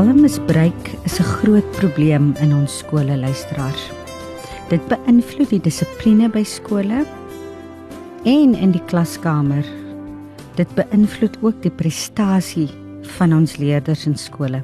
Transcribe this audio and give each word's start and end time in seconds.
Dwelmmisbruik 0.00 0.90
is 1.04 1.18
'n 1.20 1.22
groot 1.22 1.70
probleem 1.70 2.32
in 2.40 2.54
ons 2.54 2.78
skole 2.78 3.16
luisteraars. 3.16 3.90
Dit 4.68 4.80
beïnvloed 4.88 5.48
die 5.48 5.60
dissipline 5.60 6.30
by 6.30 6.42
skole 6.42 7.04
en 8.24 8.54
in 8.54 8.70
die 8.70 8.84
klaskamer. 8.84 9.64
Dit 10.56 10.72
beïnvloed 10.74 11.36
ook 11.42 11.62
die 11.62 11.70
prestasie 11.70 12.68
van 13.02 13.34
ons 13.34 13.56
leerders 13.56 14.06
in 14.06 14.16
skole. 14.16 14.62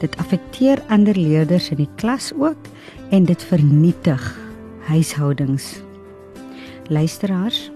Dit 0.00 0.16
affekteer 0.16 0.82
ander 0.88 1.16
leerders 1.16 1.70
in 1.70 1.76
die 1.76 1.92
klas 1.96 2.32
ook 2.36 2.68
en 3.08 3.24
dit 3.24 3.42
vernietig 3.42 4.38
huishoudings. 4.84 5.80
Luisteraars, 6.88 7.70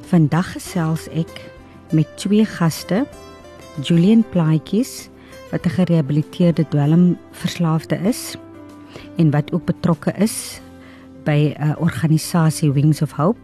vandag 0.00 0.52
gesels 0.52 1.08
ek 1.08 1.50
met 1.92 2.16
twee 2.16 2.44
gaste, 2.44 3.06
Julian 3.80 4.24
Plaatjies 4.30 5.08
wat 5.52 5.66
'n 5.66 5.76
gerehabiliteerde 5.78 6.68
dwelmverslaafde 6.68 7.96
is 7.96 8.36
en 9.16 9.30
wat 9.30 9.52
ook 9.52 9.64
betrokke 9.64 10.12
is 10.16 10.60
by 11.24 11.54
'n 11.58 11.76
organisasie 11.78 12.72
Wings 12.72 13.02
of 13.02 13.12
Hope 13.12 13.40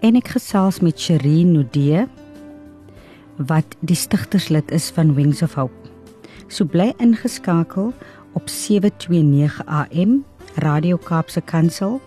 en 0.00 0.16
ek 0.16 0.28
gesels 0.28 0.80
met 0.80 1.00
Sherine 1.00 1.50
Nudee 1.50 2.06
wat 3.36 3.76
die 3.80 3.96
stigterslid 3.96 4.70
is 4.70 4.90
van 4.90 5.14
Wings 5.14 5.42
of 5.42 5.54
Hope. 5.54 5.74
So 6.46 6.64
bly 6.64 6.94
ingeskakel 6.96 7.92
op 8.32 8.48
729 8.48 9.66
AM 9.66 10.24
Radio 10.54 10.96
Kaapse 10.96 11.40
Kansel 11.40 12.00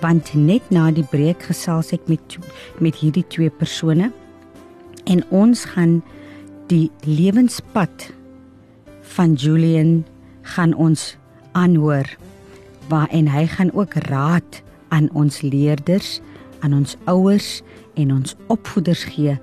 want 0.00 0.34
net 0.34 0.70
na 0.70 0.90
die 0.90 1.06
breek 1.10 1.42
gesels 1.42 1.92
ek 1.92 2.08
met 2.10 2.38
met 2.78 2.96
hierdie 2.96 3.26
twee 3.28 3.50
persone 3.50 4.12
en 5.04 5.24
ons 5.30 5.64
gaan 5.64 6.02
die 6.66 6.90
lewenspad 7.04 8.12
van 9.16 9.34
Julian 9.34 10.04
gaan 10.54 10.74
ons 10.74 11.16
aanhoor 11.52 12.08
waar 12.88 13.08
en 13.12 13.28
hy 13.28 13.46
gaan 13.46 13.72
ook 13.72 13.94
raad 14.08 14.62
aan 14.88 15.08
ons 15.16 15.40
leerders, 15.40 16.20
aan 16.60 16.74
ons 16.74 16.96
ouers 17.04 17.62
en 17.94 18.12
ons 18.12 18.36
opvoeders 18.52 19.04
gee 19.14 19.36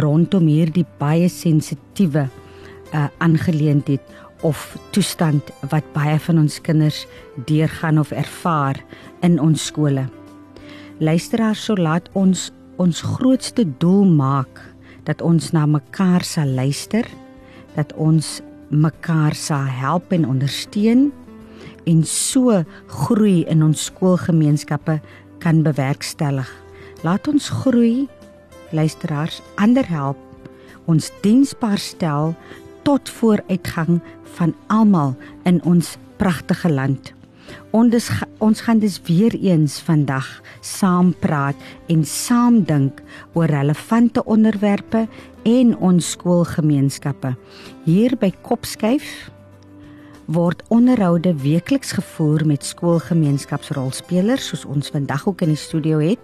rondom 0.00 0.46
hierdie 0.50 0.86
baie 1.00 1.28
sensitiewe 1.30 2.26
uh, 2.26 3.06
aangeleentheid 3.18 4.02
of 4.46 4.76
toestand 4.90 5.50
wat 5.70 5.86
baie 5.94 6.18
van 6.26 6.42
ons 6.44 6.60
kinders 6.60 7.04
deurgaan 7.48 7.98
of 7.98 8.12
ervaar 8.12 8.78
in 9.26 9.40
ons 9.40 9.68
skole. 9.70 10.06
Luisteraars, 10.98 11.64
so 11.64 11.76
laat 11.76 12.08
ons 12.14 12.50
ons 12.76 13.00
grootste 13.16 13.64
doel 13.80 14.04
maak 14.04 14.60
dat 15.08 15.22
ons 15.24 15.52
na 15.56 15.64
mekaar 15.64 16.24
sal 16.26 16.50
luister, 16.58 17.06
dat 17.72 17.94
ons 17.96 18.40
mekaar 18.68 19.34
sal 19.34 19.66
help 19.70 20.12
en 20.12 20.26
ondersteun 20.28 21.12
en 21.86 22.02
so 22.04 22.62
groei 22.86 23.44
in 23.46 23.62
ons 23.62 23.86
skoolgemeenskappe 23.90 24.98
kan 25.38 25.62
bewerkstellig. 25.62 26.48
Laat 27.06 27.28
ons 27.30 27.48
groei, 27.62 28.08
luisteraars, 28.74 29.40
ander 29.54 29.86
help, 29.86 30.18
ons 30.90 31.10
diensbaar 31.22 31.78
stel 31.78 32.34
tot 32.86 33.10
vooruitgang 33.18 34.00
van 34.38 34.54
almal 34.66 35.14
in 35.44 35.62
ons 35.64 35.94
pragtige 36.18 36.70
land. 36.72 37.12
Ons 37.70 38.10
ons 38.42 38.60
gaan 38.66 38.78
dus 38.82 38.98
weer 39.06 39.34
eens 39.38 39.78
vandag 39.86 40.26
saam 40.60 41.12
praat 41.22 41.56
en 41.92 42.04
saam 42.04 42.62
dink 42.66 43.02
oor 43.34 43.50
relevante 43.50 44.24
onderwerpe 44.24 45.06
en 45.46 45.76
ons 45.78 46.10
skoolgemeenskappe. 46.16 47.32
Hier 47.86 48.16
by 48.18 48.32
Kopskyf 48.46 49.30
word 50.26 50.64
onderhoude 50.74 51.36
weekliks 51.38 51.92
gevoer 51.94 52.42
met 52.50 52.66
skoolgemeenskapsrolspelers 52.66 54.50
soos 54.50 54.64
ons 54.66 54.90
vandag 54.90 55.28
ook 55.30 55.44
in 55.46 55.54
die 55.54 55.60
studio 55.60 56.00
het. 56.02 56.18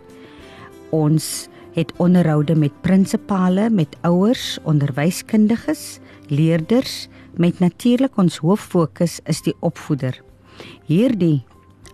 Ons 0.91 1.47
het 1.77 1.93
onderhoude 2.03 2.57
met 2.59 2.75
prinsipale, 2.85 3.71
met 3.71 3.95
ouers, 4.03 4.59
onderwyskundiges, 4.69 6.01
leerders 6.29 7.07
met 7.39 7.63
natuurlik 7.63 8.19
ons 8.19 8.43
hoof 8.43 8.67
fokus 8.75 9.21
is 9.31 9.41
die 9.47 9.55
opvoeder. 9.61 10.19
Hierdie 10.91 11.45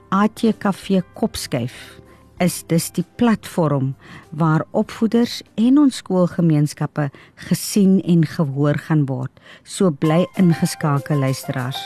ATKV 0.09 1.05
Kopskyf 1.15 2.01
is 2.39 2.63
dus 2.67 2.91
die 2.95 3.05
platform 3.17 3.95
waar 4.31 4.65
opvoeders 4.71 5.41
en 5.55 5.79
ons 5.79 5.97
skoolgemeenskappe 6.03 7.09
gesien 7.49 7.99
en 8.03 8.27
gehoor 8.27 8.79
gaan 8.87 9.07
word. 9.07 9.33
So 9.63 9.91
bly 9.91 10.27
ingeskakel 10.39 11.19
luisteraars. 11.19 11.81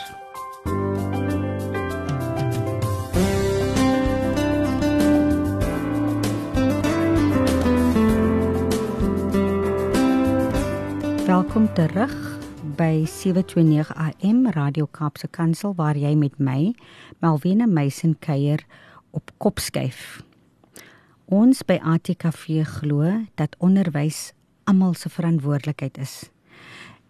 Welkom 11.25 11.73
terug 11.73 12.13
by 12.77 13.05
729 13.05 13.95
AM 13.95 14.45
Radio 14.51 14.85
Kaapse 14.91 15.27
Kansel 15.27 15.73
waar 15.75 15.97
jy 15.97 16.13
met 16.15 16.37
my 16.37 16.75
Malwena 17.19 17.65
Meisen 17.65 18.19
kuier 18.19 18.61
op 19.11 19.31
Kopskyf. 19.37 20.21
Ons 21.31 21.63
by 21.63 21.79
ATKV 21.79 22.63
glo 22.67 23.07
dat 23.39 23.55
onderwys 23.63 24.33
almal 24.67 24.93
se 24.93 25.09
verantwoordelikheid 25.09 25.97
is. 25.97 26.29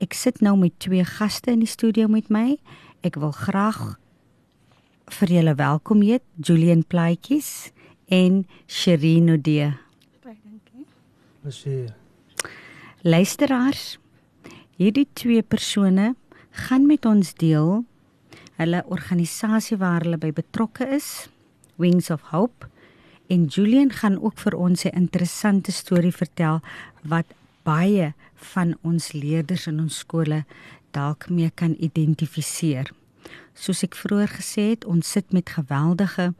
Ek 0.01 0.13
sit 0.13 0.41
nou 0.41 0.57
met 0.57 0.75
twee 0.79 1.05
gaste 1.05 1.51
in 1.51 1.63
die 1.63 1.69
studio 1.69 2.07
met 2.07 2.29
my. 2.29 2.57
Ek 3.01 3.17
wil 3.21 3.33
graag 3.33 3.95
vir 5.21 5.33
julle 5.39 5.55
welkom 5.55 6.01
heet 6.05 6.23
Julian 6.37 6.83
Plaatjies 6.83 7.71
en 8.07 8.45
Sherino 8.67 9.37
De. 9.37 9.73
Baie 10.23 10.39
dankie. 10.43 10.87
Plezier. 11.41 11.93
Luisteraars, 13.03 13.97
Hierdie 14.73 15.05
twee 15.13 15.43
persone 15.45 16.15
gaan 16.65 16.87
met 16.89 17.05
ons 17.05 17.35
deel 17.37 17.83
hulle 18.57 18.79
organisasie 18.89 19.77
waar 19.77 20.01
hulle 20.01 20.17
by 20.17 20.31
betrokke 20.33 20.87
is, 20.95 21.27
Wings 21.77 22.09
of 22.13 22.31
Hope. 22.31 22.65
En 23.27 23.45
Julian 23.45 23.91
gaan 23.91 24.21
ook 24.21 24.37
vir 24.37 24.55
ons 24.57 24.83
'n 24.83 24.95
interessante 24.95 25.71
storie 25.71 26.11
vertel 26.11 26.61
wat 27.03 27.25
baie 27.63 28.13
van 28.35 28.77
ons 28.81 29.11
leerders 29.11 29.67
in 29.67 29.79
ons 29.79 29.97
skole 29.97 30.45
dalk 30.91 31.29
mee 31.29 31.51
kan 31.55 31.75
identifiseer. 31.79 32.91
Soos 33.53 33.83
ek 33.83 33.95
vroeër 33.95 34.27
gesê 34.27 34.69
het, 34.73 34.85
ons 34.85 35.11
sit 35.11 35.31
met 35.31 35.49
geweldige 35.49 36.33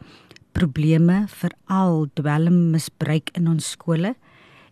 probleme 0.52 1.24
veral 1.28 2.08
dwelmmisbruik 2.14 3.30
in 3.38 3.48
ons 3.48 3.70
skole 3.70 4.16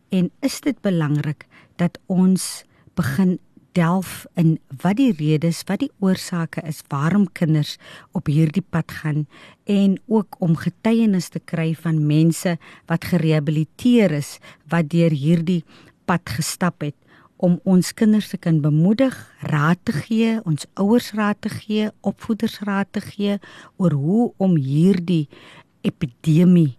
en 0.09 0.29
is 0.39 0.59
dit 0.61 0.81
belangrik 0.81 1.47
dat 1.81 1.97
ons 2.05 2.63
begin 2.99 3.39
delf 3.77 4.25
in 4.35 4.57
wat 4.81 4.97
die 4.99 5.11
redes, 5.15 5.61
wat 5.67 5.81
die 5.83 5.91
oorsake 6.03 6.63
is 6.67 6.81
waarom 6.91 7.27
kinders 7.37 7.77
op 8.17 8.27
hierdie 8.31 8.63
pad 8.63 8.91
gaan 9.01 9.25
en 9.69 9.97
ook 10.11 10.35
om 10.39 10.57
getuienis 10.59 11.29
te 11.31 11.39
kry 11.39 11.71
van 11.77 12.03
mense 12.07 12.57
wat 12.91 13.07
gerehabiliteer 13.11 14.11
is 14.19 14.37
wat 14.71 14.91
deur 14.91 15.13
hierdie 15.15 15.63
pad 16.09 16.35
gestap 16.37 16.83
het 16.83 16.97
om 17.41 17.57
ons 17.65 17.89
kinders 17.97 18.27
te 18.29 18.37
kan 18.37 18.59
bemoedig, 18.61 19.15
raad 19.49 19.79
te 19.83 19.95
gee, 19.95 20.35
ons 20.45 20.67
ouers 20.77 21.09
raad 21.17 21.39
te 21.41 21.49
gee, 21.49 21.87
opvoeders 22.05 22.59
raad 22.67 22.91
te 22.93 23.01
gee 23.01 23.39
oor 23.81 23.95
hoe 23.97 24.27
om 24.37 24.53
hierdie 24.61 25.25
epidemie 25.81 26.75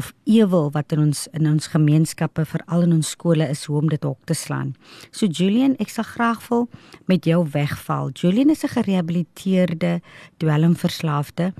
of 0.00 0.12
ewel 0.24 0.70
wat 0.72 0.94
in 0.94 1.02
ons 1.04 1.26
in 1.36 1.48
ons 1.50 1.68
gemeenskappe 1.74 2.46
veral 2.48 2.86
in 2.86 2.96
ons 2.96 3.12
skole 3.16 3.46
is 3.52 3.66
hoe 3.68 3.76
om 3.82 3.90
dit 3.92 4.06
hok 4.06 4.20
te 4.30 4.36
slaan. 4.38 4.72
So 5.12 5.28
Julian, 5.28 5.76
ek 5.82 5.92
sal 5.92 6.08
graag 6.08 6.40
wil 6.48 6.66
met 7.10 7.28
jou 7.28 7.42
wegval. 7.52 8.12
Julian 8.16 8.50
is 8.50 8.64
'n 8.64 8.74
gerehabiliteerde 8.76 10.00
dwelmverslaafde 10.38 11.52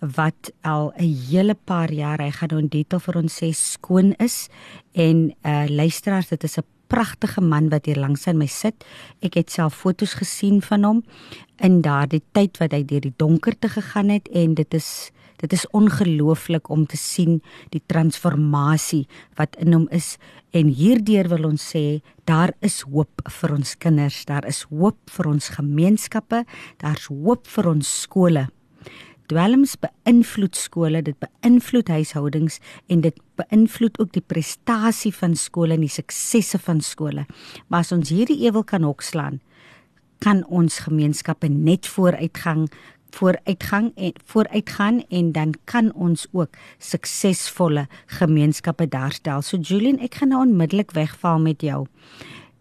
wat 0.00 0.52
al 0.62 0.92
'n 0.96 1.14
hele 1.30 1.54
paar 1.54 1.92
jaar, 1.92 2.18
hy 2.18 2.30
gaan 2.30 2.48
nou 2.52 2.60
in 2.60 2.68
detail 2.68 3.00
vir 3.00 3.16
ons 3.16 3.42
sê 3.42 3.50
skoon 3.52 4.14
is 4.18 4.48
en 4.94 5.34
uh 5.44 5.66
luisteraars, 5.68 6.28
dit 6.28 6.44
is 6.44 6.58
'n 6.58 6.64
pragtige 6.88 7.40
man 7.40 7.68
wat 7.68 7.86
hier 7.86 8.00
langs 8.00 8.26
aan 8.26 8.38
my 8.40 8.46
sit. 8.46 8.84
Ek 9.20 9.34
het 9.34 9.50
self 9.50 9.74
fotos 9.74 10.14
gesien 10.14 10.62
van 10.62 10.84
hom 10.84 11.04
in 11.56 11.80
daardie 11.84 12.22
tyd 12.32 12.58
wat 12.58 12.72
hy 12.72 12.82
deur 12.84 13.00
die 13.00 13.14
donkerte 13.16 13.68
gegaan 13.68 14.08
het 14.08 14.28
en 14.28 14.54
dit 14.54 14.74
is 14.74 15.10
Dit 15.38 15.54
is 15.54 15.66
ongelooflik 15.76 16.68
om 16.70 16.86
te 16.86 16.98
sien 16.98 17.38
die 17.70 17.82
transformasie 17.86 19.06
wat 19.38 19.56
in 19.62 19.74
hom 19.76 19.86
is 19.94 20.16
en 20.56 20.70
hierdeur 20.74 21.28
wil 21.30 21.50
ons 21.52 21.64
sê 21.74 22.00
daar 22.26 22.54
is 22.64 22.80
hoop 22.90 23.22
vir 23.40 23.54
ons 23.54 23.74
kinders, 23.78 24.24
daar 24.26 24.46
is 24.48 24.64
hoop 24.72 24.98
vir 25.14 25.30
ons 25.30 25.50
gemeenskappe, 25.54 26.44
daar's 26.82 27.08
hoop 27.12 27.46
vir 27.46 27.70
ons 27.70 27.92
skole. 28.02 28.48
Dwelms 29.28 29.74
beïnvloed 29.76 30.56
skole, 30.56 31.02
dit 31.04 31.16
beïnvloed 31.20 31.90
huishoudings 31.92 32.62
en 32.88 33.02
dit 33.04 33.18
beïnvloed 33.36 33.98
ook 34.00 34.14
die 34.14 34.24
prestasie 34.24 35.12
van 35.12 35.36
skole 35.36 35.76
en 35.76 35.84
die 35.84 35.92
suksesse 35.92 36.58
van 36.64 36.80
skole. 36.80 37.26
Maar 37.68 37.84
as 37.84 37.92
ons 37.92 38.08
hierdie 38.14 38.40
ewel 38.48 38.64
kan 38.64 38.88
hokslaan, 38.88 39.42
kan 40.24 40.40
ons 40.48 40.80
gemeenskappe 40.86 41.50
net 41.52 41.86
vooruitgang 41.86 42.66
vooruitgang 43.10 43.92
en 43.96 44.12
vooruitgaan 44.24 45.02
en 45.08 45.32
dan 45.32 45.54
kan 45.64 45.92
ons 45.94 46.26
ook 46.32 46.56
suksesvolle 46.78 47.86
gemeenskappe 48.06 48.88
daarstel. 48.88 49.42
So 49.42 49.56
Julian, 49.56 49.98
ek 49.98 50.20
gaan 50.20 50.34
nou 50.34 50.42
onmiddellik 50.46 50.90
wegval 50.96 51.40
met 51.40 51.62
jou. 51.62 51.86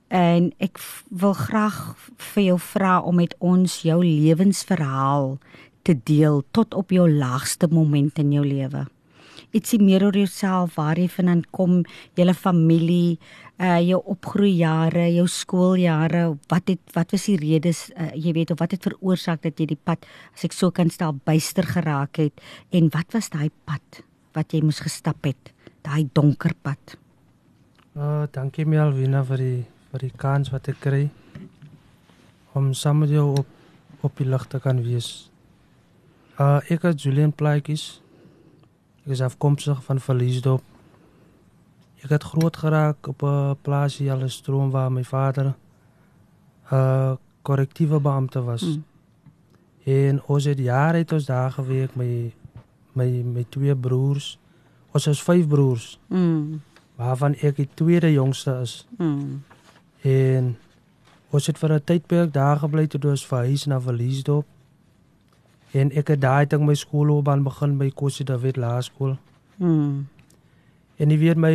En 0.08 0.52
ek 0.64 0.80
wil 1.10 1.34
graag 1.34 1.96
vir 2.34 2.44
jou 2.44 2.60
vra 2.60 3.00
om 3.02 3.20
met 3.20 3.36
ons 3.44 3.82
jou 3.84 4.00
lewensverhaal 4.06 5.38
te 5.84 5.96
deel 6.04 6.44
tot 6.52 6.74
op 6.74 6.92
jou 6.92 7.10
laagste 7.12 7.68
moment 7.72 8.20
in 8.20 8.32
jou 8.32 8.46
lewe. 8.46 8.88
Ietsie 9.56 9.80
meer 9.80 10.04
oor 10.04 10.16
jouself, 10.18 10.76
waar 10.76 11.00
jy 11.00 11.08
vandaan 11.08 11.44
kom, 11.56 11.80
jou 12.20 12.34
familie, 12.34 13.18
uh 13.58 13.80
jou 13.82 14.02
opgroeijare, 14.14 15.08
jou 15.16 15.26
skooljare, 15.28 16.38
wat 16.52 16.68
het 16.70 16.82
wat 16.94 17.12
was 17.16 17.26
die 17.26 17.38
redes 17.42 17.88
uh, 17.96 18.12
jy 18.14 18.34
weet 18.36 18.52
of 18.52 18.60
wat 18.60 18.76
het 18.76 18.84
veroorsaak 18.84 19.42
dat 19.42 19.58
jy 19.60 19.70
die 19.72 19.80
pad 19.80 20.06
as 20.36 20.44
ek 20.46 20.54
so 20.54 20.70
kan 20.72 20.92
stel 20.94 21.16
byster 21.26 21.66
geraak 21.66 22.20
het 22.22 22.44
en 22.72 22.92
wat 22.94 23.16
was 23.16 23.32
daai 23.34 23.50
pad 23.66 24.04
wat 24.38 24.54
jy 24.54 24.62
moes 24.62 24.84
gestap 24.84 25.26
het, 25.26 25.54
daai 25.82 26.06
donker 26.14 26.54
pad? 26.62 26.98
Uh 27.98 28.28
dankie 28.30 28.68
Melvina 28.70 29.24
vir 29.26 29.42
die 29.42 29.62
vir 29.92 30.04
die 30.06 30.14
kans 30.14 30.52
wat 30.54 30.68
ek 30.70 30.84
kry 30.84 31.08
om 32.54 32.74
saam 32.78 33.02
met 33.02 33.10
jou 33.10 33.32
op 33.40 33.48
op 34.06 34.20
die 34.20 34.28
lig 34.30 34.44
te 34.46 34.60
kan 34.62 34.84
wees. 34.86 35.32
Uh 36.38 36.60
ek 36.70 36.86
is 36.92 37.02
Julian 37.02 37.34
Plaatjes. 37.34 37.98
Ek 39.08 39.16
is 39.16 39.24
afkomstig 39.24 39.80
van 39.88 40.02
Verliesdorp 40.04 40.64
Ek 42.06 42.14
het 42.14 42.24
groot 42.24 42.58
geraak 42.58 43.08
op 43.08 43.22
'n 43.24 43.58
plaasie 43.62 44.12
al 44.12 44.24
'n 44.24 44.30
stroom 44.30 44.70
waar 44.70 44.92
my 44.92 45.04
vader 45.04 45.46
'n 45.46 45.56
uh, 46.74 47.16
korrektiewe 47.42 48.00
beampte 48.00 48.44
was. 48.44 48.62
Mm. 48.62 48.84
En 49.84 50.24
ons 50.26 50.44
het 50.44 50.58
jare 50.58 50.98
het 50.98 51.12
ons 51.12 51.26
daar 51.26 51.52
gewerk 51.52 51.96
met 51.96 52.34
my 52.94 53.24
my 53.24 53.46
twee 53.50 53.76
broers. 53.76 54.40
Ons 54.92 55.08
is 55.08 55.24
vyf 55.24 55.48
broers. 55.48 56.00
Mm. 56.08 56.62
Waarvan 56.96 57.36
ek 57.36 57.56
die 57.56 57.70
tweede 57.74 58.12
jongste 58.12 58.60
is. 58.62 58.88
Mm. 58.98 59.44
En 60.02 60.58
ons 61.30 61.48
het 61.48 61.58
vir 61.58 61.74
'n 61.74 61.84
tydperk 61.84 62.34
daar 62.34 62.58
gebly 62.58 62.88
toe 62.88 63.10
ons 63.10 63.28
verhuis 63.28 63.66
na 63.66 63.82
Verliesdorp. 63.82 64.46
En 65.78 65.92
ek 66.00 66.14
het 66.14 66.22
daai 66.24 66.48
tyd 66.50 66.64
my 66.64 66.76
skoolloopbaan 66.78 67.44
begin 67.46 67.78
by 67.78 67.90
Kosie 67.94 68.26
David 68.26 68.58
Laerskool. 68.58 69.18
Mm. 69.62 70.08
En 70.98 71.14
jy 71.14 71.18
weet 71.22 71.42
my 71.42 71.54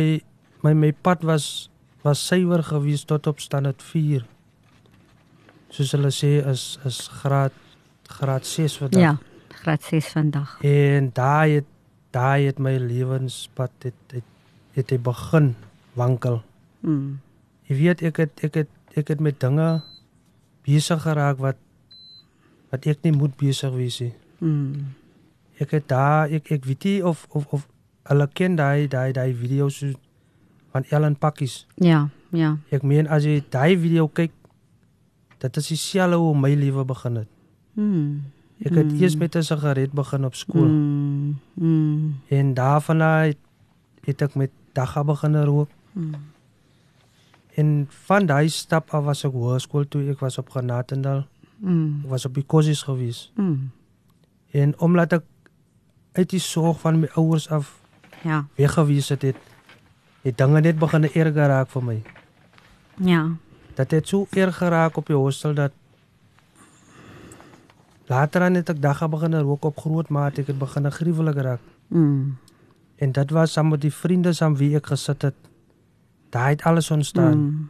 my 0.63 0.73
my 0.73 0.91
pad 1.05 1.25
was 1.27 1.69
was 2.03 2.21
suiwer 2.27 2.63
gewees 2.63 3.03
tot 3.07 3.27
op 3.27 3.39
standaard 3.43 3.83
4. 3.83 4.25
Soos 5.73 5.91
hulle 5.95 6.11
sê 6.15 6.35
is 6.51 6.77
is 6.87 7.07
graad 7.21 7.55
graad 8.19 8.45
6 8.47 8.77
vandag. 8.83 9.01
Ja, 9.01 9.17
graad 9.63 9.83
6 9.89 10.11
vandag. 10.15 10.57
En 10.61 11.09
daai 11.13 11.59
het 11.59 11.69
daai 12.13 12.45
het 12.45 12.59
my 12.59 12.77
lewenspad 12.77 13.71
het 13.81 13.95
het 14.13 14.29
het, 14.73 14.89
het 14.89 15.03
begin 15.03 15.55
wankel. 15.93 16.41
Mm. 16.79 17.19
Jy 17.69 17.75
weet 17.81 18.05
ek 18.11 18.23
het 18.23 18.45
ek 18.45 18.63
het 18.63 18.71
ek 18.93 19.07
het 19.15 19.19
met 19.19 19.39
dinge 19.41 19.81
besig 20.63 21.01
geraak 21.01 21.41
wat 21.41 21.57
wat 22.73 22.87
ek 22.89 23.05
nie 23.05 23.13
moet 23.13 23.35
besig 23.37 23.73
wees 23.77 23.99
nie. 24.01 24.13
Mm. 24.41 24.93
Ek 25.61 25.75
het 25.77 25.85
daar 25.91 26.31
ek 26.33 26.49
ek 26.57 26.65
weet 26.65 26.87
nie 26.89 26.97
of 27.05 27.27
of 27.29 27.45
of 27.53 27.67
hulle 28.09 28.27
ken 28.33 28.57
daai 28.57 28.89
daai 28.89 29.13
daai 29.13 29.31
video's 29.37 29.77
van 30.73 30.87
Ellen 30.89 31.15
Pakkies. 31.15 31.67
Ja, 31.77 32.07
ja. 32.33 32.55
Ek 32.73 32.81
meen 32.81 33.07
as 33.07 33.27
jy 33.29 33.43
daai 33.53 33.77
video 33.77 34.07
kyk, 34.09 34.33
dit 35.43 35.59
is 35.61 35.69
dieselfde 35.69 36.17
hoe 36.17 36.33
my 36.33 36.55
lewe 36.57 36.85
begin 36.89 37.21
het. 37.21 37.29
Mm. 37.77 38.23
Ek 38.63 38.73
het 38.73 38.89
mm. 38.89 39.01
eers 39.01 39.15
met 39.21 39.37
'n 39.37 39.45
sigaret 39.45 39.93
begin 39.93 40.25
op 40.25 40.35
skool. 40.35 40.65
Mm. 40.65 41.37
Mm. 41.53 42.15
En 42.27 42.53
daarvan 42.53 43.01
uit 43.01 43.37
het 44.03 44.21
ek 44.21 44.35
met 44.35 44.51
dagga 44.73 45.03
begin 45.03 45.37
rook. 45.43 45.69
Mm. 45.93 46.15
En 47.53 47.87
van 47.89 48.25
daai 48.25 48.49
stap 48.49 48.89
af 48.89 49.03
was 49.03 49.23
ek 49.23 49.31
hoërskool 49.31 49.85
toe 49.87 50.09
ek 50.09 50.19
was 50.19 50.37
op 50.37 50.49
Granatendal. 50.49 51.25
Mm. 51.63 52.03
Ek 52.03 52.09
was 52.11 52.25
op 52.27 52.35
die 52.35 52.43
kosies 52.43 52.83
gewees. 52.83 53.31
Mm. 53.39 53.71
En 54.51 54.75
omdat 54.79 55.13
ek 55.19 55.23
uit 56.13 56.29
die 56.29 56.41
sorg 56.43 56.81
van 56.83 56.99
my 56.99 57.09
ouers 57.15 57.47
af 57.49 57.71
ja, 58.23 58.43
weggewees 58.59 59.09
het, 59.09 59.21
het 59.21 59.39
het 60.23 60.37
dinge 60.37 60.61
net 60.61 60.79
begin 60.79 61.03
erger 61.03 61.47
raak 61.51 61.71
vir 61.71 61.83
my. 61.83 61.97
Ja. 63.03 63.21
Dat 63.75 63.91
het 63.91 64.07
so 64.07 64.27
erger 64.29 64.53
geraak 64.53 64.97
op 64.97 65.07
die 65.07 65.15
hostel 65.15 65.53
dat 65.53 65.71
later 68.07 68.41
aan 68.41 68.59
het 68.59 68.69
ek 68.69 68.81
dagga 68.81 69.07
begin 69.07 69.35
rook 69.35 69.65
op 69.65 69.79
groot 69.79 70.09
maat 70.09 70.39
ek 70.39 70.51
het 70.53 70.59
begin 70.59 70.91
gruwelik 70.91 71.39
raak. 71.47 71.63
Mm. 71.87 72.37
En 72.95 73.11
dit 73.11 73.31
was 73.31 73.51
saam 73.51 73.73
met 73.73 73.81
die 73.81 73.93
vriende 73.93 74.33
saam 74.33 74.55
wie 74.55 74.75
ek 74.75 74.91
gesit 74.93 75.21
het. 75.21 75.35
Daai 76.29 76.55
het 76.55 76.63
alles 76.63 76.91
ontstaan. 76.91 77.37
Mm. 77.37 77.69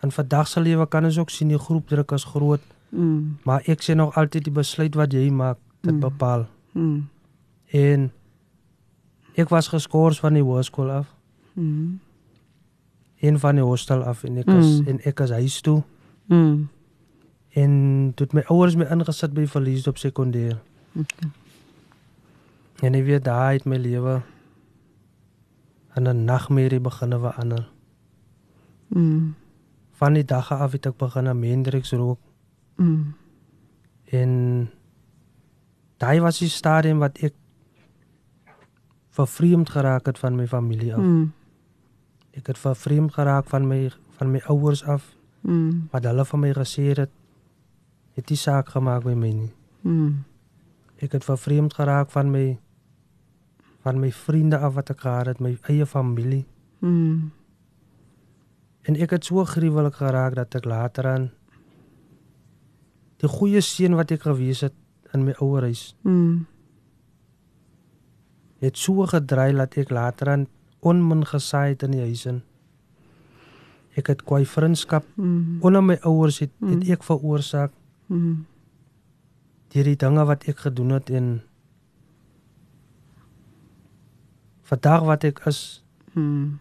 En 0.00 0.12
vandag 0.12 0.48
se 0.48 0.60
lewe 0.60 0.86
kan 0.86 1.04
ons 1.04 1.18
ook 1.18 1.30
sien 1.30 1.48
die 1.48 1.58
groepdruk 1.58 2.10
is 2.12 2.24
groot. 2.24 2.60
Mm. 2.88 3.38
Maar 3.44 3.62
ek 3.64 3.82
sien 3.82 3.96
nog 3.96 4.16
altyd 4.16 4.44
die 4.44 4.52
besluit 4.52 4.94
wat 4.94 5.12
jy 5.12 5.28
maak 5.30 5.58
dit 5.80 5.94
mm. 5.94 6.00
bepaal. 6.00 6.46
Mm. 6.72 7.08
En 7.66 8.12
ek 9.34 9.48
was 9.48 9.68
geskort 9.68 10.18
van 10.18 10.38
die 10.38 10.42
hoërskool 10.42 10.90
af. 10.90 11.14
Mm. 11.52 12.00
Een 13.20 13.38
van 13.38 13.54
die 13.54 13.64
hostel 13.64 14.02
af 14.02 14.24
en 14.24 14.36
ek 14.36 14.50
is 14.54 14.80
mm. 14.80 14.86
en 14.88 15.00
ek 15.04 15.20
is 15.20 15.30
huis 15.30 15.60
toe. 15.60 15.82
Mm. 16.26 16.68
En 17.58 17.72
toe 18.14 18.26
my 18.32 18.44
ouers 18.46 18.76
my 18.76 18.86
ingesit 18.90 19.34
by 19.34 19.46
verlies 19.46 19.86
op 19.86 19.98
sekondêr. 19.98 20.58
Okay. 20.94 21.30
En 22.86 22.94
ek 22.94 23.04
weet 23.08 23.24
daai 23.26 23.58
het 23.58 23.66
my 23.66 23.76
lewe 23.76 24.20
in 25.96 26.06
'n 26.06 26.24
nagmerrie 26.24 26.80
begin 26.80 27.10
verander. 27.10 27.68
Mm. 28.88 29.34
Van 29.92 30.12
die 30.12 30.24
dag 30.24 30.52
af 30.52 30.72
het 30.72 30.86
ek 30.86 30.96
begin 30.96 31.28
aan 31.28 31.42
Hendrix 31.42 31.90
rook. 31.92 32.18
Mm. 32.78 33.14
En 34.14 34.32
daai 35.98 36.20
was 36.20 36.38
die 36.38 36.48
stadium 36.48 37.02
wat 37.02 37.18
ek 37.26 37.34
vervreemd 39.18 39.70
geraak 39.74 40.06
het 40.06 40.18
van 40.18 40.36
my 40.38 40.46
familie 40.46 40.94
af. 40.94 41.02
Mm. 41.02 41.32
Ek 42.38 42.46
het 42.46 42.58
vervreem 42.58 43.10
geraak 43.10 43.48
van 43.50 43.66
my 43.66 43.88
van 44.18 44.30
my 44.30 44.42
ouers 44.46 44.84
af. 44.84 45.14
Mm. 45.40 45.88
Wat 45.90 46.04
hulle 46.06 46.24
van 46.24 46.40
my 46.40 46.52
gesê 46.54 46.90
het, 46.94 47.10
het 48.14 48.26
die 48.26 48.38
saak 48.38 48.70
gemaak 48.74 49.04
by 49.06 49.14
my 49.14 49.32
nie. 49.32 49.52
Mm. 49.82 50.24
Ek 51.02 51.14
het 51.14 51.26
vervreem 51.26 51.70
geraak 51.70 52.10
van 52.14 52.30
my 52.30 52.58
van 53.86 54.00
my 54.02 54.10
vriende 54.12 54.58
af 54.58 54.74
wat 54.74 54.90
ek 54.90 55.00
gehad 55.00 55.26
het, 55.30 55.40
my 55.40 55.56
eie 55.70 55.86
familie. 55.86 56.44
Mm. 56.82 57.30
En 58.82 58.96
ek 58.96 59.10
het 59.16 59.24
so 59.24 59.44
gruwelik 59.44 59.98
geraak 60.00 60.34
dat 60.34 60.54
ek 60.54 60.66
later 60.66 61.06
aan 61.06 61.30
die 63.18 63.30
goeie 63.30 63.60
seun 63.64 63.96
wat 63.98 64.12
ek 64.14 64.26
gewees 64.26 64.62
het 64.66 64.76
in 65.14 65.24
my 65.26 65.34
ouerhuis. 65.42 65.94
Mm. 66.06 66.46
Het 68.62 68.78
so 68.78 69.06
gedry 69.06 69.50
dat 69.56 69.78
ek 69.78 69.90
later 69.94 70.30
aan 70.34 70.46
onmin 70.80 71.24
gesaai 71.26 71.74
het 71.74 71.82
in 71.86 71.96
die 71.96 72.04
huis 72.04 72.26
in. 72.30 72.42
Ek 73.98 74.10
het 74.12 74.22
kwai 74.26 74.44
vriendskap 74.46 75.06
mm. 75.16 75.58
onder 75.66 75.82
my 75.82 75.98
ouers 76.06 76.38
het, 76.44 76.54
mm. 76.58 76.76
het 76.76 76.98
ek 76.98 77.06
veroorsaak. 77.06 77.74
Mm. 78.06 78.46
Die 79.74 79.96
dinge 79.96 80.24
wat 80.24 80.46
ek 80.48 80.64
gedoen 80.64 80.94
het 80.96 81.10
en 81.10 81.28
vandag 84.68 85.04
wat 85.08 85.26
ek 85.28 85.42
is. 85.50 85.82
Mm. 86.14 86.58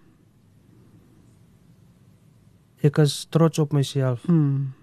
Ek 2.86 3.00
is 3.02 3.26
trots 3.34 3.60
op 3.60 3.74
myself. 3.74 4.26
Mm. 4.28 4.74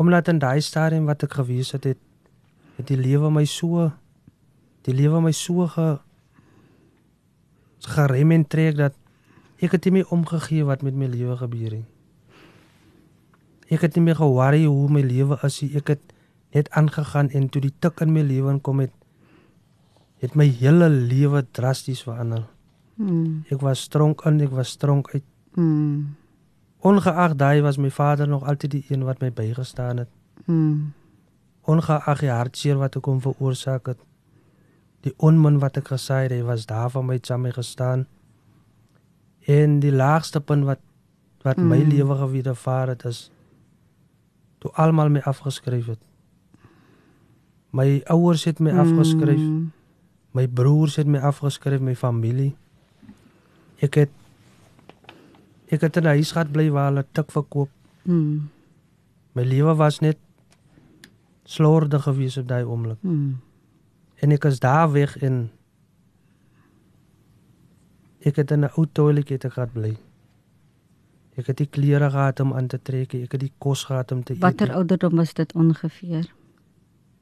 Omdat 0.00 0.28
in 0.28 0.38
daai 0.38 0.60
stadium 0.60 1.04
wat 1.10 1.22
ek 1.22 1.36
gewees 1.40 1.72
het, 1.76 1.84
het, 1.84 2.00
het 2.76 2.88
die 2.88 2.96
lewe 2.96 3.30
my 3.30 3.44
so 3.44 3.90
die 4.82 4.94
lewe 4.94 5.20
my 5.22 5.32
so 5.36 5.66
ge 5.70 5.98
gerem 7.92 8.32
en 8.34 8.46
trek 8.46 8.76
dat 8.78 8.96
ek 9.62 9.76
het 9.76 9.84
nie 9.86 10.00
meer 10.00 10.14
omgegee 10.14 10.64
wat 10.66 10.82
met 10.82 10.94
my 10.98 11.06
lewe 11.10 11.36
gebeur 11.38 11.76
het. 11.76 11.88
Ek 13.72 13.84
het 13.86 13.94
nie 13.96 14.04
meer 14.08 14.18
ge-worry 14.18 14.64
hoe 14.66 14.88
my 14.90 15.02
lewe 15.06 15.38
is 15.46 15.60
nie. 15.62 15.70
Ek 15.78 15.94
het 15.94 16.02
net 16.52 16.68
aangegaan 16.76 17.30
en 17.30 17.46
toe 17.48 17.62
die 17.64 17.72
tik 17.80 18.02
in 18.04 18.12
my 18.12 18.24
lewe 18.26 18.58
kom 18.60 18.82
het 18.82 18.92
het 20.22 20.36
my 20.38 20.46
hele 20.46 20.86
lewe 20.88 21.42
drasties 21.50 22.04
verander. 22.06 22.44
Mm. 22.94 23.42
Ek 23.50 23.62
was 23.62 23.82
stronk 23.88 24.22
in, 24.28 24.38
ek 24.44 24.52
was 24.54 24.74
stronk 24.76 25.10
uit. 25.14 25.24
Mm. 25.58 26.14
Ongeag 26.82 27.36
daai 27.38 27.62
was 27.62 27.78
my 27.78 27.90
vader 27.90 28.28
nog 28.28 28.42
altyd 28.42 28.70
die 28.70 28.84
een 28.88 29.04
wat 29.06 29.20
my 29.20 29.32
bygestaan 29.32 30.02
het. 30.02 30.08
Mm. 30.44 30.92
Ongeag 31.62 32.18
die 32.20 32.30
hartseer 32.30 32.80
wat 32.80 32.96
ek 32.98 33.06
hom 33.06 33.20
veroorsaak 33.22 33.86
het 33.86 34.00
die 35.02 35.14
onmin 35.18 35.58
wat 35.62 35.78
ek 35.80 35.90
gesê 35.92 36.24
het, 36.26 36.34
hy 36.36 36.42
was 36.46 36.66
daar 36.70 36.90
vir 36.94 37.04
my 37.06 37.18
saam 37.26 37.42
mee 37.46 37.54
gestaan. 37.54 38.06
En 39.50 39.80
die 39.82 39.92
laagste 39.92 40.40
punt 40.40 40.66
wat 40.68 40.82
wat 41.42 41.58
mm. 41.58 41.70
my 41.72 41.80
lewe 41.90 42.14
gewedervaar 42.20 42.92
het 42.92 43.02
is 43.08 43.24
toe 44.62 44.70
almal 44.78 45.08
my 45.10 45.18
afgeskryf 45.26 45.88
het. 45.90 46.02
My 47.74 47.98
ouers 48.14 48.44
het 48.46 48.60
my 48.62 48.70
afgeskryf. 48.78 49.40
Mm. 49.40 49.72
My 50.38 50.46
broers 50.46 51.00
het 51.00 51.10
my 51.10 51.18
afgeskryf, 51.18 51.82
my 51.82 51.96
familie. 51.98 52.52
Ek 53.82 53.98
het 54.04 54.14
ek 55.72 55.80
het 55.80 55.96
in 55.96 56.04
'n 56.04 56.14
huis 56.16 56.32
gehad 56.32 56.52
bly 56.52 56.70
waar 56.70 56.90
hulle 56.90 57.04
tik 57.12 57.30
verkoop. 57.32 57.70
Mm. 58.02 58.48
My 59.32 59.42
lewe 59.42 59.74
was 59.74 60.00
net 60.00 60.18
slordig 61.44 62.02
gewees 62.02 62.36
op 62.36 62.48
daai 62.48 62.64
oomblik. 62.64 62.98
Mm. 63.00 63.40
En 64.20 64.30
ek 64.30 64.44
is 64.44 64.60
daar 64.60 64.92
weg 64.92 65.16
in 65.22 65.50
ek 68.20 68.36
het 68.36 68.50
in 68.50 68.64
'n 68.64 68.70
ou 68.76 68.86
toiletjie 68.92 69.38
gehad 69.50 69.72
bly. 69.72 69.96
Ek 71.36 71.46
het 71.46 71.56
die 71.56 71.66
klere 71.66 72.10
gehad 72.10 72.40
om 72.40 72.52
aan 72.52 72.66
te 72.66 72.78
trek, 72.82 73.14
ek 73.14 73.32
het 73.32 73.40
die 73.40 73.52
kos 73.58 73.84
gehad 73.84 74.12
om 74.12 74.22
te 74.22 74.34
eet. 74.34 74.40
Watter 74.40 74.72
ouderdom 74.72 75.16
was 75.16 75.32
dit 75.34 75.52
ongeveer? 75.52 76.32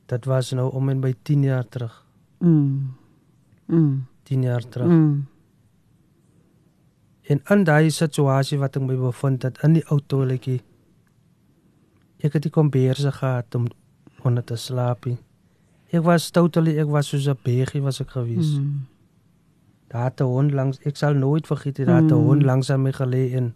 Dit 0.07 0.25
was 0.25 0.51
nou 0.51 0.73
om 0.73 0.89
en 0.89 1.01
by 1.01 1.15
10 1.23 1.43
jaar 1.43 1.69
terug. 1.69 2.07
Mm. 2.39 2.95
Mm. 3.67 4.07
10 4.23 4.43
jaar 4.43 4.69
terug. 4.69 4.89
Mm. 4.89 5.27
En 7.31 7.41
in 7.55 7.65
daai 7.65 7.91
situasie 7.95 8.59
wat 8.59 8.77
ek 8.77 8.83
my 8.83 8.97
bevind 8.99 9.45
het 9.47 9.59
in 9.67 9.77
die 9.79 9.85
ou 9.93 10.01
toiletjie 10.11 10.61
ek 12.27 12.35
het 12.37 12.43
die 12.45 12.53
komberse 12.53 13.13
gehad 13.17 13.55
om 13.57 13.69
onder 14.29 14.45
te 14.45 14.57
slaap. 14.61 15.07
Ek 15.91 16.03
was 16.05 16.27
totally 16.35 16.75
ek 16.83 16.91
was 16.93 17.09
soos 17.09 17.29
'n 17.29 17.39
begie 17.45 17.81
was 17.83 18.01
ek 18.01 18.11
gewees. 18.11 18.51
Mm. 18.59 18.87
Daar 19.89 20.05
het 20.11 20.21
'n 20.21 20.25
hond 20.25 20.53
langs 20.53 20.79
ek 20.85 20.97
sal 20.97 21.15
nooit 21.15 21.47
vergeet 21.47 21.79
nie, 21.79 21.87
daar 21.87 22.03
'n 22.03 22.07
Mm. 22.13 22.27
hond 22.27 22.43
langs 22.43 22.71
aan 22.71 22.83
my 22.83 22.93
gelê 22.93 23.33
en 23.35 23.55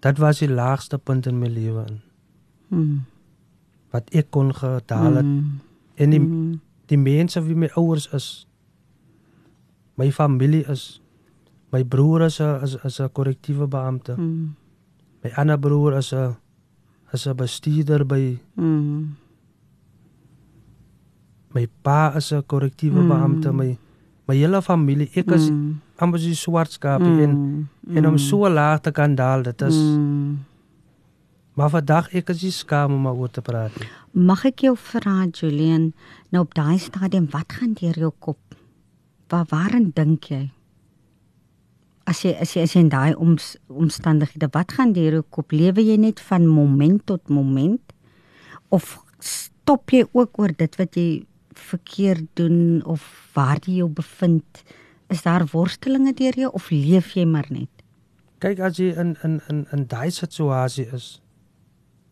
dit 0.00 0.18
was 0.18 0.38
die 0.38 0.48
laagste 0.48 0.98
punt 0.98 1.26
in 1.26 1.38
my 1.38 1.48
lewe 1.48 1.84
in 1.88 2.00
Mm. 2.70 3.04
wat 3.90 4.10
ek 4.14 4.30
kon 4.30 4.54
gedaal 4.54 5.14
het 5.14 5.24
Mm. 5.24 5.60
en 5.96 6.10
die 6.10 6.20
Mm. 6.20 6.60
die 6.86 6.98
mense 6.98 7.42
wie 7.42 7.54
my 7.56 7.68
ouers 7.76 8.08
is 8.12 8.46
my 9.96 10.10
familie 10.12 10.64
is 10.70 11.00
my 11.72 11.82
broer 11.84 12.22
is 12.26 12.40
'n 12.40 12.62
is, 12.64 12.76
is 12.84 13.00
'n 13.00 13.08
korrektiewe 13.12 13.66
beampte 13.68 14.14
Mm. 14.16 14.54
my 15.24 15.30
ander 15.36 15.58
broer 15.58 15.98
is 15.98 16.12
'n 16.12 16.36
is 17.12 17.26
'n 17.26 17.36
bestuurder 17.36 18.04
by 18.06 18.38
Mm. 18.56 19.16
my 21.54 21.66
pa 21.82 22.12
is 22.16 22.32
'n 22.32 22.42
korrektiewe 22.42 23.00
Mm. 23.02 23.08
beampte 23.08 23.52
my 23.52 23.78
my 24.28 24.36
hele 24.36 24.60
familie 24.62 25.10
ek 25.16 25.30
is 25.32 25.50
Mm. 25.50 25.80
amper 25.98 26.18
so 26.20 26.32
swart 26.34 26.78
en 26.84 27.32
Mm. 27.86 27.96
en 27.96 28.06
om 28.06 28.18
so 28.18 28.36
laag 28.48 28.80
te 28.82 28.90
kan 28.92 29.14
daal 29.14 29.42
dit 29.42 29.62
is 29.62 29.74
Mm. 29.76 30.38
maar 31.56 31.70
vandag 31.70 32.14
ek 32.14 32.30
is 32.30 32.42
nie 32.42 32.50
skaam 32.52 32.92
om 32.94 33.06
oor 33.06 33.28
te 33.30 33.40
praat 33.42 33.72
nie 33.80 33.88
Mag 34.14 34.44
ek 34.46 34.60
jou 34.62 34.74
vra 34.76 35.26
Julian, 35.30 35.92
nou 36.32 36.42
op 36.42 36.54
daai 36.54 36.78
stadium 36.78 37.28
wat 37.30 37.52
gaan 37.52 37.74
deur 37.74 37.94
jou 37.98 38.12
kop? 38.18 38.38
Waar 39.28 39.44
waarin 39.50 39.92
dink 39.94 40.24
jy? 40.24 40.50
As 42.08 42.22
jy 42.24 42.32
as 42.40 42.54
jy 42.56 42.62
as 42.64 42.72
jy 42.74 42.80
in 42.86 42.88
daai 42.92 43.14
oms, 43.20 43.56
omstandighede, 43.68 44.48
wat 44.54 44.72
gaan 44.76 44.92
deur 44.96 45.18
jou 45.18 45.24
kop? 45.34 45.52
Lewe 45.52 45.82
jy 45.84 45.96
net 46.00 46.20
van 46.30 46.46
moment 46.48 47.02
tot 47.06 47.28
moment 47.28 47.92
of 48.72 48.98
stop 49.20 49.90
jy 49.92 50.04
ook 50.16 50.38
oor 50.40 50.52
dit 50.56 50.76
wat 50.80 50.96
jy 50.96 51.08
verkeerd 51.58 52.26
doen 52.38 52.80
of 52.88 53.02
waar 53.34 53.58
jy 53.66 53.80
jou 53.82 53.88
bevind? 53.92 54.62
Is 55.12 55.22
daar 55.22 55.44
worstelinge 55.52 56.14
deur 56.16 56.36
jou 56.36 56.50
of 56.52 56.70
leef 56.70 57.14
jy 57.16 57.24
maar 57.26 57.46
net? 57.50 57.68
kyk 58.38 58.60
as 58.62 58.76
jy 58.78 58.92
in 58.94 59.16
in 59.26 59.40
in 59.50 59.64
in 59.74 59.80
daai 59.90 60.10
situasie 60.14 60.86
is 60.94 61.20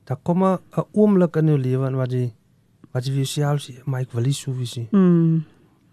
dan 0.07 0.19
kom 0.27 0.43
'n 0.43 0.59
'n 0.77 0.85
oomblik 0.93 1.37
in 1.37 1.47
jou 1.47 1.59
lewe 1.59 1.87
in 1.87 1.97
wat 1.97 2.11
jy 2.11 2.33
wat 2.93 3.05
jy 3.07 3.13
vir 3.13 3.23
jouself 3.25 3.61
sê 3.63 3.73
maar 3.87 4.01
ek 4.01 4.13
wil 4.13 4.25
nie 4.25 4.33
so 4.33 4.53
wees 4.53 4.77
nie 4.77 4.89
Mm. 4.93 5.45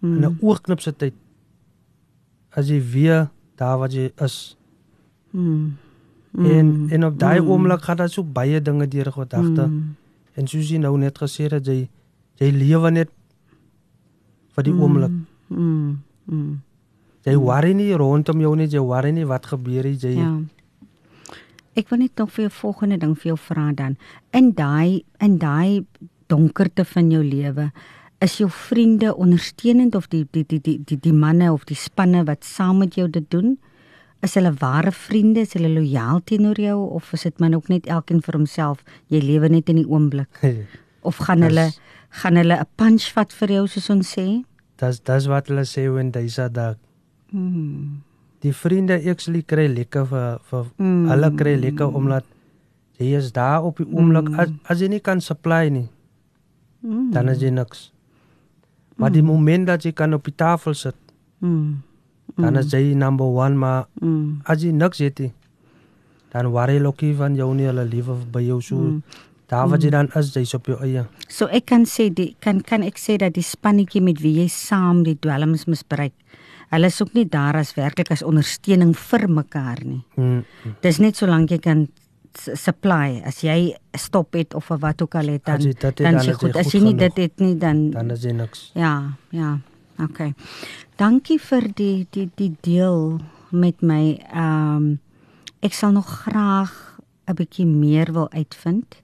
in 0.02 0.24
'n 0.24 0.38
oorknip 0.42 0.80
se 0.80 0.90
tyd 0.92 1.14
as 2.56 2.66
jy 2.68 2.80
weer 2.80 3.30
daar 3.56 3.78
wat 3.78 3.92
jy 3.92 4.10
is 4.22 4.56
Mm. 5.34 5.76
en 6.34 6.88
en 6.90 7.04
op 7.04 7.18
daai 7.18 7.40
oomblik 7.40 7.82
gaan 7.82 7.96
daar 7.96 8.08
so 8.08 8.22
baie 8.22 8.60
dinge 8.62 8.86
deur 8.88 9.12
gedagte 9.12 9.66
Mm. 9.66 9.94
en 10.34 10.46
soos 10.46 10.68
jy 10.70 10.78
nou 10.78 10.96
net 10.98 11.18
gesê 11.18 11.50
het 11.50 11.66
jy 11.66 11.88
jy 12.40 12.50
lewe 12.50 12.90
net 12.90 13.10
vir 14.54 14.64
die 14.64 14.72
oomblik 14.72 15.10
Mm. 15.50 15.98
Mm. 16.26 16.60
jy 17.26 17.36
worry 17.36 17.72
nie 17.74 17.92
rondom 17.94 18.40
jou 18.40 18.54
nie 18.56 18.66
jy 18.66 18.80
worry 18.80 19.10
nie 19.12 19.24
wat 19.26 19.46
gebeur 19.46 19.84
het 19.84 20.00
jy 20.02 20.14
Ja. 20.16 20.38
Ek 21.76 21.88
wil 21.90 21.98
net 21.98 22.16
nog 22.18 22.30
vir 22.30 22.44
jou 22.44 22.50
volgende 22.50 22.96
ding 22.98 23.16
vir 23.18 23.28
jou 23.32 23.36
vra 23.36 23.72
dan. 23.72 23.96
In 24.32 24.52
daai 24.54 25.02
in 25.20 25.38
daai 25.38 25.84
donkerte 26.28 26.84
van 26.84 27.10
jou 27.10 27.22
lewe, 27.24 27.72
is 28.20 28.36
jou 28.38 28.48
vriende 28.50 29.14
ondersteunend 29.16 29.94
of 29.94 30.06
die 30.08 30.26
die 30.30 30.44
die 30.46 30.60
die 30.60 30.78
die, 30.84 30.98
die 31.00 31.12
manne 31.12 31.52
of 31.52 31.64
die 31.64 31.76
spanne 31.76 32.24
wat 32.24 32.44
saam 32.44 32.78
met 32.78 32.94
jou 32.94 33.08
dit 33.10 33.30
doen? 33.30 33.58
Is 34.22 34.34
hulle 34.34 34.52
ware 34.60 34.92
vriende? 34.92 35.40
Is 35.40 35.52
hulle 35.52 35.68
lojaal 35.68 36.20
teenoor 36.24 36.56
jou 36.60 36.78
of 36.90 37.12
is 37.12 37.22
dit 37.22 37.38
man 37.40 37.54
ook 37.54 37.68
net 37.68 37.86
elkeen 37.86 38.22
vir 38.22 38.34
homself? 38.38 38.84
Jy 39.08 39.20
lewe 39.20 39.48
net 39.48 39.68
in 39.68 39.76
die 39.76 39.86
oomblik. 39.88 40.28
Of 41.02 41.16
gaan 41.16 41.40
Dis- 41.40 41.48
hulle 41.48 41.66
gaan 42.10 42.36
hulle 42.36 42.56
'n 42.60 42.66
punch 42.76 43.12
vat 43.12 43.32
vir 43.32 43.48
jou 43.48 43.66
soos 43.66 43.90
ons 43.90 44.16
sê? 44.16 44.44
dis 44.78 45.00
dis 45.00 45.26
wat 45.26 45.48
hulle 45.48 45.64
sê 45.64 45.92
when 45.92 46.10
they 46.12 46.28
say 46.28 46.48
that 46.48 46.76
Mm. 47.32 48.02
die 48.40 48.52
vriende 48.52 48.94
actually 49.10 49.42
kry 49.42 49.66
lekker 49.68 50.06
vir 50.06 50.38
vir 50.50 50.64
Mm. 50.78 51.08
hulle 51.08 51.30
kry 51.36 51.56
lekker 51.56 51.94
omdat 51.94 52.24
jy 52.98 53.16
is 53.16 53.32
daar 53.32 53.62
op 53.64 53.76
die 53.78 53.86
oomblik 53.86 54.28
as, 54.38 54.48
as 54.68 54.80
jy 54.80 54.88
nie 54.88 55.00
kan 55.00 55.20
supply 55.20 55.68
nie 55.68 55.88
Mm. 56.84 57.10
dan 57.12 57.28
is 57.28 57.40
jy 57.40 57.50
niks 57.50 57.90
maar 58.96 59.10
die 59.12 59.22
moment 59.22 59.66
dat 59.66 59.82
jy 59.84 59.92
kan 59.92 60.14
op 60.14 60.24
die 60.24 60.34
tafel 60.36 60.74
sit 60.74 60.94
Mm. 61.40 61.82
dan 62.36 62.56
is 62.56 62.70
jy 62.72 62.94
number 62.94 63.26
1 63.26 63.58
maar 63.58 63.86
Mm. 64.00 64.40
as 64.44 64.62
jy 64.62 64.70
niks 64.72 64.98
het 64.98 65.18
nie 65.20 65.32
dan 66.32 66.46
worry 66.50 66.78
lokkie 66.80 67.14
van 67.14 67.34
jou 67.36 67.54
nie 67.54 67.66
hulle 67.66 67.84
lewe 67.84 68.14
by 68.32 68.40
jou 68.42 68.60
so 68.62 68.76
Mm. 68.76 69.02
daar 69.48 69.68
wat 69.68 69.82
jy 69.82 69.90
dan 69.90 70.08
is 70.16 70.32
jy's 70.34 70.54
op 70.54 70.66
jou 70.66 70.78
eie 70.82 71.04
So 71.28 71.46
ek 71.46 71.66
kan 71.66 71.84
sê 71.84 72.08
die 72.14 72.36
kan 72.40 72.60
kan 72.62 72.82
ek 72.82 72.96
sê 72.98 73.16
dat 73.18 73.34
die 73.34 73.42
spannetjie 73.42 74.00
met 74.02 74.20
wie 74.22 74.40
jy 74.40 74.48
saam 74.48 75.02
die 75.04 75.16
dwelms 75.20 75.66
misbruik. 75.66 76.12
Hulle 76.70 76.86
is 76.86 77.02
ook 77.02 77.12
nie 77.14 77.24
daar 77.28 77.54
as 77.56 77.74
werklik 77.76 78.10
as 78.10 78.22
ondersteuning 78.22 78.94
vir 78.96 79.28
mekaar 79.28 79.84
nie. 79.84 80.02
mm. 80.16 80.44
Dis 80.82 80.98
net 80.98 81.16
solank 81.16 81.50
jy 81.50 81.58
kan 81.58 81.88
supply 82.38 83.22
as 83.24 83.40
jy 83.40 83.74
stop 83.92 84.34
het 84.34 84.54
of 84.54 84.68
wat 84.68 85.02
ook 85.02 85.14
al 85.14 85.28
het 85.34 85.44
dan 85.44 85.54
As 85.54 85.64
jy 85.64 85.72
dit 85.72 85.82
het, 85.82 85.96
dan 85.96 86.12
dan 86.12 86.20
is 86.20 86.26
jy 86.26 86.32
jy 86.32 86.38
goed. 86.38 86.56
As 86.56 86.64
goed 86.64 86.74
jy 86.74 86.80
nie 86.84 86.94
dit 86.94 87.16
het 87.16 87.38
nie 87.40 87.54
dan 87.56 87.90
dan 87.90 88.10
is 88.10 88.22
jy 88.22 88.32
niks 88.32 88.70
ja, 88.74 89.16
ja. 89.30 89.58
Okay. 90.02 90.34
Dankie 90.98 91.38
vir 91.38 91.68
die 91.78 92.06
die 92.10 92.28
die 92.34 92.52
deel 92.66 93.20
met 93.54 93.82
my. 93.82 94.18
Ehm 94.32 94.76
um, 94.76 95.00
ek 95.64 95.72
sal 95.72 95.94
nog 95.94 96.08
graag 96.26 96.98
'n 97.26 97.34
bietjie 97.34 97.66
meer 97.66 98.12
wil 98.12 98.28
uitvind. 98.30 99.00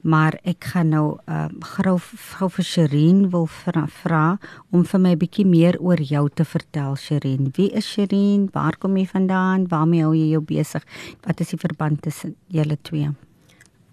Maar 0.00 0.38
ek 0.44 0.64
gaan 0.64 0.88
nou 0.88 1.18
ehm 1.26 1.56
uh, 1.58 1.64
gou 1.76 1.98
gou 2.38 2.48
vir 2.50 2.64
Sherin 2.64 3.30
wil 3.30 3.46
vra, 3.46 3.86
vra 3.86 4.38
om 4.70 4.84
vir 4.84 5.00
my 5.00 5.10
'n 5.12 5.18
bietjie 5.18 5.46
meer 5.46 5.76
oor 5.80 5.98
jou 6.00 6.28
te 6.34 6.44
vertel 6.44 6.96
Sherin. 6.96 7.50
Wie 7.56 7.70
is 7.72 7.84
Sherin? 7.86 8.48
Waar 8.52 8.76
kom 8.78 8.96
jy 8.96 9.06
vandaan? 9.06 9.66
Waarmee 9.68 10.02
hou 10.02 10.14
jy 10.14 10.28
jou 10.30 10.40
besig? 10.40 10.84
Wat 11.26 11.40
is 11.40 11.48
die 11.48 11.58
verband 11.58 12.02
tussen 12.02 12.34
julle 12.46 12.78
twee? 12.82 13.10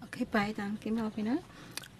Okay, 0.04 0.26
baie 0.30 0.54
dankie 0.56 0.92
Melvina. 0.92 1.38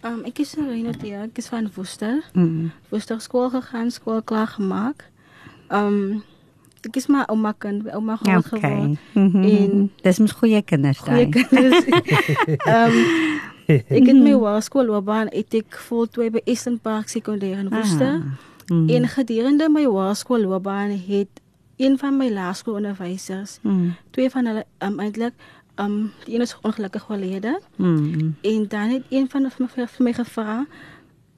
Um 0.05 0.23
ek 0.25 0.39
is 0.39 0.51
Serena 0.51 0.93
Tia, 0.93 1.23
ek 1.25 1.39
is 1.39 1.49
van 1.49 1.69
Woester. 1.75 2.23
Mm. 2.35 2.71
Woester 2.91 3.21
skool 3.21 3.51
gegaan, 3.51 3.91
skool 3.91 4.23
klaar 4.23 4.47
gemaak. 4.47 5.05
Um 5.71 6.23
ek 6.87 6.97
is 6.97 7.07
maar 7.09 7.27
ouma 7.29 7.53
kind, 7.59 7.89
ouma 7.95 8.17
groot 8.17 8.47
Okay. 8.47 8.61
geword. 8.61 8.99
Mhm. 9.15 9.45
En- 9.45 9.91
Dis 10.03 10.19
mos 10.19 10.33
goeie 10.33 10.63
kinders 10.63 10.99
Goeie 10.99 11.27
daai. 11.29 11.45
kinders. 11.45 11.85
um 12.67 12.95
ek 13.67 14.07
het 14.07 14.19
my 14.19 14.33
hoërskoolloopbaan 14.33 15.33
het 15.33 15.55
ek 15.55 15.79
voltooi 15.89 16.31
by 16.31 16.43
Eastern 16.45 16.79
Park 16.79 17.09
Sekondêr 17.11 17.59
in 17.59 17.69
Woester. 17.73 18.23
Mm. 18.71 18.89
En 18.89 19.09
gedurende 19.09 19.69
my 19.69 19.85
hoërskoolloopbaan 19.85 20.95
het 21.09 21.41
een 21.77 21.99
van 21.99 22.17
my 22.17 22.31
laerskoolonderwysers, 22.33 23.59
Mm. 23.63 23.95
twee 24.11 24.31
van 24.31 24.47
hulle 24.47 24.65
um 24.79 25.01
eintlik 25.01 25.35
um 25.77 26.13
die 26.25 26.35
een 26.35 26.41
is 26.41 26.57
ongelukkig 26.63 27.11
oorlede. 27.11 27.61
Mm. 27.77 28.35
En 28.41 28.69
dan 28.69 28.89
het 28.89 29.03
een 29.11 29.29
van 29.31 29.43
hulle 29.43 29.69
vir, 29.69 29.89
vir 29.89 30.05
my 30.05 30.13
gevra, 30.13 30.67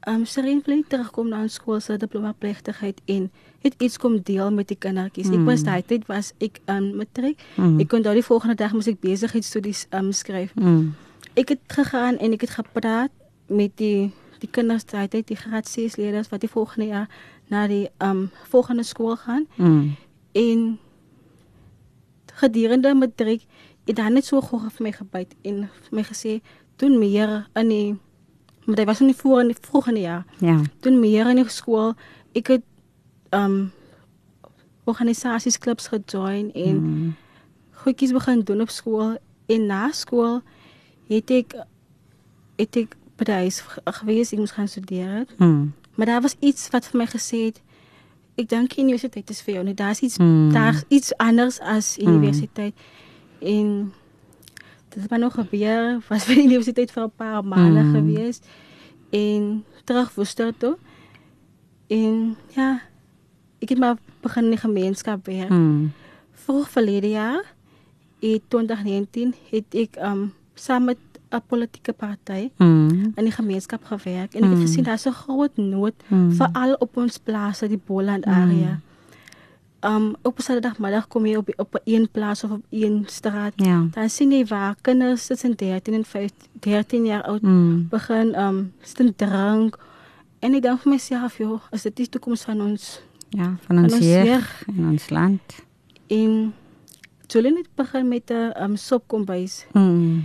ehm 0.00 0.14
um, 0.14 0.24
Sereen 0.24 0.62
wil 0.64 0.76
jy 0.76 0.84
terugkom 0.88 1.28
na 1.28 1.42
ons 1.42 1.54
skool 1.54 1.80
se 1.80 1.96
diploma 1.96 2.32
plegtigheid 2.38 3.00
en 3.04 3.30
het 3.60 3.74
iets 3.78 3.98
kom 3.98 4.20
deel 4.22 4.50
met 4.50 4.68
die 4.68 4.76
kindertjies. 4.78 5.26
Mm. 5.26 5.40
Ek 5.40 5.46
was 5.46 5.62
daai 5.62 5.82
tyd 5.82 6.06
was 6.06 6.32
ek 6.38 6.60
um, 6.66 6.96
matriek. 6.96 7.40
Mm. 7.56 7.80
Ek 7.80 7.88
kon 7.88 8.02
daai 8.02 8.22
volgende 8.22 8.54
dag 8.54 8.72
moes 8.72 8.86
ek 8.86 9.00
besigheidstudies 9.00 9.86
ehm 9.90 10.04
um, 10.04 10.12
skryf. 10.12 10.54
Mm. 10.54 10.94
Ek 11.38 11.48
het 11.54 11.60
gegaan 11.70 12.18
en 12.18 12.32
ek 12.34 12.40
het 12.46 12.56
gepraat 12.58 13.12
met 13.46 13.76
die 13.78 14.10
die 14.38 14.50
kinders 14.54 14.84
daai 14.86 15.08
tyd, 15.10 15.26
die 15.26 15.36
graad 15.36 15.66
6 15.66 15.96
leerders 15.98 16.28
wat 16.30 16.40
die 16.44 16.50
volgende 16.50 16.86
jaar 16.92 17.08
na 17.50 17.64
die 17.66 17.88
um, 18.02 18.28
volgende 18.52 18.84
skool 18.86 19.16
gaan 19.16 19.46
Mm. 19.56 19.96
en 20.32 20.78
gedurende 22.38 22.94
matriek 22.94 23.42
het 23.88 23.96
dan 23.96 24.12
net 24.14 24.24
so 24.28 24.40
gou 24.40 24.60
vir 24.70 24.84
my 24.86 24.92
gebyt 24.94 25.34
en 25.42 25.64
vir 25.66 25.96
my 25.98 26.04
gesê 26.06 26.36
toen 26.78 26.98
meer 27.00 27.48
in 27.58 27.68
die 27.72 27.96
maar 28.66 28.76
dit 28.76 28.86
was 28.86 29.00
nie 29.00 29.14
voor 29.16 29.40
in 29.40 29.48
die 29.48 29.56
vroeg 29.60 29.88
in 29.88 29.94
die 29.94 30.02
jaar. 30.04 30.24
Ja. 30.44 30.58
Toen 30.84 31.00
meer 31.00 31.30
in 31.30 31.36
die 31.40 31.48
skool 31.48 31.94
ek 32.36 32.46
het 32.52 32.64
um 33.32 33.70
organisasies 34.84 35.58
klubs 35.58 35.88
gejoin 35.88 36.52
en 36.54 36.76
Mm. 36.82 37.14
goedjies 37.82 38.12
begin 38.12 38.40
doen 38.44 38.60
op 38.60 38.70
skool 38.70 39.16
en 39.46 39.66
na 39.66 39.90
skool 39.92 40.42
het 41.08 41.30
ek 41.30 41.54
het 42.58 42.76
ek 42.76 42.96
by 43.18 43.24
die 43.24 43.34
huis 43.34 43.60
ge- 43.60 43.82
gewees 43.84 44.32
ek 44.32 44.38
moes 44.38 44.50
gaan 44.54 44.68
studeer 44.68 45.08
het. 45.22 45.38
Mm. 45.38 45.72
maar 45.94 46.06
daar 46.06 46.20
was 46.22 46.36
iets 46.40 46.68
wat 46.70 46.86
vir 46.86 46.98
my 46.98 47.06
gesê 47.06 47.38
het 47.50 47.62
ek 48.38 48.48
dink 48.48 48.74
die 48.74 48.82
universiteit 48.84 49.30
is 49.30 49.40
vir 49.42 49.54
jou 49.54 49.64
nie 49.64 49.74
daar's 49.74 50.00
iets 50.00 50.18
Mm. 50.18 50.52
daar's 50.52 50.84
iets 50.88 51.12
anders 51.16 51.60
as 51.60 51.96
Mm. 51.98 52.06
universiteit 52.08 52.74
en 53.40 53.92
dit 54.88 55.02
het 55.02 55.10
maar 55.10 55.18
nog 55.18 55.34
gebeur 55.34 56.00
was 56.08 56.26
by 56.26 56.34
die 56.34 56.44
universiteit 56.44 56.90
vir 56.90 57.02
'n 57.04 57.10
paar 57.16 57.44
maande 57.44 57.82
Mm. 57.82 57.92
gewees 57.94 58.40
en 59.10 59.64
terug 59.84 60.14
Woester 60.14 60.52
toe 60.58 60.76
en 61.88 62.36
ja 62.54 62.80
ek 63.60 63.68
het 63.68 63.78
maar 63.78 63.96
begin 64.22 64.44
in 64.44 64.50
die 64.50 64.58
gemeenskap 64.58 65.26
werk 65.26 65.50
Mm. 65.50 65.92
vroeg 66.32 66.70
verlede 66.70 67.08
jaar 67.10 67.54
in 68.20 68.40
2019 68.48 69.34
het 69.50 69.64
ek 69.74 69.96
um 70.02 70.32
saam 70.58 70.84
met 70.84 70.98
'n 71.30 71.40
politieke 71.46 71.92
party 71.92 72.50
Mm. 72.58 73.12
in 73.16 73.24
die 73.24 73.30
gemeenskap 73.32 73.84
gewerk 73.84 74.34
en 74.34 74.42
ek 74.44 74.50
het 74.50 74.58
Mm. 74.58 74.66
gesien 74.66 74.84
daar's 74.84 75.06
'n 75.06 75.12
groot 75.12 75.56
nood 75.56 75.94
Mm. 76.08 76.32
veral 76.32 76.74
op 76.78 76.96
ons 76.96 77.18
plase 77.18 77.68
die 77.68 77.80
Boland 77.86 78.24
area. 78.24 78.80
Um 79.84 80.16
op 80.22 80.40
Saterdagmiddag 80.40 81.06
kom 81.08 81.26
jy 81.26 81.36
op 81.36 81.48
op 81.56 81.74
'n 81.74 81.80
een 81.84 82.08
plaas 82.10 82.44
of 82.44 82.50
op 82.50 82.62
een 82.70 83.04
straat. 83.06 83.52
Ja. 83.56 83.86
Dan 83.90 84.10
sien 84.10 84.30
jy 84.30 84.46
waar 84.46 84.74
kinders 84.80 85.26
tussen 85.26 85.56
13 85.56 85.94
en 85.94 86.04
15 86.04 86.48
13 86.60 87.04
jaar 87.06 87.22
oud 87.22 87.42
Mm. 87.42 87.86
begin 87.88 88.38
um 88.40 88.72
sit 88.82 89.18
drank 89.18 89.78
en 90.40 90.54
ek 90.54 90.62
dink 90.62 90.80
vir 90.80 90.92
myself 90.92 91.36
joh, 91.38 91.60
as 91.70 91.82
dit 91.82 91.96
die 91.96 92.08
toekoms 92.08 92.42
van 92.44 92.60
ons 92.60 93.00
Ja, 93.30 93.56
van 93.66 93.78
ons 93.78 93.92
ons 93.92 94.04
jeug 94.04 94.24
jeug. 94.26 94.62
in 94.76 94.88
ons 94.88 95.10
land. 95.10 95.40
en 96.06 96.52
Julian 97.26 97.56
het 97.56 97.68
begin 97.76 98.08
met 98.08 98.30
'n 98.30 98.52
um 98.62 98.76
sopkombuis 98.76 99.66
Mm. 99.72 100.22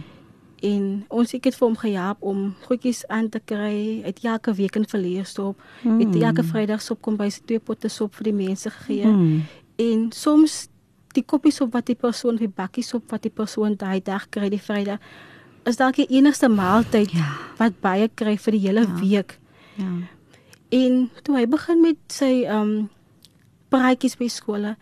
En 0.63 0.83
ons 1.11 1.33
ek 1.35 1.49
het 1.49 1.55
vir 1.59 1.67
hom 1.67 1.75
gehelp 1.77 2.21
om 2.23 2.43
goedjies 2.67 3.01
aan 3.11 3.27
te 3.29 3.41
kry. 3.43 3.99
Hy 4.03 4.07
het 4.07 4.21
elke 4.23 4.53
week 4.55 4.77
in 4.79 4.85
verleer 4.87 5.25
stop. 5.27 5.59
Mm. 5.83 5.99
Het 5.99 6.21
elke 6.23 6.43
Vrydag 6.47 6.81
sop 6.81 7.01
kom 7.03 7.17
by 7.19 7.27
sy 7.33 7.41
twee 7.45 7.59
potte 7.59 7.89
sop 7.91 8.15
vir 8.15 8.29
die 8.31 8.37
mense 8.37 8.71
gegee. 8.71 9.09
Mm. 9.11 9.41
En 9.83 10.05
soms 10.15 10.67
die 11.13 11.23
koppies 11.27 11.59
sop 11.59 11.73
wat 11.75 11.85
die 11.91 11.97
persoon 11.99 12.39
vir 12.39 12.47
bakkies 12.49 12.87
sop 12.93 13.11
wat 13.11 13.21
die 13.27 13.33
persoon 13.33 13.75
daai 13.77 13.99
dag 14.01 14.29
kry 14.33 14.47
die 14.49 14.61
Vrydag 14.61 15.03
is 15.69 15.77
dalk 15.79 15.95
die 15.99 16.07
enigste 16.17 16.49
maaltyd 16.49 17.11
Ja. 17.13 17.27
wat 17.59 17.75
baie 17.81 18.07
kry 18.15 18.37
vir 18.37 18.51
die 18.51 18.59
hele 18.67 18.81
Ja. 18.87 18.95
week. 18.99 19.39
Ja. 19.77 19.91
En 20.71 21.09
toe 21.23 21.35
hy 21.37 21.45
begin 21.47 21.81
met 21.81 21.97
sy 22.07 22.45
um 22.49 22.89
praatjies 23.69 24.15
by 24.17 24.27
skole, 24.27 24.75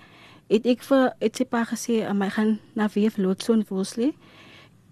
het 0.49 0.65
ek 0.65 0.81
vir 0.83 1.11
het 1.21 1.35
sy 1.37 1.45
pa 1.45 1.63
gesê 1.65 2.01
um, 2.09 2.21
hy 2.21 2.29
gaan 2.29 2.59
na 2.75 2.87
Weef 2.93 3.17
Lootson 3.17 3.65
Woolsley. 3.69 4.13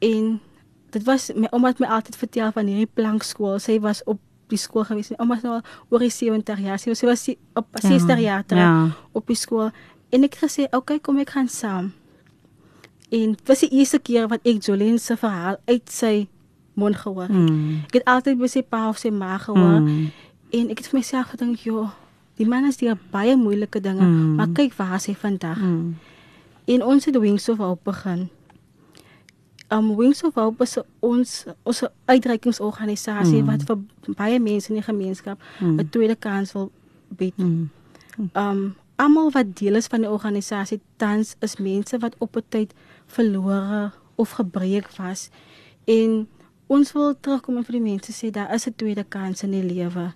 En 0.01 0.39
dit 0.91 1.03
was 1.03 1.31
my 1.35 1.47
ouma 1.51 1.67
het 1.67 1.79
my 1.79 1.87
altyd 1.87 2.15
vertel 2.17 2.51
van 2.51 2.65
hierdie 2.65 2.89
plankskool. 2.93 3.59
Sy 3.59 3.79
was 3.79 4.03
op 4.05 4.19
die 4.49 4.57
skool 4.57 4.83
gewees. 4.83 5.09
My 5.09 5.15
ouma 5.19 5.35
is 5.35 5.43
nou 5.43 5.53
al 5.53 5.61
oor 5.89 5.99
die 5.99 6.09
70 6.09 6.59
jaar. 6.59 6.79
Sy 6.79 6.89
was, 6.89 6.99
sy 6.99 7.05
was 7.05 7.27
op 7.55 7.67
60 7.81 8.19
jaar 8.19 8.45
terug 8.45 8.63
Ja. 8.63 8.89
op 9.11 9.27
die 9.27 9.35
skool. 9.35 9.69
En 10.09 10.23
ek 10.23 10.33
het 10.39 10.49
gesê, 10.49 10.63
"Oké, 10.63 10.75
okay, 10.75 10.99
kom 10.99 11.19
ek 11.19 11.29
gaan 11.29 11.47
saam." 11.47 11.93
En 13.09 13.31
dit 13.33 13.47
was 13.47 13.59
die 13.59 13.69
eerste 13.69 13.99
keer 13.99 14.27
wat 14.27 14.39
ek 14.43 14.61
Jolene 14.65 14.97
se 14.97 15.17
verhaal 15.17 15.57
uit 15.65 15.89
sy 15.91 16.27
mond 16.73 16.95
gehoor 16.95 17.21
het. 17.27 17.31
Mm. 17.49 17.81
Ek 17.87 17.93
het 17.93 18.05
altyd 18.05 18.37
by 18.37 18.47
sy 18.47 18.61
pa 18.61 18.89
of 18.89 18.97
sy 18.97 19.09
ma 19.09 19.37
gehoor 19.37 19.81
Mm. 19.81 20.11
en 20.51 20.69
ek 20.69 20.77
het 20.77 20.87
vir 20.87 20.99
myself 20.99 21.27
gedink, 21.29 21.57
"Joh, 21.63 21.89
die 22.37 22.45
man 22.47 22.65
is 22.65 22.77
deur 22.77 22.97
baie 23.11 23.35
moeilike 23.35 23.81
dinge, 23.81 24.01
Mm. 24.01 24.35
maar 24.35 24.47
kyk 24.47 24.73
waar 24.77 25.01
hy 25.05 25.13
vandag." 25.15 25.57
Mm. 25.59 25.95
En 26.65 26.83
ons 26.83 27.05
het 27.05 27.15
Wings 27.17 27.49
of 27.49 27.57
Hope 27.57 27.81
begin. 27.83 28.29
Um 29.71 29.95
Wings 29.95 30.23
of 30.23 30.33
Hope 30.35 30.63
is 30.63 30.77
ons 30.99 31.45
ons 31.63 31.83
uitreikingsorganisasie 32.05 33.41
Mm. 33.41 33.45
wat 33.45 33.63
vir 33.63 33.77
baie 34.15 34.39
mense 34.39 34.69
in 34.69 34.75
die 34.75 34.83
gemeenskap 34.83 35.37
'n 35.61 35.65
Mm. 35.75 35.89
tweede 35.89 36.15
kans 36.15 36.53
wil 36.53 36.71
bied. 37.17 37.37
Mm. 37.37 37.69
Um 38.33 38.75
almal 38.97 39.31
wat 39.31 39.55
deel 39.55 39.75
is 39.75 39.87
van 39.87 40.01
die 40.01 40.09
organisasie 40.09 40.79
tans 40.97 41.35
is 41.41 41.57
mense 41.57 41.97
wat 41.99 42.15
op 42.19 42.35
'n 42.35 42.43
tyd 42.49 42.73
verlore 43.07 43.91
of 44.15 44.31
gebreek 44.31 44.89
was. 44.97 45.29
En 45.85 46.27
ons 46.67 46.91
wil 46.91 47.15
terugkom 47.19 47.57
en 47.57 47.63
vir 47.63 47.71
die 47.73 47.81
mense 47.91 48.11
sê 48.11 48.31
daar 48.31 48.53
is 48.53 48.65
'n 48.67 48.73
tweede 48.75 49.03
kans 49.03 49.43
in 49.43 49.51
die 49.51 49.63
lewe. 49.63 50.13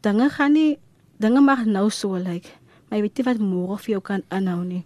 Dinge 0.00 0.30
gaan 0.30 0.52
nie 0.52 0.78
dinge 1.18 1.40
mag 1.40 1.64
nou 1.64 1.90
so 1.90 2.14
lyk, 2.16 2.54
maar 2.88 2.98
jy 2.98 3.02
weet 3.02 3.16
nie 3.18 3.24
wat 3.24 3.38
môre 3.38 3.78
vir 3.78 3.90
jou 3.90 4.00
kan 4.00 4.22
inhou 4.30 4.64
nie. 4.64 4.84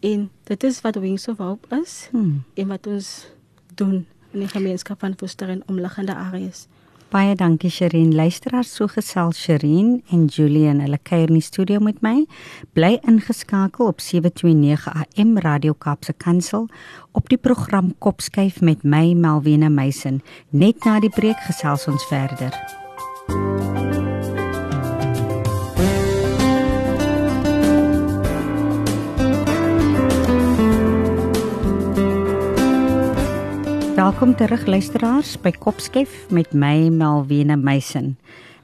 En 0.00 0.30
dit 0.44 0.64
is 0.64 0.80
wat 0.80 0.94
Wings 0.96 1.28
of 1.28 1.38
Hope 1.38 1.80
is 1.82 2.08
Mm. 2.12 2.42
en 2.54 2.66
wat 2.66 2.86
ons 2.86 3.26
doen 3.74 4.06
in 4.32 4.38
die 4.38 4.48
gemeenskap 4.48 4.98
van 5.00 5.14
Woester 5.16 5.48
en 5.48 5.62
omliggende 5.66 6.14
areas. 6.14 6.66
Baie 7.08 7.34
dankie 7.34 7.70
Sherin. 7.70 8.14
Luisteraars, 8.14 8.74
so 8.74 8.86
gesels 8.86 9.38
Sherin 9.42 10.02
en 10.10 10.24
Julian. 10.26 10.80
Hulle 10.80 10.98
kuier 11.02 11.28
in 11.28 11.34
die 11.38 11.42
studio 11.42 11.78
met 11.78 12.00
my. 12.02 12.26
Bly 12.72 12.98
ingeskakel 13.06 13.86
op 13.86 14.00
729 14.00 15.04
AM 15.16 15.38
Radio 15.38 15.72
Kaapse 15.72 16.12
Kansel 16.12 16.68
op 17.12 17.28
die 17.28 17.38
program 17.38 17.94
Kopskyf 17.98 18.60
met 18.60 18.82
my 18.82 19.12
Malwena 19.14 19.68
Meisen. 19.68 20.22
Net 20.50 20.84
na 20.84 21.00
die 21.00 21.10
breek 21.10 21.38
gesels 21.46 21.86
ons 21.86 22.04
verder. 22.10 22.52
Welkom 34.06 34.36
terug 34.38 34.66
luisteraars 34.70 35.32
by 35.42 35.50
Kopskyf 35.50 36.28
met 36.30 36.52
my 36.54 36.92
Malwena 36.94 37.56
Meisen. 37.58 38.12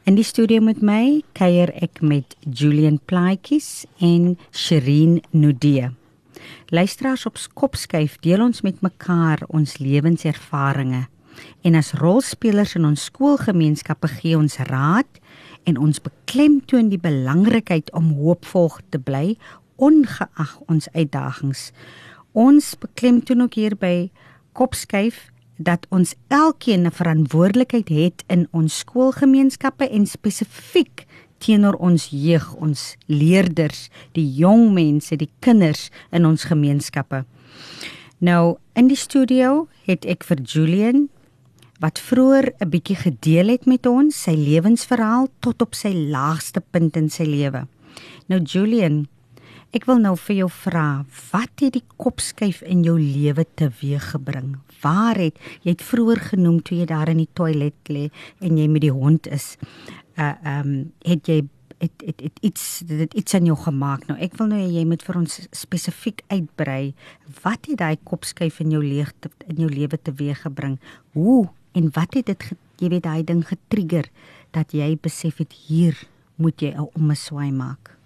In 0.06 0.14
die 0.14 0.22
studio 0.22 0.62
met 0.62 0.78
my 0.86 1.24
kuier 1.34 1.72
ek 1.82 1.98
met 1.98 2.36
Julian 2.46 3.00
Plaatjies 3.10 3.82
en 3.98 4.36
Sherin 4.54 5.16
Nudee. 5.34 5.88
Luisteraars 6.70 7.26
op 7.26 7.40
Kopskyf 7.58 8.20
deel 8.22 8.44
ons 8.44 8.62
met 8.62 8.78
mekaar 8.86 9.42
ons 9.48 9.80
lewenservarings 9.82 11.10
en 11.66 11.80
as 11.80 11.90
rolspelers 11.98 12.76
in 12.78 12.86
ons 12.92 13.08
skoolgemeenskappe 13.10 14.12
gee 14.20 14.38
ons 14.38 14.60
raad 14.70 15.10
en 15.66 15.80
ons 15.88 16.04
beklemtoon 16.06 16.94
die 16.94 17.02
belangrikheid 17.02 17.90
om 17.98 18.14
hoopvol 18.20 18.76
te 18.94 19.02
bly 19.02 19.34
ongeag 19.82 20.54
ons 20.70 20.86
uitdagings. 20.94 21.72
Ons 22.30 22.76
beklemtoon 22.78 23.48
ook 23.48 23.58
hier 23.58 23.74
by 23.74 24.06
Kopskyf 24.54 25.31
dat 25.62 25.86
ons 25.90 26.14
elkeen 26.28 26.86
'n 26.86 26.90
verantwoordelikheid 26.90 27.88
het 27.88 28.24
in 28.26 28.48
ons 28.50 28.78
skoolgemeenskappe 28.78 29.88
en 29.88 30.06
spesifiek 30.06 31.06
teenoor 31.38 31.74
ons 31.74 32.08
jeug, 32.10 32.54
ons 32.54 32.96
leerders, 33.06 33.88
die 34.12 34.26
jong 34.34 34.72
mense, 34.72 35.16
die 35.16 35.30
kinders 35.38 35.90
in 36.10 36.26
ons 36.26 36.44
gemeenskappe. 36.44 37.24
Nou 38.18 38.56
in 38.78 38.86
die 38.86 38.96
studio 38.96 39.68
het 39.88 40.06
ek 40.06 40.24
vir 40.24 40.42
Julian 40.46 41.08
wat 41.82 41.98
vroeër 41.98 42.52
'n 42.60 42.70
bietjie 42.70 42.96
gedeel 42.96 43.48
het 43.48 43.66
met 43.66 43.86
ons 43.86 44.22
sy 44.22 44.34
lewensverhaal 44.38 45.28
tot 45.40 45.62
op 45.62 45.74
sy 45.74 45.92
laagste 45.92 46.60
punt 46.60 46.96
in 46.96 47.10
sy 47.10 47.24
lewe. 47.24 47.66
Nou 48.28 48.40
Julian, 48.40 49.08
ek 49.72 49.84
wil 49.84 49.98
nou 49.98 50.16
vir 50.16 50.36
jou 50.36 50.50
vra, 50.50 51.04
wat 51.32 51.60
het 51.60 51.72
die 51.72 51.84
kopskuif 51.96 52.62
in 52.62 52.84
jou 52.84 52.98
lewe 53.00 53.44
teweeggebring? 53.56 54.58
Waar 54.82 55.16
het 55.16 55.38
jy 55.62 55.74
het 55.74 55.82
vroeër 55.82 56.20
genoem 56.32 56.60
toe 56.62 56.78
jy 56.78 56.86
daar 56.90 57.08
in 57.08 57.22
die 57.22 57.30
toilet 57.32 57.88
lê 57.88 58.08
en 58.40 58.58
jy 58.58 58.68
met 58.68 58.84
die 58.84 58.94
hond 58.94 59.26
is? 59.26 59.56
Uh 60.18 60.34
ehm 60.42 60.68
um, 60.68 60.92
het 61.06 61.26
jy 61.26 61.42
het 61.82 62.02
het, 62.06 62.20
het 62.22 62.38
iets 62.40 62.82
dit 62.86 62.98
het 62.98 63.14
iets 63.14 63.34
aan 63.34 63.48
jou 63.48 63.58
gemaak. 63.58 64.06
Nou 64.06 64.18
ek 64.20 64.36
wil 64.38 64.50
nou 64.52 64.60
jy 64.60 64.84
moet 64.86 65.02
vir 65.02 65.18
ons 65.22 65.40
spesifiek 65.50 66.22
uitbrei. 66.30 66.94
Wat 67.42 67.66
het 67.70 67.80
daai 67.82 67.96
kopskuif 68.02 68.60
in 68.62 68.70
jou 68.74 68.82
lewe 68.84 69.10
in 69.48 69.64
jou 69.64 69.70
lewe 69.70 69.98
teweeggebring? 69.98 70.78
Hoe 71.12 71.48
en 71.72 71.90
wat 71.94 72.14
het 72.14 72.30
dit 72.30 72.52
jy 72.82 72.90
weet 72.92 73.06
daai 73.06 73.24
ding 73.24 73.42
getrigger 73.46 74.10
dat 74.54 74.74
jy 74.76 74.94
besef 75.02 75.40
het 75.42 75.52
hier 75.66 75.98
moet 76.36 76.60
jy 76.60 76.74
'n 76.74 76.90
ommeswaai 76.94 77.50
maak? 77.52 77.96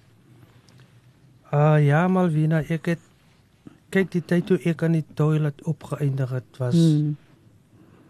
Ah 1.50 1.78
ja, 1.78 2.08
Malvina, 2.08 2.62
ek 2.68 2.86
het 2.86 3.05
kyk 3.90 4.10
die 4.10 4.22
tyd 4.24 4.46
toe 4.46 4.58
ek 4.64 4.82
aan 4.82 4.92
die 4.98 5.04
toilet 5.14 5.62
opgeëindig 5.64 6.30
het 6.30 6.58
was 6.58 6.74
Hmm. 6.74 7.16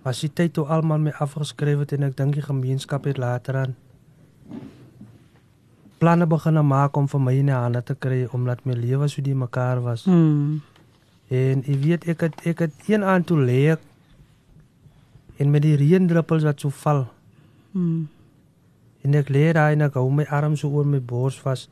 was 0.05 0.21
die 0.21 0.31
tyd 0.33 0.53
toe 0.55 0.65
almal 0.67 0.99
my 0.99 1.11
afgeskryf 1.19 1.79
het 1.79 1.93
en 1.93 2.03
ek 2.03 2.17
dink 2.17 2.35
die 2.35 2.43
gemeenskap 2.43 3.05
het 3.05 3.19
later 3.19 3.57
aan 3.57 3.75
planne 5.99 6.27
begin 6.27 6.61
maak 6.67 6.97
om 6.97 7.09
vir 7.09 7.21
my 7.21 7.33
in 7.35 7.47
die 7.51 7.55
hande 7.57 7.83
te 7.83 7.95
kry 7.95 8.27
omdat 8.33 8.65
my 8.67 8.75
lewe 8.75 9.09
so 9.09 9.23
die 9.23 9.35
mekaar 9.35 9.81
was. 9.83 10.05
Hmm. 10.05 10.61
En 11.29 11.63
jy 11.67 11.77
weet 11.83 12.05
ek 12.09 12.21
het 12.21 12.47
ek 12.47 12.59
het 12.59 12.73
een 12.89 13.03
aand 13.05 13.27
toe 13.27 13.39
lê 13.41 13.73
ek 13.73 13.81
En 15.39 15.51
met 15.51 15.61
die 15.63 15.75
reendruppels 15.77 16.43
wat 16.49 16.61
so 16.61 16.71
val 16.71 17.07
Mm. 17.77 18.09
en 19.05 19.15
ek 19.15 19.29
lê 19.29 19.53
daar 19.53 19.73
en 19.73 19.83
ek 19.85 19.95
hou 19.95 20.11
my 20.11 20.25
arm 20.33 20.55
so 20.57 20.69
oor 20.73 20.87
my 20.87 21.01
bors 21.01 21.37
vas 21.45 21.69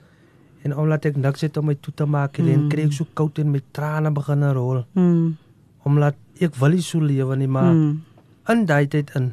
en 0.64 0.77
omdat 0.77 1.05
ek 1.07 1.16
niks 1.16 1.40
het 1.40 1.57
om 1.57 1.66
my 1.66 1.74
toe 1.74 1.92
te 1.94 2.07
maak 2.07 2.38
nie, 2.38 2.53
en 2.55 2.62
Mm. 2.64 2.68
kry 2.70 2.85
ek 2.85 2.92
so 2.92 3.05
koud 3.14 3.38
en 3.38 3.50
my 3.53 3.61
trane 3.72 4.11
begin 4.11 4.42
rol 4.53 4.85
Mm. 4.94 5.37
omdat 5.85 6.14
ek 6.40 6.55
wil 6.57 6.70
nie 6.70 6.81
so 6.83 6.98
lewe 7.00 7.37
nie 7.37 7.46
maar 7.48 7.72
Mm. 7.72 8.03
in 8.48 8.66
daai 8.66 8.87
tyd 8.88 9.11
in 9.14 9.33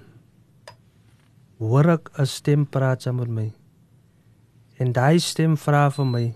hoor 1.60 1.89
ek 1.89 2.10
'n 2.20 2.26
stem 2.26 2.65
praat 2.65 3.02
saam 3.02 3.15
met 3.15 3.28
my. 3.30 3.52
En 4.80 4.91
daai 4.91 5.20
stem 5.20 5.56
vra 5.58 5.89
vir 5.91 6.06
my: 6.06 6.34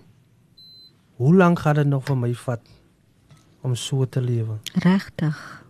"Hoe 1.16 1.34
lank 1.34 1.58
gaan 1.58 1.74
dit 1.74 1.86
nog 1.86 2.04
vir 2.04 2.16
my 2.16 2.32
vat 2.34 2.60
om 3.62 3.74
so 3.74 4.04
te 4.04 4.20
lewe?" 4.20 4.58
Regtig. 4.74 5.62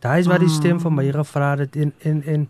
Daai 0.00 0.20
is 0.20 0.26
wat 0.26 0.38
die 0.40 0.48
Ah. 0.48 0.54
stem 0.54 0.78
vir 0.80 0.90
my 0.92 1.10
gevra 1.12 1.56
het 1.58 1.76
en 1.76 1.92
en 2.04 2.22
en 2.22 2.48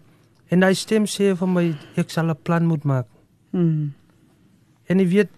en 0.51 0.61
daai 0.61 0.75
stem 0.75 1.05
sê 1.07 1.35
vir 1.37 1.49
my 1.49 1.75
ek 1.97 2.11
sal 2.11 2.29
'n 2.31 2.37
plan 2.43 2.67
moet 2.67 2.85
maak. 2.85 3.07
Mm. 3.53 3.93
En 4.89 4.99
jy 4.99 5.07
weet 5.09 5.29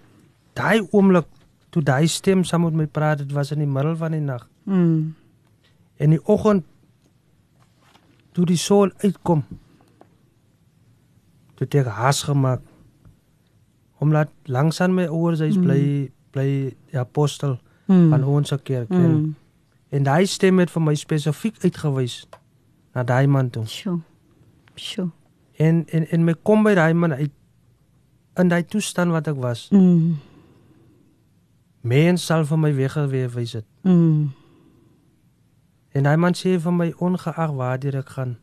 daai 0.57 0.81
oomblik 0.91 1.27
toe 1.71 1.83
daai 1.85 2.07
stem 2.09 2.45
saam 2.45 2.65
met 2.65 2.73
my 2.79 2.87
praat, 2.87 3.19
dit 3.19 3.33
was 3.37 3.51
in 3.53 3.59
die 3.61 3.69
middel 3.69 3.97
van 3.97 4.13
die 4.17 4.21
nag. 4.25 4.47
Mm. 4.65 5.15
En 5.97 6.11
die 6.15 6.21
oggend 6.25 6.65
toe 8.33 8.45
die 8.49 8.57
son 8.61 8.93
uitkom, 9.05 9.45
toe 11.57 11.65
het 11.67 11.75
ek 11.83 11.87
haas 11.99 12.23
gemaak 12.29 12.61
omdat 14.05 14.29
langs 14.45 14.81
aan 14.85 14.93
my 14.95 15.07
ouers 15.09 15.41
hy's 15.41 15.57
Mm. 15.57 15.63
bly 15.65 16.11
bly 16.33 16.49
die 16.91 16.99
apostel 17.01 17.59
Mm. 17.89 18.11
van 18.11 18.25
ons 18.25 18.53
kerk 18.63 18.91
en, 18.91 19.13
Mm. 19.15 19.35
en 19.91 20.03
daai 20.03 20.27
stem 20.27 20.59
het 20.59 20.71
vir 20.71 20.83
my 20.83 20.95
spesifiek 20.95 21.55
uitgewys 21.65 22.27
na 22.95 23.03
daai 23.03 23.27
man 23.27 23.51
toe. 23.51 23.65
Sjoe. 23.67 24.01
Sjoe. 24.75 25.11
En 25.59 25.85
en 25.93 26.07
en 26.11 26.25
my 26.25 26.35
kom 26.43 26.63
by 26.63 26.75
daai 26.75 26.95
man 26.95 27.13
uit 27.13 27.31
in 28.37 28.49
daai 28.49 28.65
toestand 28.67 29.11
wat 29.11 29.29
ek 29.29 29.37
was. 29.37 29.69
Mm. 29.71 30.17
Mens 31.87 32.25
sal 32.27 32.45
vir 32.49 32.59
my 32.59 32.73
weggewys 32.75 33.53
het. 33.61 33.67
Mm. 33.87 34.33
En 35.97 36.03
daai 36.09 36.17
man 36.21 36.35
sê 36.37 36.57
vir 36.61 36.75
my 36.75 36.89
ongeag 36.99 37.53
waar 37.57 37.79
ek 37.85 38.09
gaan. 38.17 38.37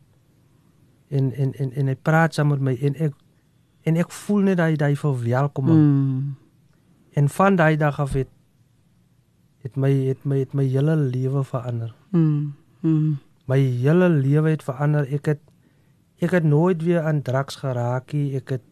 En 1.08 1.32
en 1.32 1.52
en 1.52 1.72
en 1.72 1.86
hy 1.86 1.94
praat 2.02 2.34
saam 2.34 2.48
met 2.48 2.60
my 2.60 2.74
en 2.80 2.94
ek 2.94 3.12
en 3.84 3.96
ek 4.00 4.10
voel 4.10 4.48
net 4.48 4.56
daai 4.56 4.76
daai 4.76 4.96
verwelkoming. 4.96 5.78
Mm. 5.78 6.34
En 7.14 7.28
van 7.28 7.56
daai 7.56 7.76
dag 7.76 8.00
af 8.00 8.12
het 8.12 8.28
het 9.64 9.76
my 9.76 9.92
het 10.08 10.24
my 10.24 10.38
het 10.38 10.52
my 10.54 10.64
hele 10.64 10.96
lewe 10.96 11.44
verander. 11.44 11.94
Mm. 12.10 12.54
Mm. 12.80 13.16
My 13.46 13.58
hele 13.60 14.08
lewe 14.08 14.50
het 14.50 14.62
verander. 14.62 15.06
Ek 15.12 15.26
het 15.26 15.40
ek 16.18 16.30
het 16.30 16.44
nooit 16.44 16.82
weer 16.82 17.02
aan 17.02 17.22
drugs 17.22 17.56
geraak 17.60 18.12
nie. 18.12 18.36
Ek 18.36 18.48
het 18.48 18.62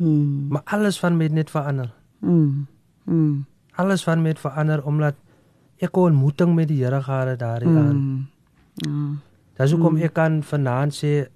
Mm. 0.00 0.48
maar 0.48 0.62
alles 0.64 0.98
van 0.98 1.16
my 1.16 1.24
het 1.24 1.32
net 1.32 1.50
verander. 1.50 1.92
Mm. 2.18 2.66
Mm. 3.04 3.44
Alles 3.80 4.04
van 4.04 4.22
my 4.22 4.28
het 4.34 4.38
verander 4.42 4.82
omdat 4.84 5.14
ek 5.80 5.96
'n 5.96 6.00
ontmoeting 6.00 6.54
met 6.54 6.68
die 6.68 6.82
Here 6.84 7.02
gehad 7.02 7.26
het 7.28 7.38
daardie 7.38 7.68
aand. 7.68 7.94
Mm. 8.00 8.26
Ja. 8.74 8.90
Dis 9.56 9.72
hoekom 9.72 9.94
Mm. 9.94 10.02
ek 10.02 10.12
kan 10.12 10.42
vanaand 10.42 10.92
sê 10.94 11.28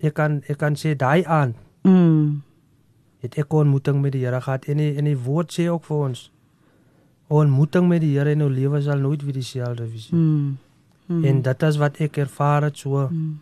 ek 0.00 0.14
kan 0.14 0.42
ek 0.48 0.58
kan 0.58 0.74
sê 0.76 0.96
daai 0.96 1.24
aand 1.24 1.54
Mm. 1.84 2.42
het 3.22 3.34
ek 3.38 3.52
'n 3.52 3.56
ontmoeting 3.56 4.00
met 4.02 4.12
die 4.12 4.24
Here 4.24 4.40
gehad 4.40 4.64
en 4.68 4.76
die, 4.76 4.96
en 4.96 5.04
die 5.04 5.16
woord 5.18 5.52
sê 5.60 5.68
ook 5.68 5.84
vir 5.84 5.96
ons 5.96 6.30
'n 7.30 7.34
ontmoeting 7.34 7.88
met 7.88 8.00
die 8.00 8.18
Here 8.18 8.30
in 8.30 8.38
jou 8.38 8.50
lewe 8.50 8.80
sal 8.82 8.98
nooit 8.98 9.22
weer 9.24 9.32
dieselfde 9.32 9.90
wees 9.90 10.10
nie. 10.10 10.20
Mm. 10.20 10.56
Mm. 11.06 11.24
En 11.24 11.42
dit 11.42 11.62
is 11.62 11.76
wat 11.76 11.96
ek 12.00 12.16
ervaar 12.16 12.62
het 12.62 12.78
so 12.78 13.08
Mm. 13.10 13.38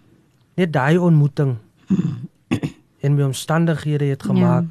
net 0.57 0.73
daai 0.73 0.99
ontmoeting 0.99 1.57
en 3.05 3.15
my 3.15 3.23
omstandighede 3.23 4.05
het 4.05 4.23
gemaak 4.23 4.65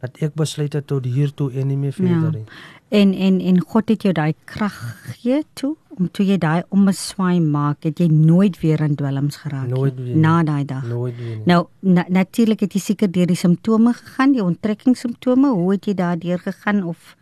dat 0.00 0.16
ek 0.20 0.34
besluit 0.34 0.72
het 0.72 0.86
tot 0.86 1.04
hier 1.04 1.34
toe 1.34 1.50
en 1.52 1.66
nie 1.66 1.76
meer 1.76 1.92
verder 1.92 2.30
nie. 2.32 2.44
En 2.94 3.14
en 3.14 3.40
en 3.40 3.58
God 3.60 3.88
het 3.90 4.04
jou 4.06 4.12
daai 4.14 4.34
krag 4.46 4.74
gegee 5.06 5.42
toe 5.58 5.72
om 5.98 6.08
toe 6.10 6.24
jy 6.26 6.36
daai 6.42 6.62
ommeswaai 6.74 7.40
maak, 7.42 7.82
het 7.86 7.98
jy 8.02 8.06
nooit 8.10 8.56
weer 8.62 8.82
aan 8.82 8.94
dwelms 8.98 9.36
geraak 9.42 9.68
Nooit 9.70 9.94
weer. 9.98 10.16
na 10.16 10.42
daai 10.46 10.64
dag. 10.64 10.84
Nooit 10.86 11.16
weer 11.18 11.36
nie. 11.36 11.46
Nou 11.46 11.66
na, 11.80 12.04
natuurlik 12.08 12.60
het 12.66 12.74
jy 12.74 12.80
seker 12.82 13.10
deur 13.10 13.26
die 13.30 13.38
simptome 13.38 13.92
gegaan, 13.94 14.32
die 14.34 14.42
onttrekkingssimptome. 14.44 15.50
Hoe 15.54 15.72
het 15.72 15.86
jy 15.90 15.94
daardeur 15.94 16.38
gegaan 16.38 16.82
of 16.82 17.16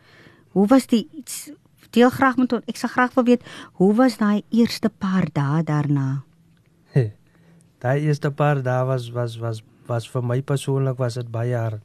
hoe 0.57 0.67
was 0.69 0.87
die 0.87 1.07
iets 1.19 1.51
deel 1.93 2.11
graag 2.11 2.37
met 2.41 2.53
ons. 2.57 2.65
Ek 2.69 2.77
sal 2.81 2.89
graag 2.93 3.15
wil 3.15 3.25
weet 3.29 3.43
hoe 3.81 3.93
was 3.95 4.17
daai 4.21 4.43
eerste 4.51 4.89
paar 4.89 5.29
dae 5.33 5.63
daarna? 5.69 6.23
daai 7.85 7.99
eerste 8.07 8.31
paar 8.31 8.63
dae 8.65 8.85
was 8.89 9.11
was 9.13 9.37
was 9.41 9.63
was 9.89 10.09
vir 10.09 10.23
my 10.25 10.41
persoonlik 10.43 10.97
was 11.01 11.15
dit 11.21 11.29
baie 11.33 11.57
hard. 11.57 11.81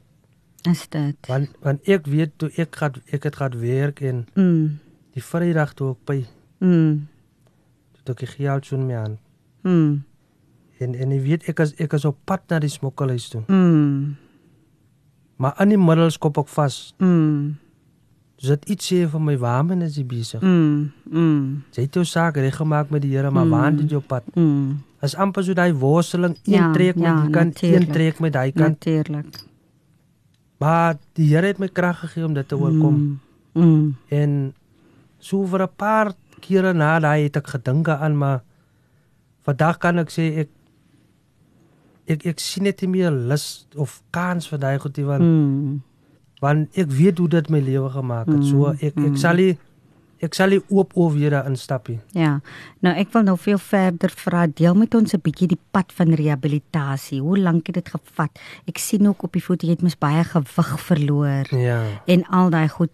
Is 0.66 0.88
dit? 0.88 1.16
Want 1.28 1.48
want 1.62 1.80
ek 1.88 2.06
weet 2.06 2.32
toe 2.36 2.50
ek 2.56 2.76
gaan 2.76 2.92
ek 3.12 3.22
het 3.28 3.36
gaan 3.36 3.60
werk 3.60 4.00
en 4.00 4.26
Mm. 4.34 4.78
die 5.14 5.22
Vrydag 5.22 5.74
toe 5.74 5.90
ek 5.90 6.04
by 6.06 6.24
Mm. 6.60 7.06
toe 8.04 8.14
ek 8.18 8.28
geld 8.28 8.66
so 8.66 8.76
my 8.78 8.94
aan. 8.94 9.18
Mm. 9.62 10.02
En 10.78 10.94
en 10.94 11.10
jy 11.10 11.20
weet 11.22 11.48
ek 11.48 11.60
is 11.60 11.74
ek 11.78 11.92
is 11.92 12.04
op 12.04 12.16
pad 12.24 12.42
na 12.48 12.58
die 12.58 12.68
smokkelhuis 12.68 13.28
toe. 13.28 13.42
Mm. 13.46 14.16
Maar 15.36 15.54
aan 15.56 15.68
die 15.68 15.78
middel 15.78 16.10
skop 16.10 16.38
ek 16.38 16.48
vas. 16.48 16.94
Mm. 16.98 17.56
Dus 18.38 18.48
dit 18.48 18.68
iets 18.70 18.92
sê 18.92 19.08
vir 19.10 19.20
my 19.20 19.36
waarmen 19.38 19.82
is 19.82 19.96
jy 19.96 20.04
besig. 20.06 20.40
Mm. 20.42 20.90
Mm. 21.10 21.62
Jy 21.74 21.82
het 21.82 21.94
jou 21.94 22.04
saak 22.04 22.36
reggemaak 22.36 22.90
met 22.90 23.02
die 23.02 23.10
Here, 23.16 23.30
maar 23.30 23.48
waar 23.48 23.72
Mm. 23.72 23.78
het 23.78 23.90
jy 23.90 23.96
op 23.96 24.06
pad? 24.06 24.24
Mm. 24.34 24.78
As 25.00 25.14
amper 25.14 25.44
so 25.44 25.54
daai 25.54 25.72
worsteling 25.74 26.36
Ja, 26.42 26.66
een 26.66 26.72
trek 26.72 26.94
met 26.96 27.04
ja, 27.04 27.22
die 27.22 27.30
kant, 27.30 27.62
een 27.62 27.86
trek 27.90 28.18
met 28.20 28.32
daai 28.32 28.52
kant. 28.52 28.68
Natuurlik. 28.84 29.46
Maar 30.58 30.96
die 31.14 31.28
Here 31.34 31.46
het 31.46 31.58
my 31.58 31.68
krag 31.68 32.00
gegee 32.00 32.24
om 32.26 32.34
dit 32.34 32.48
te 32.48 32.56
oorkom. 32.58 33.20
Mm. 33.54 33.64
Mm. 33.64 33.96
En 34.08 34.54
so 35.18 35.44
vir 35.46 35.62
'n 35.62 35.74
paar 35.76 36.12
kere 36.40 36.72
na 36.72 36.98
daai 37.00 37.22
het 37.24 37.36
ek 37.36 37.46
gedink 37.46 37.88
aan 37.88 38.16
maar 38.18 38.42
vandag 39.42 39.78
kan 39.78 39.98
ek 39.98 40.10
sê 40.10 40.38
ek 40.38 40.48
ek 42.06 42.26
ek 42.26 42.40
sien 42.40 42.62
net 42.64 42.80
nie 42.82 42.88
meer 42.90 43.10
lus 43.10 43.66
of 43.76 44.02
kans 44.10 44.48
vir 44.48 44.58
daai 44.58 44.78
goedie 44.78 45.04
want 45.04 45.22
Mm. 45.22 45.82
want 46.40 46.68
ek 46.78 46.88
weet 46.90 47.18
hoe 47.18 47.28
dit 47.28 47.50
my 47.50 47.60
lewe 47.60 47.90
gemaak 47.90 48.26
het. 48.26 48.44
So 48.44 48.56
Mm, 48.72 48.78
ek 48.80 48.94
mm. 48.96 49.04
ek 49.06 49.16
sal 49.16 49.34
nie 49.36 49.58
ek 50.20 50.34
sal 50.34 50.48
nie 50.48 50.60
oop 50.68 50.92
oor 50.96 51.12
weer 51.12 51.30
daar 51.30 51.46
instap 51.46 51.88
nie. 51.88 51.98
Ja. 52.12 52.40
Nou 52.80 52.94
ek 52.96 53.12
wil 53.12 53.22
nou 53.22 53.36
veel 53.38 53.58
verder 53.58 54.10
vra. 54.10 54.46
Deel 54.46 54.74
met 54.74 54.94
ons 54.94 55.14
'n 55.14 55.20
bietjie 55.22 55.48
die 55.48 55.58
pad 55.70 55.92
van 55.92 56.12
rehabilitasie. 56.14 57.20
Hoe 57.20 57.38
lank 57.38 57.66
het 57.66 57.74
dit 57.74 57.88
gevat? 57.88 58.38
Ek 58.66 58.78
sien 58.78 59.06
ook 59.08 59.22
op 59.22 59.32
die 59.32 59.42
foto 59.42 59.66
jy 59.66 59.72
het 59.72 59.82
mos 59.82 59.96
baie 59.98 60.24
gewig 60.24 60.80
verloor 60.80 61.46
Ja. 61.58 61.82
en 62.06 62.24
al 62.26 62.50
daai 62.50 62.68
goed. 62.68 62.90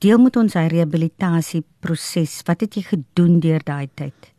Deel 0.00 0.18
met 0.18 0.36
ons 0.36 0.54
hy 0.54 0.66
rehabilitasieproses. 0.66 2.42
Wat 2.46 2.60
het 2.60 2.74
jy 2.74 2.82
gedoen 2.82 3.40
deur 3.40 3.60
daai 3.64 3.88
tyd? 3.94 4.32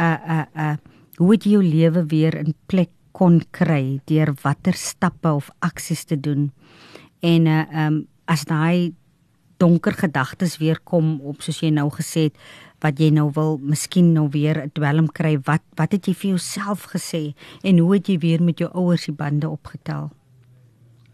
Uh 0.00 0.16
uh 0.28 0.44
uh 0.56 0.76
hoe 1.20 1.32
het 1.32 1.44
jy 1.44 1.50
jou 1.52 1.62
lewe 1.62 2.06
weer 2.08 2.34
in 2.34 2.54
plek 2.66 2.88
kon 3.12 3.42
kry 3.50 4.00
deur 4.06 4.32
watter 4.42 4.72
stappe 4.72 5.28
of 5.32 5.50
aksies 5.60 6.04
te 6.04 6.16
doen? 6.20 6.52
En 7.20 7.46
uh 7.46 7.66
um 7.86 8.06
as 8.26 8.44
daai 8.44 8.94
donker 9.60 9.92
gedagtes 9.92 10.58
weer 10.58 10.80
kom 10.80 11.18
op 11.20 11.42
soos 11.44 11.60
jy 11.60 11.70
nou 11.70 11.88
gesê 11.94 12.28
het 12.30 12.36
wat 12.80 12.98
jy 12.98 13.10
nou 13.12 13.28
wil 13.36 13.58
miskien 13.60 14.12
nou 14.12 14.28
weer 14.32 14.64
'n 14.64 14.72
dwelm 14.72 15.08
kry 15.12 15.36
wat 15.44 15.62
wat 15.76 15.92
het 15.92 16.06
jy 16.06 16.14
vir 16.14 16.30
jouself 16.30 16.88
gesê 16.94 17.34
en 17.62 17.78
hoe 17.78 17.94
het 17.94 18.08
jy 18.08 18.18
weer 18.18 18.42
met 18.42 18.58
jou 18.58 18.70
ouers 18.72 19.04
die 19.04 19.14
bande 19.14 19.48
opgetel 19.48 20.10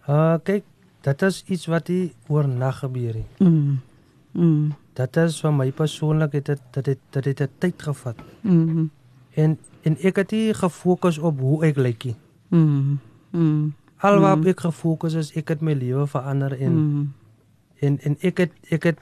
Uh 0.07 0.39
kyk, 0.47 0.63
dit 1.03 1.23
is 1.27 1.43
iets 1.51 1.67
wat 1.67 1.89
nie 1.91 2.13
oornag 2.31 2.79
gebeur 2.85 3.15
nie. 3.19 3.27
mm 3.43 3.79
mm 4.33 4.75
Dit 4.97 5.17
is 5.21 5.41
vir 5.43 5.53
my 5.53 5.67
persoonlik 5.77 6.37
het 6.39 6.47
dit 6.47 6.61
dit 6.73 6.87
het 6.87 7.01
dit 7.11 7.27
het 7.27 7.41
'n 7.41 7.59
tyd 7.59 7.83
gevat. 7.83 8.17
mm 8.43 8.91
En 9.35 9.59
en 9.83 9.97
ek 10.03 10.17
het 10.17 10.31
nie 10.31 10.55
gefokus 10.55 11.19
op 11.19 11.41
hoe 11.41 11.65
ek 11.67 11.77
lyk 11.77 12.05
nie. 12.05 12.17
mm 12.49 12.99
mm 13.31 13.75
Alwaar 13.97 14.37
mm. 14.37 14.47
ek 14.47 14.61
gefokus 14.61 15.15
is 15.15 15.33
ek 15.37 15.49
het 15.49 15.61
my 15.61 15.73
lewe 15.73 16.07
verander 16.07 16.53
en 16.61 16.73
mm. 16.73 17.13
En 17.81 17.99
en 18.03 18.17
ek 18.23 18.39
het 18.39 18.53
ek 18.71 18.83
het 18.85 18.99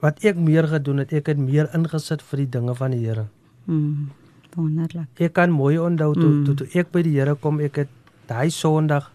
wat 0.00 0.24
ek 0.24 0.36
meer 0.36 0.66
gedoen 0.68 0.98
het, 0.98 1.12
ek 1.12 1.26
het 1.26 1.38
meer 1.38 1.68
ingesit 1.74 2.22
vir 2.22 2.36
die 2.36 2.48
dinge 2.48 2.74
van 2.74 2.90
die 2.90 3.06
Here. 3.06 3.26
mm 3.66 4.10
wonderlik 4.56 5.08
Ek 5.18 5.32
kan 5.32 5.50
mooi 5.50 5.78
onthou 5.78 6.12
toe, 6.14 6.30
Mm. 6.30 6.44
toe 6.44 6.54
toe 6.54 6.66
ek 6.80 6.92
by 6.92 7.02
die 7.02 7.14
Here 7.18 7.34
kom, 7.34 7.58
ek 7.60 7.74
het 7.76 7.88
daai 8.28 8.50
Sondag 8.50 9.10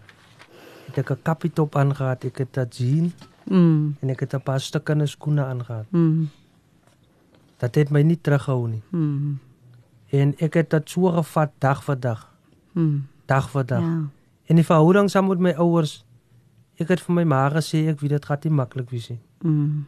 het 0.86 0.98
ek 0.98 1.10
'n 1.10 1.22
kapietop 1.22 1.76
aangetree, 1.76 2.28
ek 2.30 2.38
het 2.38 2.56
'n 2.58 2.68
jean 2.70 3.12
mm 3.48 3.96
en 4.02 4.10
ek 4.10 4.20
het 4.20 4.34
'n 4.34 4.40
paar 4.42 4.60
stukkende 4.60 5.06
skoene 5.06 5.44
aangetree. 5.44 5.86
mm 5.92 6.28
Dat 7.58 7.74
het 7.74 7.90
my 7.90 8.02
nie 8.02 8.16
teruggehou 8.20 8.68
nie. 8.68 8.82
mm 8.90 9.38
En 10.12 10.34
ek 10.40 10.54
het 10.54 10.70
dit 10.70 10.90
so 10.90 11.10
gevat 11.12 11.50
dag 11.58 11.84
vir 11.84 12.00
dag, 12.00 12.28
mm 12.74 13.02
dag 13.26 13.50
vir 13.50 13.64
dag. 13.66 13.80
ja 13.82 14.02
En 14.46 14.56
die 14.56 14.64
verhouding 14.64 15.08
saam 15.10 15.28
met 15.28 15.38
my 15.38 15.50
ouers, 15.52 16.04
ek 16.80 16.88
het 16.88 17.00
vir 17.04 17.14
my 17.14 17.24
ma 17.24 17.48
gesê 17.52 17.88
ek 17.92 18.00
weet 18.00 18.10
dit 18.16 18.24
gaan 18.24 18.38
nie 18.44 18.50
maklik 18.52 18.90
wees 18.90 19.08
nie. 19.10 19.20
mm 19.44 19.84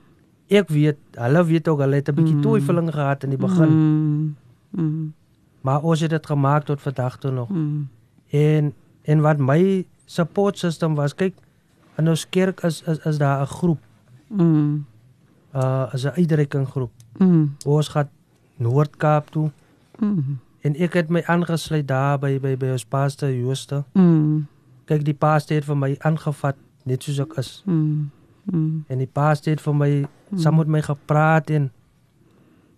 Ek 0.53 0.69
weet, 0.69 0.99
hulle 1.17 1.45
weet 1.49 1.69
ook 1.69 1.79
hulle 1.81 1.97
het 1.97 2.09
'n 2.09 2.15
bietjie 2.15 2.35
Mm. 2.37 2.43
twyfeling 2.43 2.91
gehad 2.93 3.25
in 3.25 3.31
die 3.31 3.39
begin. 3.39 3.71
mm 3.71 4.35
mm 4.71 5.13
Maar 5.63 5.81
ons 5.83 6.01
het 6.01 6.11
dit 6.11 6.27
gemaak 6.27 6.65
tot 6.65 6.81
vandag 6.81 7.17
toe 7.19 7.31
nog. 7.31 7.49
Mm. 7.49 7.89
En 8.31 8.73
en 9.05 9.21
wat 9.21 9.39
my 9.39 9.87
support 10.07 10.59
system 10.59 10.95
was, 10.95 11.15
kyk, 11.15 11.35
in 11.99 12.09
ons 12.09 12.29
kerk 12.29 12.61
is 12.63 12.83
is 12.83 12.99
is 13.07 13.19
daar 13.19 13.41
'n 13.43 13.47
groep, 13.47 13.79
Mm. 14.29 14.85
uh 15.55 15.87
is 15.93 16.05
'n 16.05 16.13
uitreiking 16.21 16.69
groep. 16.69 16.91
Mm. 17.19 17.55
Ons 17.67 17.89
gaan 17.89 18.09
Noord-Kaap 18.57 19.31
toe 19.31 19.51
Mm. 20.01 20.39
en 20.61 20.75
ek 20.77 20.93
het 20.93 21.09
my 21.09 21.23
aangesluit 21.27 21.87
daar 21.89 22.19
by 22.19 22.39
by 22.41 22.57
by 22.57 22.67
ons 22.73 22.85
pastor 22.85 23.31
Jooste. 23.33 23.85
Mm. 23.95 24.47
Kyk, 24.85 25.05
die 25.05 25.15
pastor 25.15 25.57
het 25.57 25.65
vir 25.65 25.77
my 25.77 25.97
aangevat 25.99 26.57
net 26.89 27.03
soos 27.03 27.19
ek 27.23 27.37
is. 27.43 27.63
Mm. 27.67 28.11
Mm. 28.53 28.85
En 28.89 28.99
die 28.99 29.07
pastor 29.07 29.53
het 29.55 29.61
vir 29.63 29.75
my 29.75 29.91
saam 30.41 30.57
met 30.59 30.67
my 30.69 30.81
gepraat 30.83 31.51
en 31.51 31.71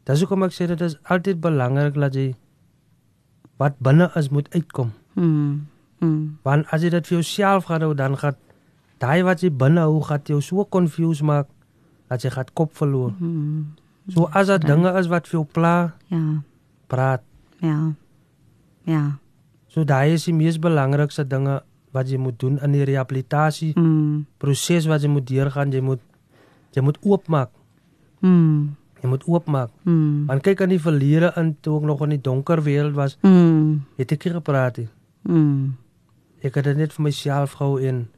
dis 0.04 0.20
hoekom 0.20 0.42
ek 0.44 0.52
sê 0.52 0.66
dit 0.68 0.80
is 0.84 0.98
altyd 1.08 1.40
belangrik 1.40 1.94
dat 1.94 2.14
jy 2.18 2.34
wat 3.62 3.78
binne 3.78 4.10
is 4.18 4.28
moet 4.34 4.48
uitkom. 4.54 4.92
Mm. 5.14 5.66
Mm. 6.00 6.38
Want 6.42 6.66
as 6.74 6.82
jy 6.84 6.90
dit 6.92 7.06
vir 7.06 7.16
jouself 7.20 7.64
gaan 7.70 7.82
hou, 7.86 7.94
dan 7.94 8.16
gaan 8.20 8.36
daai 9.00 9.22
wat 9.24 9.40
jy 9.44 9.50
binne 9.50 9.80
hou, 9.80 10.00
gaan 10.04 10.20
jou 10.28 10.40
so 10.42 10.64
confused 10.64 11.22
maak 11.24 11.48
dat 12.10 12.22
jy 12.26 12.30
gaan 12.34 12.50
kop 12.54 12.74
verloor. 12.76 13.14
Mm. 13.18 13.74
So 14.12 14.28
as 14.36 14.50
dit 14.52 14.66
dinge 14.68 14.90
is 15.00 15.06
wat 15.08 15.28
vir 15.28 15.38
jou 15.40 15.46
pla, 15.48 15.94
Ja. 16.12 16.42
praat. 16.88 17.22
Ja. 17.60 17.94
Ja. 18.84 19.18
So 19.68 19.84
daai 19.84 20.12
is 20.12 20.24
die 20.28 20.34
mees 20.34 20.58
belangrikste 20.58 21.24
dinge 21.24 21.62
wat 21.94 22.08
jy 22.10 22.18
moet 22.18 22.38
doen 22.42 22.58
in 22.58 22.72
die 22.74 22.84
rehabilitasie 22.84 23.72
Mm. 23.78 24.24
proses 24.38 24.86
wat 24.90 25.02
jy 25.02 25.08
moet 25.08 25.26
deurgaan. 25.26 25.70
Jy 25.72 25.80
moet 25.80 26.00
jy 26.74 26.82
moet 26.82 26.98
oopmaak. 27.06 27.50
Mm. 28.20 28.74
Jy 29.02 29.08
moet 29.08 29.24
oopmaak. 29.28 29.70
Mm. 29.84 30.26
Want 30.26 30.42
kyk 30.42 30.60
aan 30.64 30.68
die 30.74 30.80
verlede 30.80 31.32
in 31.36 31.56
toe 31.60 31.78
ek 31.78 31.84
nog 31.86 32.02
in 32.02 32.10
die 32.16 32.20
donker 32.20 32.62
wêreld 32.64 32.94
was, 32.96 33.16
Mm. 33.22 33.84
het 33.96 34.12
ek 34.12 34.24
nie 34.24 34.32
gepraat 34.34 34.76
nie. 34.78 34.88
Mm. 35.22 35.76
Ek 36.42 36.54
het 36.54 36.64
dit 36.64 36.76
net 36.76 36.92
vir 36.92 37.02
myself 37.04 37.52
gehou 37.52 37.78
en 37.80 38.08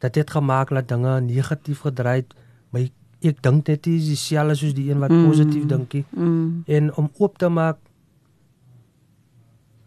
dit 0.00 0.14
het 0.14 0.30
gemaak 0.30 0.68
dat 0.70 0.88
dinge 0.88 1.20
negatief 1.20 1.80
gedraai 1.80 2.16
het. 2.16 2.34
My 2.72 2.90
ek 3.22 3.42
dink 3.42 3.66
net 3.68 3.86
nie 3.86 3.98
dieselfde 3.98 4.54
soos 4.56 4.74
die 4.74 4.90
een 4.90 4.98
wat 4.98 5.10
Mm. 5.10 5.26
positief 5.28 5.66
dink. 5.66 5.94
Mm. 6.16 6.62
En 6.66 6.94
om 6.96 7.08
oop 7.18 7.38
te 7.38 7.48
maak 7.48 7.76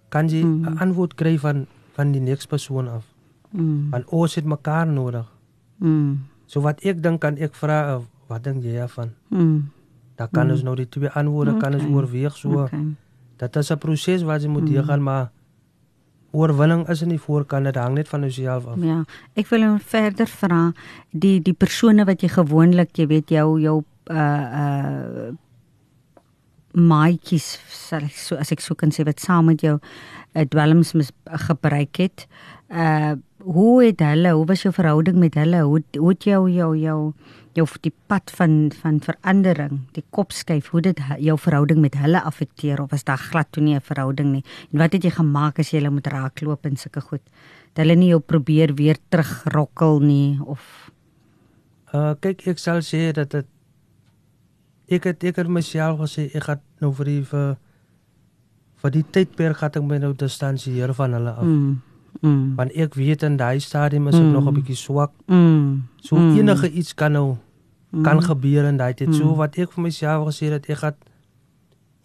kan 0.09 0.27
jy 0.29 0.41
'n 0.43 0.61
Mm. 0.61 0.77
antwoord 0.77 1.13
kry 1.15 1.37
van 1.37 1.67
van 1.95 2.11
die 2.11 2.21
nächste 2.21 2.47
persoon 2.51 2.87
af. 2.91 3.05
Mm. 3.51 3.89
Want 3.91 4.05
ons 4.11 4.35
het 4.35 4.45
mekaar 4.45 4.87
nodig. 4.87 5.25
Mm. 5.79 6.19
So 6.45 6.61
wat 6.61 6.83
ek 6.85 7.01
dink 7.03 7.21
kan 7.23 7.37
ek 7.41 7.55
vra 7.55 7.95
uh, 7.95 8.01
wat 8.29 8.43
dink 8.43 8.63
jy 8.63 8.75
daarvan? 8.77 9.13
Mm. 9.31 9.69
Dan 10.15 10.29
kan 10.31 10.45
Mm. 10.47 10.51
ons 10.51 10.63
nou 10.63 10.75
die 10.75 10.89
twee 10.89 11.09
antwoorde 11.09 11.57
kan 11.59 11.73
ons 11.73 11.83
Okay. 11.83 11.95
oorweeg 11.95 12.35
so. 12.37 12.63
Okay. 12.63 12.83
Dat 13.37 13.55
is 13.55 13.71
'n 13.71 13.77
proses 13.77 14.23
wat 14.23 14.41
jy 14.41 14.47
moet 14.49 14.63
Mm. 14.63 14.71
deurgaan 14.73 15.03
maar 15.03 15.31
oorwinning 16.31 16.87
is 16.89 17.01
in 17.01 17.09
die 17.09 17.19
voorkant 17.19 17.63
dit 17.65 17.75
hang 17.75 17.93
net 17.95 18.07
van 18.07 18.21
jouself 18.21 18.65
af. 18.67 18.77
Ja, 18.83 19.03
ek 19.35 19.47
wil 19.47 19.61
hom 19.63 19.79
verder 19.79 20.27
vra 20.27 20.73
die 21.11 21.39
die 21.41 21.53
persone 21.53 22.05
wat 22.05 22.21
jy 22.21 22.27
gewoonlik, 22.29 22.97
jy 22.97 23.07
weet 23.07 23.29
jou 23.29 23.59
jou 23.61 23.83
uh 24.11 24.15
uh 24.15 25.31
maatjies 26.75 27.57
sal 27.71 28.03
ek 28.03 28.11
so 28.19 28.35
as 28.35 28.51
ek 28.51 28.59
so 28.61 28.75
kan 28.75 28.91
sê 28.91 29.05
wat 29.07 29.19
saam 29.23 29.45
met 29.45 29.61
jou 29.63 29.77
dwelms 30.43 30.93
mis, 30.93 31.11
gebruik 31.47 31.95
het. 32.03 32.27
Uh 32.69 33.15
hoe 33.45 33.83
het 33.83 33.99
hulle, 34.01 34.31
hoe 34.33 34.45
was 34.49 34.63
jou 34.65 34.71
verhouding 34.73 35.19
met 35.21 35.35
hulle? 35.37 35.59
Hoe 35.61 35.83
hoe 35.97 36.09
het 36.09 36.23
jou 36.25 36.49
jou 36.49 36.71
jou 36.77 37.13
jou 37.53 37.65
die 37.81 37.93
pad 38.09 38.31
van 38.33 38.71
van 38.81 38.97
verandering, 38.99 39.83
die 39.93 40.03
kopskuif, 40.09 40.71
hoe 40.73 40.81
dit 40.81 41.01
jou 41.19 41.37
verhouding 41.37 41.79
met 41.79 41.93
hulle 41.95 42.21
affekteer 42.21 42.81
of 42.81 42.89
was 42.89 43.03
daar 43.03 43.21
glad 43.21 43.51
toe 43.51 43.63
nie 43.63 43.75
'n 43.75 43.81
verhouding 43.81 44.31
nie? 44.31 44.43
En 44.73 44.79
wat 44.79 44.93
het 44.93 45.03
jy 45.03 45.11
gemaak 45.11 45.59
as 45.59 45.69
jy 45.69 45.77
hulle 45.77 45.93
moet 45.93 46.07
raakloop 46.07 46.65
en 46.65 46.75
sulke 46.75 47.01
goed? 47.01 47.21
Dat 47.73 47.85
hulle 47.85 47.95
nie 47.95 48.09
jou 48.09 48.19
probeer 48.19 48.73
weer 48.73 48.97
terugrokkel 49.09 49.99
nie 49.99 50.39
of 50.45 50.91
Uh 51.93 52.15
kyk 52.19 52.47
ek 52.47 52.57
sal 52.59 52.81
sê 52.81 53.11
dat 53.13 53.29
dit 53.31 53.45
ek 54.89 55.03
het 55.03 55.23
ek 55.23 55.35
het 55.35 55.47
myself 55.47 55.99
gesê 55.99 56.29
ek 56.33 56.43
gaan 56.43 56.61
nou 56.81 56.91
vir 56.93 57.05
die 57.05 57.21
vir 57.23 57.57
vir 58.85 58.91
die 58.93 59.05
tydperk 59.11 59.57
gaan 59.57 59.73
ek 59.73 59.83
my 59.83 59.97
nou 59.97 60.13
distansieer 60.13 60.93
van 60.93 61.13
hulle 61.17 61.31
af. 61.33 61.43
mm, 61.43 61.81
mm, 62.21 62.55
Want 62.55 62.71
ek 62.77 62.93
weet 62.95 63.23
in 63.23 63.37
daai 63.37 63.59
stadium 63.59 64.07
is 64.07 64.15
ek 64.15 64.21
Mm. 64.21 64.31
nog 64.31 64.45
'n 64.47 64.53
bietjie 64.53 64.75
swak. 64.77 65.11
mm, 65.27 65.81
So 66.01 66.15
Mm. 66.15 66.37
enige 66.37 66.69
iets 66.71 66.93
kan 66.93 67.11
nou 67.11 67.37
kan 68.03 68.21
gebeur 68.21 68.65
in 68.65 68.77
daai 68.77 68.93
tyd. 68.93 69.15
So 69.15 69.23
Mm. 69.25 69.35
wat 69.37 69.57
ek 69.57 69.71
vir 69.71 69.81
myself 69.83 70.27
gesê 70.27 70.51
het 70.51 70.69
ek 70.69 70.77
gaan 70.77 70.95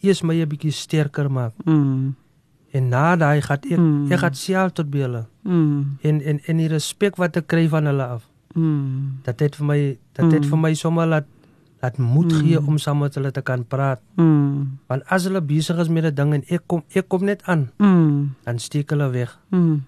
eers 0.02 0.22
my 0.22 0.34
'n 0.40 0.48
bietjie 0.48 0.72
sterker 0.72 1.30
maak 1.30 1.52
mm, 1.66 2.14
en 2.72 2.88
na 2.88 3.16
daai 3.16 3.40
gaan 3.42 3.58
ek 3.70 3.78
Mm. 3.78 4.12
ek 4.12 4.18
gaan 4.18 4.34
self 4.34 4.72
tot 4.72 4.90
by 4.90 4.98
hulle 4.98 5.26
mm, 5.44 5.84
en 6.02 6.20
en 6.22 6.40
en 6.46 6.56
die 6.56 6.68
respek 6.68 7.16
wat 7.16 7.36
ek 7.36 7.46
kry 7.46 7.68
van 7.68 7.84
hulle 7.86 8.04
af. 8.06 8.26
mm, 8.54 9.20
Dat 9.24 9.40
het 9.40 9.56
vir 9.56 9.66
my 9.66 9.98
dat 10.14 10.32
het 10.32 10.42
Mm. 10.44 10.48
vir 10.48 10.58
my 10.58 10.74
sommer 10.74 11.06
laat 11.06 11.26
laat 11.82 11.98
moed 11.98 12.32
gee 12.32 12.58
Mm. 12.60 12.68
om 12.68 12.78
saam 12.78 12.98
met 12.98 13.14
hulle 13.14 13.30
te 13.30 13.40
kan 13.42 13.64
praat. 13.64 14.00
mm, 14.16 14.78
Want 14.88 15.02
as 15.08 15.24
hulle 15.24 15.40
besig 15.40 15.78
is 15.78 15.88
met 15.88 16.04
'n 16.04 16.14
ding 16.14 16.34
en 16.34 16.44
ek 16.48 16.62
kom 16.66 16.82
ek 16.94 17.08
kom 17.08 17.24
net 17.24 17.42
aan, 17.46 17.70
mm, 17.78 18.34
dan 18.44 18.58
steek 18.58 18.90
hulle 18.90 19.10
weg. 19.10 19.38
mm, 19.50 19.82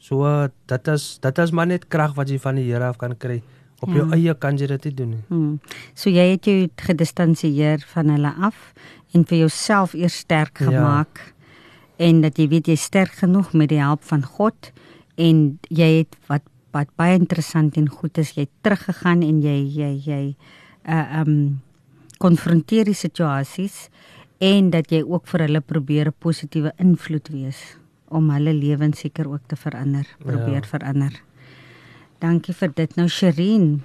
So 0.00 0.24
uh, 0.24 0.46
dit 0.66 0.88
is 0.88 1.18
dit 1.20 1.38
is 1.38 1.50
maar 1.50 1.66
net 1.66 1.88
krag 1.88 2.14
wat 2.14 2.28
jy 2.28 2.38
van 2.38 2.54
die 2.54 2.64
Here 2.72 2.84
af 2.84 2.96
kan 2.98 3.16
kry. 3.16 3.42
Op 3.80 3.88
jou 3.88 4.08
Ja. 4.08 4.14
eie 4.14 4.34
kan 4.34 4.56
jy 4.58 4.66
dit 4.66 4.84
nie 4.84 4.94
doen 4.94 5.10
nie. 5.10 5.24
mm. 5.28 5.60
So 5.94 6.10
jy 6.10 6.30
het 6.30 6.44
jou 6.44 6.68
gedistansieer 6.76 7.78
van 7.94 8.08
hulle 8.08 8.32
af 8.40 8.72
en 9.14 9.24
vir 9.24 9.38
jouself 9.38 9.94
eers 9.94 10.18
sterk 10.18 10.58
Ja. 10.58 10.66
gemaak 10.66 11.34
en 11.98 12.20
dat 12.20 12.36
jy 12.38 12.48
weet 12.48 12.66
jy 12.66 12.72
is 12.72 12.82
sterk 12.82 13.10
genoeg 13.12 13.52
met 13.54 13.68
die 13.68 13.80
hulp 13.82 14.02
van 14.04 14.22
God 14.22 14.72
en 15.16 15.58
jy 15.70 15.98
het 15.98 16.16
wat 16.28 16.42
wat 16.72 16.88
baie 16.96 17.18
interessant 17.18 17.76
en 17.76 17.88
goed 17.88 18.18
is 18.18 18.34
jy 18.36 18.46
teruggegaan 18.62 19.22
en 19.22 19.40
jy 19.42 19.64
jy 19.66 20.02
jy 20.04 20.36
uh 20.88 21.20
um 21.20 21.60
konfronteer 22.18 22.84
die 22.84 22.94
situasies 22.98 23.88
en 24.40 24.70
dat 24.70 24.90
jy 24.90 25.02
ook 25.02 25.26
vir 25.26 25.40
hulle 25.46 25.60
probeer 25.60 26.08
'n 26.08 26.16
positiewe 26.18 26.72
invloed 26.78 27.28
wees 27.28 27.76
om 28.08 28.30
hulle 28.30 28.52
lewens 28.54 28.98
seker 28.98 29.28
ook 29.28 29.42
te 29.46 29.56
verander, 29.56 30.06
probeer 30.18 30.62
Ja. 30.64 30.68
verander. 30.68 31.12
Dankie 32.20 32.54
vir 32.54 32.72
dit. 32.74 32.96
Nou 32.96 33.06
Sherin, 33.08 33.82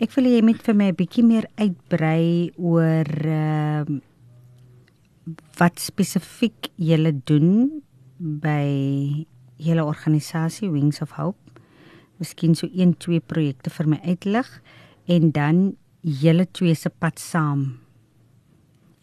ek 0.00 0.12
wil 0.16 0.24
jy 0.24 0.42
moet 0.42 0.62
vir 0.62 0.74
my 0.74 0.88
'n 0.90 0.94
bietjie 0.96 1.24
meer 1.24 1.46
uitbrei 1.56 2.50
oor 2.58 3.06
ehm 3.06 4.00
wat 5.58 5.78
spesifiek 5.78 6.70
julle 6.76 7.12
doen 7.24 7.82
by 8.18 9.26
julle 9.56 9.84
organisasie 9.84 10.70
Wings 10.70 11.00
of 11.02 11.10
Hope. 11.10 11.38
Miskien 12.18 12.54
so 12.56 12.66
1 12.72 12.96
2 12.98 13.20
projekte 13.20 13.70
vir 13.70 13.86
my 13.88 14.00
uitlig 14.04 14.60
en 15.06 15.30
dan 15.30 15.76
julle 16.00 16.46
twee 16.52 16.74
se 16.74 16.90
pad 16.90 17.18
saam. 17.20 17.78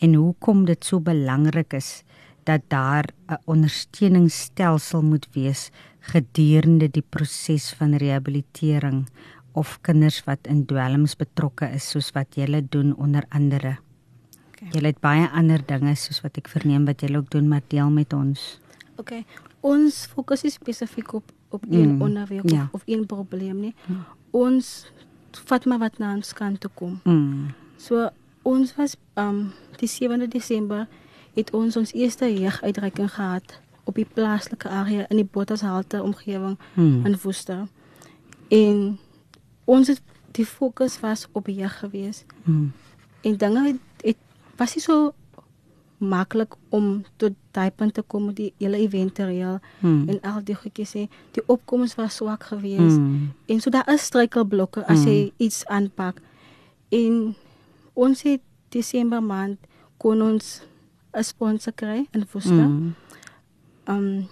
En 0.02 0.14
hoekom 0.14 0.66
dit 0.66 0.86
so 0.86 1.00
belangrik 1.02 1.74
is 1.74 2.04
dat 2.46 2.62
daar 2.68 3.06
'n 3.30 3.38
ondersteuningsstelsel 3.46 5.02
moet 5.04 5.28
wees 5.34 5.70
gedurende 6.00 6.88
die 6.90 7.04
proses 7.10 7.74
van 7.74 7.96
rehabilitering 7.96 9.08
of 9.52 9.82
kinders 9.82 10.24
wat 10.24 10.40
in 10.48 10.66
dwelms 10.66 11.16
betrokke 11.16 11.66
is 11.66 11.90
soos 11.90 12.12
wat 12.12 12.36
julle 12.36 12.62
doen 12.70 12.96
onder 12.96 13.24
andere. 13.30 13.78
Okay. 14.52 14.70
Julle 14.72 14.88
het 14.88 15.00
baie 15.00 15.30
ander 15.30 15.66
dinge 15.66 15.96
soos 15.96 16.22
wat 16.22 16.38
ek 16.38 16.48
verneem 16.48 16.86
wat 16.86 17.02
julle 17.02 17.18
ook 17.18 17.30
doen, 17.30 17.48
maar 17.48 17.62
deel 17.68 17.90
met 17.90 18.14
ons. 18.14 18.60
Okay. 18.96 19.26
Ons 19.60 20.06
fokus 20.06 20.44
is 20.44 20.54
spesifiek 20.54 21.14
op 21.14 21.32
op 21.50 21.64
een 21.70 21.96
Mm, 21.96 22.02
onderwerp 22.02 22.50
ja. 22.50 22.64
of, 22.64 22.74
of 22.74 22.82
een 22.86 23.06
probleem 23.06 23.60
nie. 23.60 23.76
Mm. 23.86 24.04
Ons 24.32 24.92
vat 25.46 25.66
maar 25.66 25.80
wat 25.80 25.98
na 25.98 26.14
ons 26.16 26.34
kant 26.34 26.60
toe 26.60 26.72
kom. 26.74 27.00
Mm. 27.04 27.54
So 27.78 28.10
ons 28.42 28.76
was 28.76 28.96
um 29.14 29.52
die 29.78 29.90
7de 29.90 30.28
Desember 30.28 30.88
het 31.34 31.52
ons 31.54 31.78
ons 31.78 31.94
eerste 31.94 32.26
jeuguitreiking 32.34 33.12
gehad 33.14 33.60
op 33.84 33.96
die 33.96 34.08
plaaslike 34.14 34.70
area 34.70 35.06
in 35.10 35.16
die 35.16 35.26
Bottashalte 35.32 36.04
omgewing 36.04 36.58
Mm. 36.74 37.06
in 37.06 37.18
Woester. 37.24 37.68
En 38.50 39.00
ons 39.66 39.88
het 39.88 40.02
die 40.32 40.46
fokus 40.46 41.00
was 41.00 41.28
op 41.32 41.48
jeug 41.48 41.80
geweest. 41.80 42.26
Mm. 42.44 42.72
En 43.22 43.38
dinge 43.38 43.64
het, 43.68 43.76
het 44.02 44.18
was 44.56 44.76
nie 44.76 44.84
so 44.84 45.14
maklik 45.98 46.56
om 46.70 47.04
tot 47.18 47.34
daai 47.52 47.72
punt 47.72 47.94
te 47.94 48.02
kom 48.02 48.26
met 48.26 48.36
die 48.36 48.54
hele 48.58 48.78
event 48.78 49.16
te 49.16 49.26
reël 49.26 49.60
Mm. 49.80 50.10
en 50.10 50.22
al 50.22 50.44
die 50.44 50.56
goedjies 50.56 50.90
sê 50.96 51.08
die 51.32 51.44
opkomste 51.48 52.02
was 52.02 52.16
swak 52.16 52.44
geweest. 52.44 52.98
Mm. 53.00 53.32
En 53.46 53.60
so 53.62 53.70
daar 53.70 53.90
is 53.94 54.06
struikelblokke 54.06 54.86
as 54.88 55.00
Mm. 55.00 55.06
jy 55.08 55.32
iets 55.38 55.66
aanpak. 55.66 56.22
En 56.90 57.36
ons 57.94 58.22
het 58.22 58.42
Desember 58.70 59.24
maand 59.24 59.58
kon 59.98 60.22
ons 60.22 60.62
'n 61.14 61.24
sponsor 61.24 61.74
kry 61.74 62.08
in 62.12 62.26
Woester. 62.32 62.54
Mm. 62.68 62.94
Um 63.88 64.28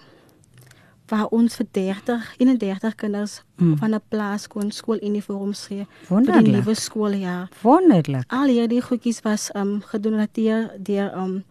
waar 1.06 1.26
ons 1.30 1.54
vir 1.56 1.66
30, 1.70 2.34
31 2.38 2.94
kinders 2.94 3.42
Mm. 3.56 3.76
van 3.78 3.94
'n 3.94 4.00
plaas 4.08 4.48
kon 4.48 4.70
skooluniforms 4.70 5.66
gee 5.66 5.86
vir 6.08 6.42
die 6.42 6.52
nuwe 6.52 6.74
skooljaar. 6.74 7.48
Wonderlik. 7.62 8.24
Al 8.32 8.46
hierdie 8.48 8.82
goedjies 8.82 9.20
was 9.22 9.50
um 9.54 9.80
gedoneer 9.82 10.70
deur 10.82 11.16
um 11.16 11.44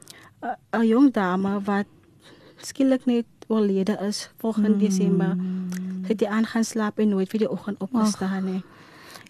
'n 0.71 0.86
jong 0.88 1.13
dame 1.13 1.62
wat 1.62 1.86
skielik 2.62 3.05
net 3.05 3.25
oorlede 3.47 3.97
is 4.01 4.29
volgende 4.38 4.69
mm. 4.69 4.77
Desember. 4.77 5.38
Het 6.01 6.17
die 6.17 6.29
aan 6.29 6.45
gaan 6.45 6.63
slaap 6.63 6.99
en 6.99 7.10
nooit 7.10 7.31
weer 7.31 7.41
die 7.41 7.51
oggend 7.51 7.79
opgestaan 7.79 8.45
nie. 8.45 8.63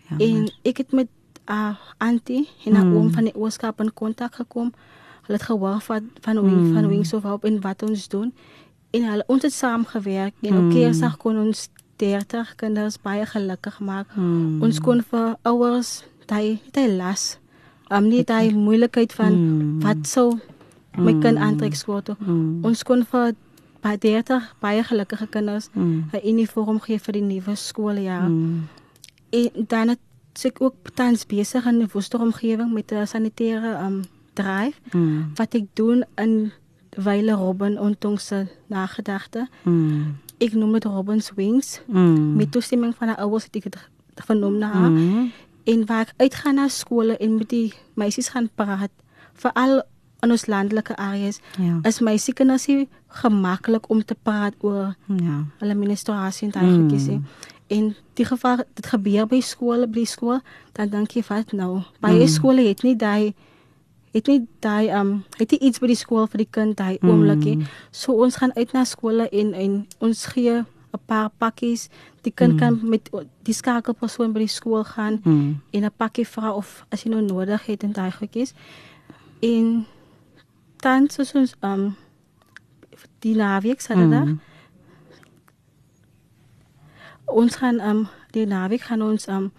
Ja, 0.10 0.25
en 0.25 0.51
ek 0.62 0.78
het 0.78 0.91
met 0.91 1.08
uh, 1.49 1.75
auntie 1.97 2.49
en 2.65 2.73
'n 2.73 2.88
mm. 2.88 2.95
oom 2.95 3.12
van 3.12 3.23
die 3.23 3.36
oorskap 3.36 3.80
in 3.82 3.93
kontak 3.93 4.36
gekom. 4.36 4.73
Hulle 5.21 5.38
het 5.38 5.43
gehoor 5.43 5.80
van 5.80 6.10
van 6.19 6.36
hoe 6.36 6.49
mm. 6.49 6.73
van 6.73 6.88
Wings 6.88 7.13
of 7.13 7.23
Hope 7.23 7.47
en 7.47 7.62
wat 7.62 7.84
ons 7.84 8.08
doen. 8.08 8.34
En 8.89 9.04
hulle 9.10 9.23
ons 9.28 9.41
het 9.41 9.54
saam 9.54 9.86
gewerk 9.86 10.34
en 10.41 10.54
mm. 10.54 10.65
op 10.65 10.73
Kersdag 10.73 11.17
kon 11.17 11.38
ons 11.38 11.69
30 11.95 12.56
kinders 12.56 13.01
baie 13.01 13.25
gelukkig 13.25 13.80
maak. 13.80 14.15
Mm. 14.15 14.62
Ons 14.62 14.80
kon 14.80 15.04
vir 15.10 15.38
ouers 15.41 16.04
daai 16.25 16.60
daai 16.71 16.95
las. 16.95 17.39
Um 17.88 18.08
nie 18.08 18.23
daai 18.23 18.54
moeilikheid 18.54 19.13
van 19.13 19.34
mm. 19.34 19.82
wat 19.82 20.08
sou 20.08 20.39
my 20.97 21.13
mm. 21.13 21.21
kind 21.21 21.38
aantrek 21.38 21.75
skool 21.75 22.01
toe. 22.01 22.15
Mm. 22.19 22.65
Ons 22.65 22.84
kon 22.84 23.05
vir 23.12 23.34
baie 23.86 23.97
30 23.97 24.55
baie 24.60 24.84
gelukkige 24.84 25.27
kinders 25.27 25.69
'n 25.73 25.79
mm. 25.81 26.03
uniform 26.23 26.79
gee 26.79 26.99
vir 26.99 27.13
die 27.13 27.21
nuwe 27.21 27.55
skooljaar. 27.55 28.29
Mm. 28.29 28.67
En 29.29 29.65
dan 29.67 29.88
het 29.88 29.99
ek 30.43 30.62
ook 30.62 30.75
tans 30.93 31.25
besig 31.25 31.65
in 31.65 31.81
'n 31.81 31.89
woester 31.93 32.21
omgewing 32.21 32.73
met 32.73 32.91
'n 32.91 33.08
sanitêre 33.08 33.71
um 33.86 34.01
drive 34.34 34.79
mm. 34.91 35.31
wat 35.36 35.53
ek 35.53 35.65
doen 35.73 36.03
in 36.15 36.51
Weile 36.95 37.34
Robben 37.34 37.77
en 37.77 37.95
ons 38.01 38.31
nagedagte. 38.67 39.47
Mm. 39.63 40.17
Ek 40.38 40.53
noem 40.53 40.71
dit 40.71 40.84
Robben's 40.84 41.31
Wings. 41.36 41.81
Mm. 41.88 42.36
Met 42.36 42.51
toestemming 42.51 42.95
van 42.95 43.08
'n 43.08 43.19
ouers 43.19 43.43
het 43.43 43.55
ek 43.55 43.63
dit 43.63 43.77
vernoem 44.15 44.58
na 44.58 44.71
haar. 44.71 44.89
Mm. 44.89 45.31
En 45.63 45.86
waar 45.86 46.01
ek 46.01 46.13
uitgaan 46.17 46.55
na 46.55 46.67
skole 46.67 47.17
en 47.17 47.38
met 47.38 47.49
die 47.49 47.73
meisies 47.93 48.29
gaan 48.29 48.49
praat, 48.55 48.91
veral 49.34 49.84
in 50.21 50.32
ons 50.32 50.45
landelike 50.45 50.95
areas 50.95 51.39
ja. 51.58 51.80
is 51.84 51.99
my 51.99 52.17
siekenders 52.17 52.67
nie 52.67 52.88
gemaklik 53.21 53.89
om 53.89 54.04
te 54.06 54.15
praat 54.15 54.54
oor 54.60 54.95
ja. 55.06 55.41
hulle 55.60 55.75
menstruasie 55.75 56.47
en 56.47 56.54
daai 56.56 56.69
mm. 56.69 56.78
goedjies. 56.78 57.19
En 57.67 57.95
die 58.13 58.25
geval 58.25 58.63
dit 58.73 58.86
gebeur 58.86 59.28
by 59.28 59.39
skole, 59.41 59.88
by 59.88 60.06
skool, 60.06 60.39
dan 60.78 60.89
dink 60.93 61.15
jy 61.17 61.23
wat 61.30 61.51
nou? 61.51 61.82
Baie 62.04 62.23
mm. 62.23 62.34
skole 62.38 62.67
het 62.67 62.84
nie 62.86 62.95
daai 62.95 63.34
het 64.15 64.30
nie 64.32 64.45
daai 64.63 64.91
um 64.95 65.23
het 65.36 65.51
nie 65.51 65.60
iets 65.67 65.82
by 65.84 65.89
die 65.91 65.99
skool 65.99 66.30
vir 66.32 66.45
die 66.45 66.51
kind 66.58 66.78
daai 66.80 66.95
mm. 67.01 67.10
oomblikie. 67.10 67.58
So 67.91 68.15
ons 68.23 68.39
gaan 68.41 68.54
uit 68.56 68.71
na 68.73 68.86
skole 68.88 69.28
en 69.30 69.54
en 69.54 69.82
ons 69.99 70.25
gee 70.34 70.63
'n 70.95 71.01
paar 71.06 71.30
pakkies. 71.38 71.89
Die 72.21 72.32
kind 72.32 72.54
mm. 72.54 72.60
kan 72.60 72.80
met 72.89 73.10
die 73.43 73.54
skakelpersoon 73.54 74.34
by 74.34 74.45
die 74.45 74.51
skool 74.51 74.84
gaan 74.84 75.19
mm. 75.23 75.62
en 75.71 75.86
'n 75.86 75.97
pakkie 75.97 76.28
vra 76.28 76.54
of 76.54 76.86
as 76.89 77.04
jy 77.04 77.10
nou 77.12 77.21
nodig 77.21 77.65
het 77.65 77.84
en 77.84 77.91
daai 77.91 78.12
goedjies. 78.12 78.54
En 79.41 79.86
tans 80.86 81.17
soos 81.17 81.34
ons 81.34 81.56
um 81.65 81.95
die 83.26 83.34
naweek 83.38 83.82
Saterdag. 83.82 84.28
Mm. 84.36 84.39
Ons 87.41 87.58
gaan 87.62 87.82
um 87.82 88.04
die 88.36 88.45
naweek 88.45 88.86
gaan 88.89 89.02
ons 89.02 89.26
um 89.28 89.52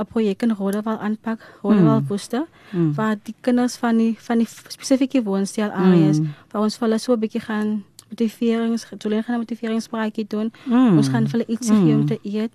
'n 0.00 0.06
projek 0.08 0.42
in 0.42 0.56
Rodewal 0.56 0.98
aanpak, 0.98 1.40
Rodewal 1.62 2.00
mm. 2.00 2.06
Booster, 2.06 2.46
mm. 2.72 2.94
waar 2.94 3.16
die 3.22 3.34
kinders 3.40 3.76
van 3.76 3.96
die 3.96 4.16
van 4.18 4.38
die 4.38 4.48
spesifieke 4.48 5.22
woonstel 5.22 5.70
areas 5.70 6.18
mm. 6.18 6.34
waar 6.50 6.62
ons 6.62 6.76
vir 6.78 6.88
hulle 6.88 6.98
so 6.98 7.12
'n 7.12 7.20
bietjie 7.20 7.44
gaan 7.46 7.84
motiverings, 8.08 8.86
toeling 8.98 9.24
gaan 9.24 9.38
motiveringspraatjie 9.38 10.26
doen. 10.26 10.52
Mm. 10.64 10.96
Ons 10.96 11.08
gaan 11.08 11.28
vir 11.28 11.38
hulle 11.38 11.52
iets 11.52 11.68
gee 11.68 11.94
om 11.94 12.00
mm. 12.00 12.06
te 12.06 12.18
eet 12.22 12.52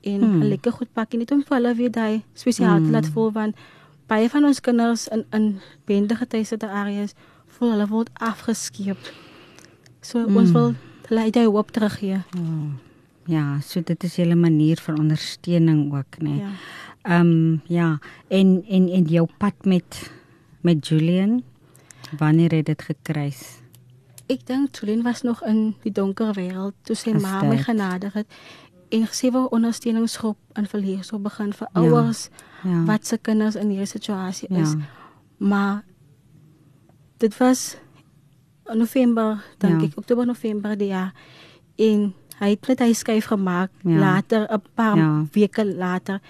en 0.00 0.20
mm. 0.20 0.40
'n 0.40 0.48
lekker 0.48 0.72
goed 0.72 0.92
pakkie 0.92 1.18
net 1.18 1.30
om 1.30 1.42
vir 1.42 1.56
hulle 1.56 1.74
weer 1.74 1.92
daai 1.92 2.22
spesiaal 2.32 2.78
mm. 2.78 2.84
te 2.84 2.90
laat 2.90 3.08
voel 3.08 3.32
want 3.32 3.54
baie 4.06 4.28
van 4.28 4.44
ons 4.44 4.60
kinders 4.60 5.08
in 5.08 5.24
in 5.30 5.60
bendige 5.84 6.26
tuiste 6.26 6.68
areas 6.68 7.14
voel 7.58 7.74
hulle 7.74 7.86
word 7.90 8.10
afgeskeep. 8.14 9.12
So 10.00 10.24
mm. 10.26 10.36
ons 10.36 10.50
wil 10.54 10.74
hulle 11.08 11.20
uit 11.28 11.36
hoop 11.36 11.70
teruggee. 11.70 12.22
Oh. 12.38 12.72
Ja, 13.26 13.60
so 13.60 13.80
dit 13.80 14.04
is 14.04 14.16
'n 14.18 14.40
manier 14.40 14.78
van 14.80 14.98
ondersteuning 14.98 15.94
ook, 15.94 16.18
né? 16.18 16.28
Nee. 16.28 16.38
Ja. 16.38 16.50
Ehm 17.02 17.20
um, 17.20 17.60
ja, 17.64 17.98
en 18.28 18.64
en 18.68 18.88
en 18.88 19.04
jou 19.04 19.28
pad 19.38 19.54
met 19.64 20.10
met 20.60 20.86
Julian 20.86 21.42
wanneer 22.18 22.50
het 22.52 22.66
dit 22.66 22.82
gekruis? 22.82 23.60
Ek 24.26 24.46
dink 24.46 24.76
Julian 24.76 25.02
was 25.02 25.22
nog 25.22 25.42
in 25.44 25.74
die 25.82 25.92
donker 25.92 26.32
wêreld 26.34 26.72
toe 26.82 26.96
sy 26.96 27.12
ma 27.12 27.42
my 27.42 27.58
genadig 27.60 28.12
het 28.12 28.26
en 28.88 29.06
gesê 29.06 29.30
wou 29.30 29.46
ondersteuningsgroep 29.50 30.38
in 30.54 30.66
verleer 30.66 31.04
so 31.04 31.18
begin 31.18 31.52
vir 31.52 31.68
ja. 31.72 31.80
ouers 31.80 32.28
ja. 32.62 32.70
ja. 32.70 32.84
wat 32.84 33.06
se 33.06 33.18
kinders 33.18 33.54
in 33.54 33.68
hierdie 33.68 33.90
situasie 33.90 34.48
is. 34.48 34.72
Ja. 34.72 34.78
Maar 35.36 35.84
dit 37.18 37.36
was 37.38 37.76
November, 38.72 39.44
dink 39.58 39.80
ja. 39.80 39.86
ek, 39.86 39.96
Oktober 39.96 40.26
November 40.26 40.76
die 40.76 40.92
jaar 40.92 41.12
en 41.76 42.12
hy 42.40 42.50
het 42.54 42.68
net 42.68 42.80
hy 42.80 42.92
skuif 42.92 43.28
gemaak 43.30 43.70
ja. 43.82 43.98
later 43.98 44.46
'n 44.50 44.62
paar 44.74 44.96
ja. 44.96 45.24
weke 45.32 45.64
later 45.64 46.20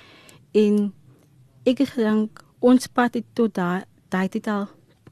en 0.53 0.93
ek 1.65 1.85
gedink 1.89 2.45
ons 2.61 2.87
pad 2.87 3.15
het 3.15 3.25
tot 3.33 3.55
daai 3.55 3.85
daai 4.09 4.29
dit 4.29 4.47
al 4.47 4.69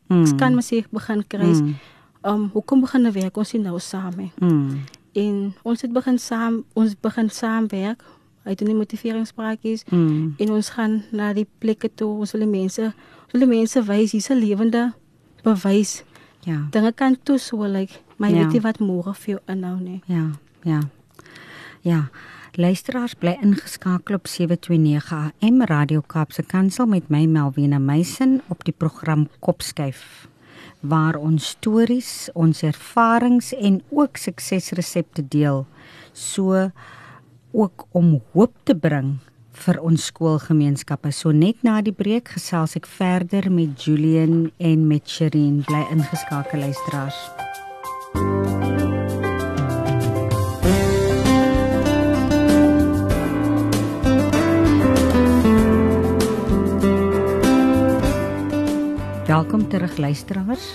mm. 0.08 0.36
kan 0.36 0.54
mens 0.54 0.68
sê 0.72 0.84
begin 0.90 1.26
kry. 1.26 1.52
Mm. 1.52 1.74
Um 2.22 2.50
hoekom 2.52 2.80
begin 2.80 3.02
nou 3.02 3.12
werk 3.12 3.36
ons 3.36 3.52
nou 3.52 3.78
saam? 3.80 4.30
Mm. 4.38 4.84
En 5.12 5.54
ons 5.62 5.80
het 5.80 5.92
begin 5.92 6.18
saam 6.18 6.64
ons 6.72 6.94
begin 7.00 7.30
saam 7.30 7.68
werk. 7.68 8.04
Hy 8.42 8.54
doen 8.58 8.72
die 8.72 8.76
motiveringspraatjies 8.76 9.84
mm. 9.90 10.34
en 10.38 10.50
ons 10.50 10.68
gaan 10.74 11.02
na 11.10 11.32
die 11.32 11.46
plekke 11.58 11.90
toe. 11.94 12.10
Ons 12.24 12.32
wil 12.34 12.42
die 12.42 12.50
mense, 12.50 12.88
ons 13.24 13.34
wil 13.34 13.44
die 13.44 13.52
mense 13.58 13.82
wys 13.86 14.12
hier's 14.12 14.30
'n 14.30 14.40
lewende 14.40 14.92
bewys. 15.42 16.02
Ja. 16.46 16.66
Dinge 16.74 16.92
kan 16.92 17.16
toe 17.22 17.38
so 17.38 17.62
lyk, 17.66 17.90
like, 17.90 18.00
maar 18.16 18.30
jy 18.30 18.36
ja. 18.36 18.44
weet 18.44 18.52
nie 18.58 18.64
wat 18.64 18.80
môre 18.82 19.14
vir 19.14 19.36
jou 19.36 19.40
inhou 19.46 19.76
nie. 19.80 20.00
Ja. 20.06 20.30
Ja. 20.66 20.80
Ja. 21.82 22.00
Luisteraars 22.52 23.14
bly 23.16 23.38
ingeskakel 23.40 24.18
op 24.18 24.26
729 24.28 25.32
AM 25.40 25.62
Radio 25.64 26.02
Kaapse 26.06 26.42
Kansel 26.42 26.86
met 26.86 27.08
my 27.08 27.24
Melvina 27.26 27.78
Meisen 27.78 28.42
op 28.52 28.64
die 28.64 28.74
program 28.76 29.28
Kopskyf 29.40 30.28
waar 30.82 31.14
ons 31.16 31.52
stories, 31.54 32.28
ons 32.34 32.62
ervarings 32.66 33.52
en 33.54 33.80
ook 33.94 34.18
suksesresepte 34.18 35.22
deel. 35.30 35.62
So 36.12 36.70
ook 37.52 37.86
om 37.92 38.16
hoop 38.32 38.54
te 38.64 38.74
bring 38.74 39.18
vir 39.52 39.78
ons 39.84 40.08
skoolgemeenskappe. 40.08 41.12
So 41.12 41.32
net 41.32 41.60
na 41.62 41.80
die 41.84 41.94
breek 41.94 42.32
gesels 42.36 42.76
ek 42.78 42.88
verder 42.88 43.50
met 43.52 43.84
Julian 43.84 44.50
en 44.58 44.86
met 44.88 45.08
Sherin. 45.08 45.62
Bly 45.68 45.84
ingeskakel 45.92 46.64
luisteraars. 46.64 47.18
Welkom 59.32 59.68
terug 59.68 59.96
luisteraars 59.96 60.66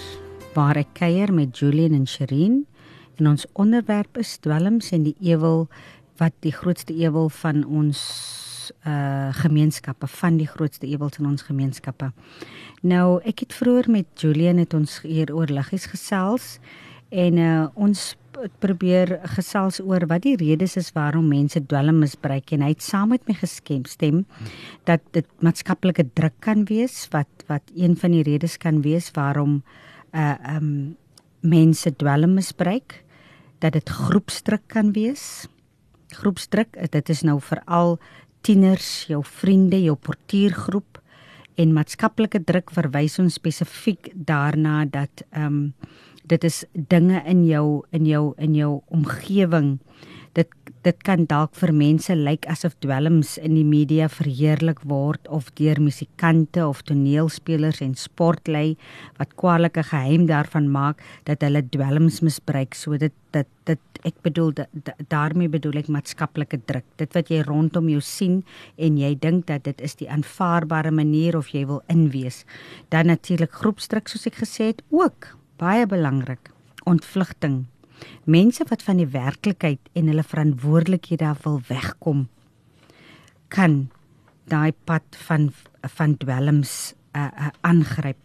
waar 0.56 0.80
ek 0.82 0.96
kuier 0.98 1.30
met 1.34 1.54
Julian 1.60 1.94
en 1.94 2.08
Sherin 2.10 2.64
en 3.18 3.30
ons 3.30 3.46
onderwerp 3.54 4.18
is 4.18 4.38
dwelms 4.42 4.90
en 4.96 5.06
die 5.06 5.16
ewel 5.22 5.68
wat 6.18 6.34
die 6.42 6.54
grootste 6.56 6.96
ewel 6.98 7.30
van 7.30 7.62
ons 7.66 8.02
uh 8.86 9.34
gemeenskappe 9.34 10.08
van 10.08 10.38
die 10.38 10.48
grootste 10.48 10.88
ewels 10.88 11.20
in 11.20 11.26
ons 11.26 11.46
gemeenskappe. 11.48 12.12
Nou 12.82 13.20
ek 13.26 13.46
het 13.46 13.54
vroeër 13.54 13.90
met 13.92 14.08
Julian 14.22 14.58
het 14.58 14.74
ons 14.74 15.02
hier 15.02 15.34
oor 15.36 15.52
liggies 15.52 15.86
gesels 15.86 16.58
en 17.10 17.38
uh 17.38 17.68
ons 17.76 18.16
probeer 18.62 19.18
gesels 19.36 19.80
oor 19.82 20.06
wat 20.10 20.24
die 20.26 20.36
redes 20.38 20.76
is 20.78 20.92
waarom 20.96 21.28
mense 21.32 21.60
dwelm 21.66 22.02
misbruik 22.04 22.52
en 22.54 22.64
hy 22.66 22.74
het 22.76 22.86
saam 22.86 23.12
met 23.14 23.24
my 23.30 23.36
geskem 23.38 23.86
stem 23.90 24.24
dat 24.90 25.02
dit 25.16 25.28
maatskaplike 25.44 26.06
druk 26.18 26.36
kan 26.46 26.66
wees 26.70 27.06
wat 27.14 27.48
wat 27.50 27.74
een 27.76 27.98
van 27.98 28.14
die 28.14 28.24
redes 28.28 28.58
kan 28.62 28.82
wees 28.86 29.10
waarom 29.18 29.62
uh 30.14 30.36
um 30.56 30.96
mense 31.42 31.92
dwelm 31.96 32.34
misbruik 32.38 33.04
dat 33.62 33.74
dit 33.74 33.90
groepsdruk 33.90 34.66
kan 34.68 34.92
wees 34.94 35.48
groepsdruk 36.18 36.78
dit 36.92 37.10
is 37.10 37.24
nou 37.24 37.40
veral 37.42 37.98
tieners, 38.48 39.06
jou 39.12 39.20
vriende, 39.28 39.80
jou 39.84 39.98
portuïergroep 40.00 41.02
en 41.60 41.74
maatskaplike 41.76 42.40
druk 42.48 42.72
verwys 42.72 43.18
ons 43.20 43.40
spesifiek 43.42 44.12
daarna 44.14 44.86
dat 44.86 45.26
ehm 45.34 45.48
um, 45.48 45.96
dit 46.28 46.44
is 46.44 46.66
dinge 46.92 47.22
in 47.24 47.46
jou 47.48 47.84
in 47.96 48.06
jou 48.06 48.34
in 48.38 48.56
jou 48.56 48.82
omgewing. 48.92 49.78
Dit 50.36 50.52
dit 50.84 51.04
kan 51.04 51.26
dalk 51.28 51.56
vir 51.60 51.72
mense 51.76 52.16
lyk 52.16 52.46
asof 52.52 52.76
dwelms 52.84 53.38
in 53.38 53.56
die 53.56 53.66
media 53.68 54.10
verheerlik 54.12 54.84
word 54.88 55.28
of 55.28 55.50
deur 55.60 55.80
musikante 55.84 56.68
of 56.68 56.84
toneelspelers 56.88 57.82
en 57.84 57.96
sportlei 57.96 58.76
wat 59.20 59.36
kwalike 59.40 59.84
geheim 59.88 60.28
daarvan 60.28 60.68
maak 60.72 61.04
dat 61.28 61.44
hulle 61.48 61.64
dwelms 61.64 62.22
misbruik. 62.22 62.76
So 62.76 63.00
dit 63.00 63.16
dit 63.32 63.48
dit 63.68 63.97
ek 64.08 64.22
bedoel 64.26 64.54
da, 64.58 64.66
daarmee 65.12 65.52
bedoel 65.52 65.82
ek 65.84 65.92
maatskaplike 65.94 66.62
druk 66.70 66.88
dit 67.02 67.18
wat 67.18 67.32
jy 67.34 67.42
rondom 67.46 67.90
jou 67.92 68.02
sien 68.04 68.40
en 68.78 68.98
jy 69.00 69.14
dink 69.20 69.48
dat 69.52 69.68
dit 69.68 69.84
is 69.84 69.98
die 70.00 70.10
aanvaarbare 70.10 70.92
manier 70.92 71.38
of 71.38 71.52
jy 71.54 71.66
wil 71.70 71.84
inwees 71.92 72.46
dan 72.94 73.12
natuurlik 73.12 73.52
groepsdruk 73.62 74.08
soos 74.10 74.28
ek 74.32 74.40
gesê 74.44 74.72
het 74.72 74.82
ook 74.90 75.36
baie 75.58 75.86
belangrik. 75.90 76.52
Ontvlugting. 76.86 77.66
Mense 78.24 78.66
wat 78.70 78.84
van 78.86 79.02
die 79.02 79.10
werklikheid 79.10 79.90
en 79.98 80.10
hulle 80.12 80.24
verantwoordelikhede 80.24 81.26
af 81.26 81.44
wil 81.48 81.60
wegkom, 81.68 82.28
kan 83.50 83.88
daai 84.52 84.72
pad 84.86 85.18
van 85.28 85.50
van 85.98 86.18
dwelms 86.20 86.94
uh, 87.16 87.30
uh, 87.32 87.50
aangryp. 87.62 88.20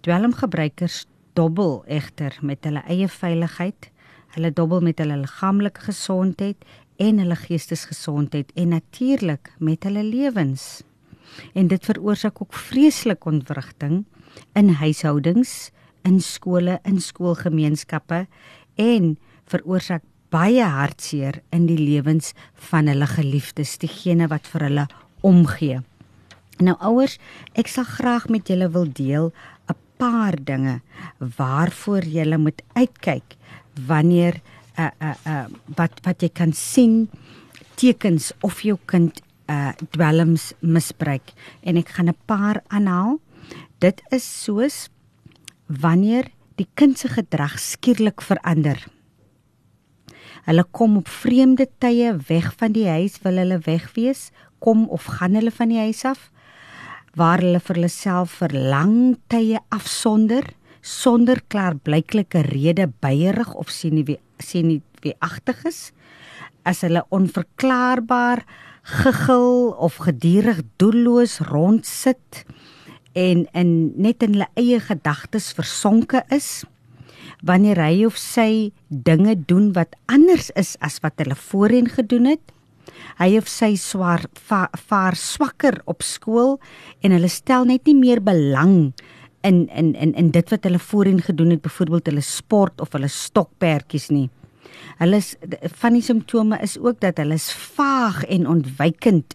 Dwelmgebruikers 0.00 1.04
dobbel 1.36 1.82
egter 1.86 2.38
met 2.42 2.64
hulle 2.64 2.82
eie 2.88 3.08
veiligheid, 3.12 3.90
hulle 4.36 4.52
dobbel 4.52 4.80
met 4.84 4.98
hulle 5.02 5.16
liggaamlike 5.22 5.86
gesondheid 5.88 6.64
en 6.98 7.18
hulle 7.22 7.38
geestesgesondheid 7.38 8.52
en 8.58 8.74
natuurlik 8.74 9.52
met 9.58 9.86
hulle 9.86 10.02
lewens. 10.04 10.82
En 11.54 11.68
dit 11.70 11.84
veroorsaak 11.84 12.42
ook 12.42 12.54
vreeslike 12.54 13.28
ontwrigting 13.28 14.04
in 14.58 14.68
huishoudings, 14.80 15.70
in 16.02 16.20
skole, 16.20 16.78
in 16.84 17.00
skoolgemeenskappe 17.00 18.26
en 18.74 19.16
veroorsaak 19.48 20.02
baie 20.32 20.64
hartseer 20.64 21.40
in 21.54 21.66
die 21.68 21.78
lewens 21.78 22.34
van 22.68 22.88
hulle 22.90 23.06
geliefdes, 23.08 23.78
diegene 23.80 24.28
wat 24.28 24.48
vir 24.52 24.66
hulle 24.68 24.86
omgee. 25.26 25.78
Nou 26.58 26.74
ouers, 26.84 27.16
ek 27.54 27.70
sal 27.70 27.86
graag 27.86 28.28
met 28.32 28.50
julle 28.50 28.68
wil 28.74 28.88
deel 28.90 29.32
'n 29.70 29.76
paar 29.98 30.36
dinge 30.36 30.80
waarvoor 31.18 32.02
julle 32.04 32.38
moet 32.38 32.62
uitkyk 32.74 33.36
wanneer 33.86 34.40
uh 34.78 34.90
uh 35.02 35.14
uh 35.26 35.46
wat 35.76 36.00
wat 36.04 36.22
jy 36.22 36.28
kan 36.28 36.52
sien 36.52 37.08
tekens 37.78 38.32
of 38.40 38.60
jou 38.62 38.78
kind 38.86 39.22
uh 39.50 39.72
dwelms 39.94 40.52
misbruik 40.60 41.34
en 41.62 41.76
ek 41.76 41.88
gaan 41.96 42.08
'n 42.08 42.18
paar 42.26 42.62
aanhaal. 42.68 43.20
Dit 43.78 44.02
is 44.10 44.24
soos 44.44 44.88
wanneer 45.66 46.30
die 46.56 46.68
kind 46.74 46.98
se 46.98 47.08
gedrag 47.08 47.58
skielik 47.58 48.20
verander. 48.22 48.86
Hulle 50.44 50.64
kom 50.70 50.96
op 50.96 51.08
vreemde 51.08 51.68
tye 51.78 52.16
weg 52.28 52.54
van 52.56 52.72
die 52.72 52.88
huis, 52.88 53.20
wil 53.22 53.36
hulle 53.36 53.58
wegwees, 53.58 54.30
kom 54.58 54.88
of 54.88 55.04
gaan 55.04 55.34
hulle 55.34 55.50
van 55.50 55.68
die 55.68 55.78
huis 55.78 56.04
af 56.04 56.30
waar 57.18 57.42
hulle 57.42 57.60
vir 57.60 57.78
hulle 57.78 57.90
self 57.90 58.38
vir 58.42 58.52
lang 58.54 59.16
tye 59.32 59.58
afsonder 59.74 60.44
sonder 60.82 61.40
klaarblyklike 61.48 62.42
rede 62.48 62.88
beierig 63.02 63.54
of 63.54 63.70
sien 63.70 63.98
nie 63.98 64.06
wie 64.08 64.18
sien 64.38 64.68
nie 64.68 64.82
wie 65.02 65.14
agtig 65.20 65.64
is 65.68 65.90
as 66.68 66.82
hulle 66.86 67.04
onverklaarbaar 67.14 68.44
gegil 68.88 69.74
of 69.76 69.98
gedurig 70.04 70.62
doelloos 70.80 71.38
rondsit 71.50 72.44
en 73.18 73.46
in 73.52 73.70
net 73.96 74.22
in 74.22 74.36
hulle 74.36 74.50
eie 74.60 74.80
gedagtes 74.80 75.50
versonke 75.56 76.22
is 76.34 76.64
wanneer 77.46 77.78
hy 77.82 78.04
of 78.06 78.18
sy 78.18 78.72
dinge 78.88 79.36
doen 79.50 79.72
wat 79.76 79.94
anders 80.10 80.50
is 80.58 80.76
as 80.84 80.98
wat 81.04 81.20
hulle 81.22 81.36
voorheen 81.38 81.86
gedoen 81.90 82.26
het. 82.32 82.42
Hy 83.18 83.36
of 83.38 83.48
sy 83.50 83.74
swaar 83.78 84.24
va, 84.48 84.66
vaar 84.88 85.16
swakker 85.18 85.80
op 85.86 86.02
skool 86.02 86.56
en 87.02 87.14
hulle 87.14 87.30
stel 87.30 87.68
net 87.68 87.86
nie 87.86 87.96
meer 87.98 88.22
belang 88.24 88.92
in 89.48 89.62
in 89.82 89.94
in 89.94 90.14
in 90.14 90.32
dit 90.34 90.50
wat 90.54 90.66
hulle 90.68 90.80
voorheen 90.88 91.22
gedoen 91.24 91.54
het 91.54 91.62
byvoorbeeld 91.64 92.10
hulle 92.10 92.24
sport 92.24 92.80
of 92.84 92.92
hulle 92.96 93.10
stokperdjies 93.12 94.10
nie 94.14 94.28
hulle 94.98 95.18
is, 95.22 95.32
van 95.80 95.96
die 95.96 96.02
simptome 96.02 96.58
is 96.62 96.76
ook 96.78 97.00
dat 97.00 97.18
hulle 97.22 97.38
is 97.38 97.48
vaag 97.78 98.22
en 98.26 98.48
ontwykend 98.50 99.34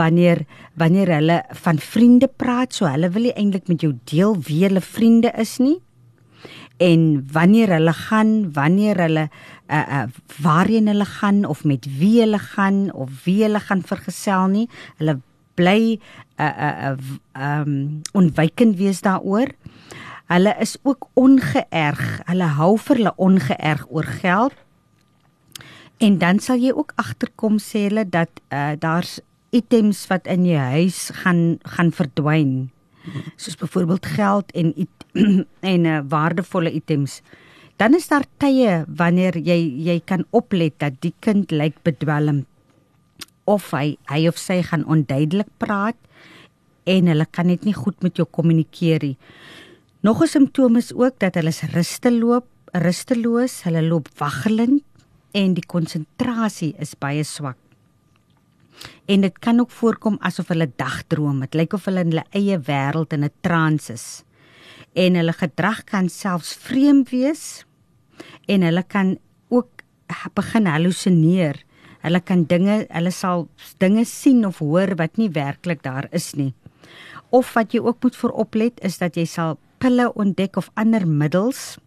wanneer 0.00 0.44
wanneer 0.80 1.14
hulle 1.18 1.42
van 1.66 1.78
vriende 1.78 2.30
praat 2.42 2.74
so 2.74 2.88
hulle 2.90 3.12
wil 3.14 3.28
nie 3.28 3.36
eintlik 3.36 3.68
met 3.68 3.86
jou 3.86 3.94
deel 4.12 4.36
wie 4.48 4.64
hulle 4.64 4.82
vriende 4.84 5.32
is 5.38 5.58
nie 5.62 5.78
en 6.80 7.02
wanneer 7.32 7.68
hulle 7.76 7.92
gaan, 7.92 8.52
wanneer 8.56 9.00
hulle 9.04 9.28
uh 9.68 9.84
uh 9.96 10.04
waarheen 10.42 10.88
hulle 10.88 11.04
gaan 11.04 11.44
of 11.44 11.64
met 11.64 11.86
wie 11.98 12.20
hulle 12.20 12.38
gaan 12.38 12.92
of 12.92 13.24
wie 13.24 13.42
hulle 13.42 13.60
gaan 13.60 13.82
vergesel 13.84 14.48
nie. 14.48 14.68
Hulle 14.96 15.20
bly 15.54 16.00
uh 16.46 16.94
uh 16.94 16.96
um 17.36 18.02
onwykend 18.12 18.78
wees 18.80 19.02
daaroor. 19.04 19.52
Hulle 20.30 20.54
is 20.60 20.76
ook 20.82 21.08
ongeërg. 21.18 22.20
Hulle 22.30 22.48
hou 22.56 22.76
vir 22.78 22.96
hulle 22.96 23.14
ongeërg 23.16 23.86
oor 23.88 24.08
geld. 24.22 24.54
En 26.00 26.18
dan 26.18 26.38
sal 26.40 26.62
jy 26.62 26.72
ook 26.72 26.92
agterkom 26.96 27.58
sê 27.58 27.88
hulle 27.88 28.06
dat 28.08 28.30
uh 28.48 28.72
daar's 28.78 29.18
items 29.50 30.06
wat 30.06 30.26
in 30.30 30.46
jou 30.46 30.58
huis 30.76 31.10
gaan 31.22 31.58
gaan 31.76 31.92
verdwyn. 31.92 32.70
Soos 33.36 33.56
byvoorbeeld 33.56 34.06
geld 34.06 34.52
en 34.52 34.74
en 35.74 35.84
uh, 35.84 36.00
waardevolle 36.08 36.72
items. 36.72 37.20
Dan 37.76 37.94
is 37.94 38.08
daar 38.08 38.24
tye 38.36 38.84
wanneer 38.86 39.38
jy 39.38 39.58
jy 39.88 40.00
kan 40.04 40.24
oplet 40.30 40.76
dat 40.78 41.00
die 41.00 41.14
kind 41.20 41.50
lyk 41.50 41.80
bedwelm 41.82 42.44
of 43.44 43.70
hy 43.74 43.96
hy 44.12 44.26
of 44.28 44.38
sy 44.38 44.60
gaan 44.62 44.84
onduidelik 44.86 45.48
praat 45.58 45.96
en 46.84 47.06
hulle 47.06 47.26
kan 47.30 47.46
net 47.46 47.64
nie 47.64 47.74
goed 47.74 48.02
met 48.02 48.16
jou 48.16 48.26
kommunikeer 48.30 49.02
nie. 49.02 49.16
Nog 50.02 50.22
'n 50.22 50.26
simptoom 50.26 50.76
is 50.76 50.92
ook 50.94 51.18
dat 51.18 51.34
hulle 51.34 51.52
rusteloop, 51.72 52.46
rusteloos, 52.72 53.62
hulle 53.62 53.82
loop 53.82 54.08
waggelend 54.18 54.82
en 55.32 55.54
die 55.54 55.66
konsentrasie 55.66 56.74
is 56.78 56.94
baie 56.98 57.24
swak. 57.24 57.56
En 59.06 59.20
dit 59.20 59.38
kan 59.38 59.60
ook 59.60 59.70
voorkom 59.70 60.16
asof 60.20 60.48
hulle 60.48 60.70
dagdroom. 60.76 61.40
Dit 61.40 61.54
lyk 61.54 61.72
of 61.72 61.84
hulle 61.84 62.00
in 62.00 62.12
hulle 62.12 62.24
eie 62.30 62.58
wêreld 62.58 63.12
in 63.12 63.24
'n 63.24 63.30
trance 63.40 63.92
is 63.92 64.24
en 64.94 65.14
hulle 65.14 65.32
gedrag 65.32 65.84
kan 65.84 66.08
selfs 66.08 66.54
vreemd 66.54 67.10
wees 67.10 67.64
en 68.50 68.62
hulle 68.62 68.82
kan 68.82 69.18
ook 69.48 69.84
begin 70.34 70.66
halusineer. 70.66 71.62
Hulle 72.00 72.20
kan 72.20 72.44
dinge, 72.48 72.86
hulle 72.88 73.10
sal 73.10 73.48
dinge 73.78 74.04
sien 74.04 74.46
of 74.46 74.58
hoor 74.58 74.96
wat 74.96 75.16
nie 75.20 75.30
werklik 75.30 75.82
daar 75.82 76.08
is 76.16 76.32
nie. 76.34 76.54
Of 77.30 77.52
wat 77.54 77.72
jy 77.72 77.80
ook 77.80 78.02
moet 78.02 78.16
vooroplet 78.16 78.80
is 78.82 78.98
dat 78.98 79.16
jy 79.16 79.24
sal 79.24 79.58
pille 79.78 80.10
ontdek 80.18 80.56
of 80.56 80.70
ander 80.74 81.06
middels 81.08 81.78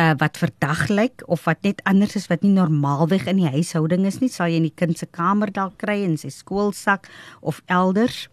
uh 0.00 0.14
wat 0.20 0.38
verdag 0.38 0.86
lyk 0.88 1.24
of 1.26 1.44
wat 1.44 1.62
net 1.66 1.80
anders 1.84 2.14
is 2.16 2.28
wat 2.30 2.44
nie 2.46 2.52
normaalweg 2.54 3.26
in 3.28 3.40
die 3.42 3.50
huishouding 3.50 4.06
is 4.06 4.20
nie, 4.22 4.30
sal 4.30 4.48
jy 4.48 4.60
in 4.60 4.68
die 4.68 4.76
kind 4.76 4.98
se 4.98 5.06
kamer 5.10 5.50
dalk 5.52 5.76
kry 5.82 6.00
in 6.06 6.16
sy 6.20 6.30
skoolsak 6.32 7.10
of 7.40 7.60
elders. 7.66 8.28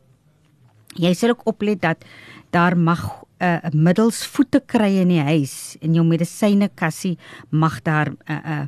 Jy 0.95 1.13
sal 1.17 1.33
ook 1.33 1.47
oplet 1.49 1.81
dat 1.81 2.05
daar 2.55 2.77
mag 2.77 3.01
'n 3.39 3.45
uh, 3.45 3.69
middels 3.73 4.25
voete 4.25 4.61
kry 4.65 4.97
in 5.01 5.09
die 5.09 5.21
huis 5.21 5.77
en 5.81 5.93
jou 5.93 6.05
medisyne 6.05 6.69
kassie 6.73 7.17
mag 7.49 7.81
daar 7.81 8.09
'n 8.09 8.17
uh, 8.31 8.37
uh, 8.45 8.65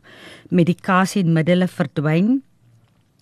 medikasie 0.50 1.24
en 1.24 1.34
middele 1.34 1.68
verdwyn 1.68 2.44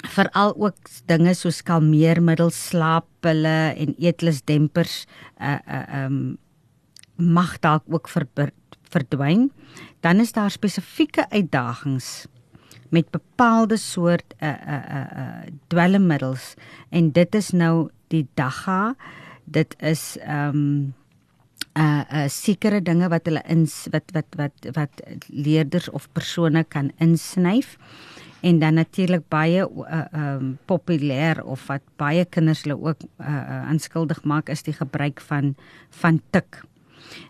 veral 0.06 0.54
ook 0.58 0.90
dinge 1.10 1.34
soos 1.34 1.64
kalmeermiddels, 1.66 2.58
slaappille 2.70 3.74
en 3.78 3.96
eetlusdempers 3.98 5.06
uh 5.42 5.58
uh 5.66 6.04
um 6.06 6.38
mag 7.18 7.56
dalk 7.60 7.84
ook 7.90 8.08
ver, 8.08 8.28
verdwyn. 8.94 9.52
Dan 10.06 10.20
is 10.20 10.32
daar 10.32 10.52
spesifieke 10.52 11.26
uitdagings 11.30 12.28
met 12.90 13.10
bepaalde 13.10 13.78
soort 13.78 14.34
uh 14.40 14.50
uh 14.50 14.84
uh, 14.90 15.06
uh 15.18 15.54
dwelmmiddels. 15.68 16.54
En 16.90 17.12
dit 17.12 17.36
is 17.36 17.50
nou 17.52 17.90
die 18.08 18.28
dagga. 18.34 18.96
Dit 19.44 19.76
is 19.80 20.18
ehm 20.22 20.50
um, 20.50 20.94
uh 21.78 22.04
uh 22.12 22.28
sekere 22.28 22.82
dinge 22.82 23.10
wat 23.10 23.26
hulle 23.26 23.42
in 23.48 23.68
wat 23.92 24.14
wat 24.14 24.38
wat 24.38 24.70
wat 24.74 25.02
leerders 25.28 25.90
of 25.90 26.08
persone 26.12 26.64
kan 26.64 26.92
insnyf 26.98 27.78
en 28.48 28.60
dan 28.60 28.80
natuurlik 28.80 29.28
baie 29.34 29.66
uh 29.66 30.06
um 30.14 30.56
populêr 30.70 31.44
of 31.44 31.68
wat 31.68 31.84
baie 32.00 32.26
kinders 32.26 32.64
hulle 32.64 32.80
ook 32.80 33.04
uh 33.20 33.62
aanskuldig 33.68 34.24
maak 34.24 34.50
is 34.50 34.64
die 34.64 34.76
gebruik 34.78 35.22
van 35.22 35.56
van 36.02 36.22
tik. 36.32 36.64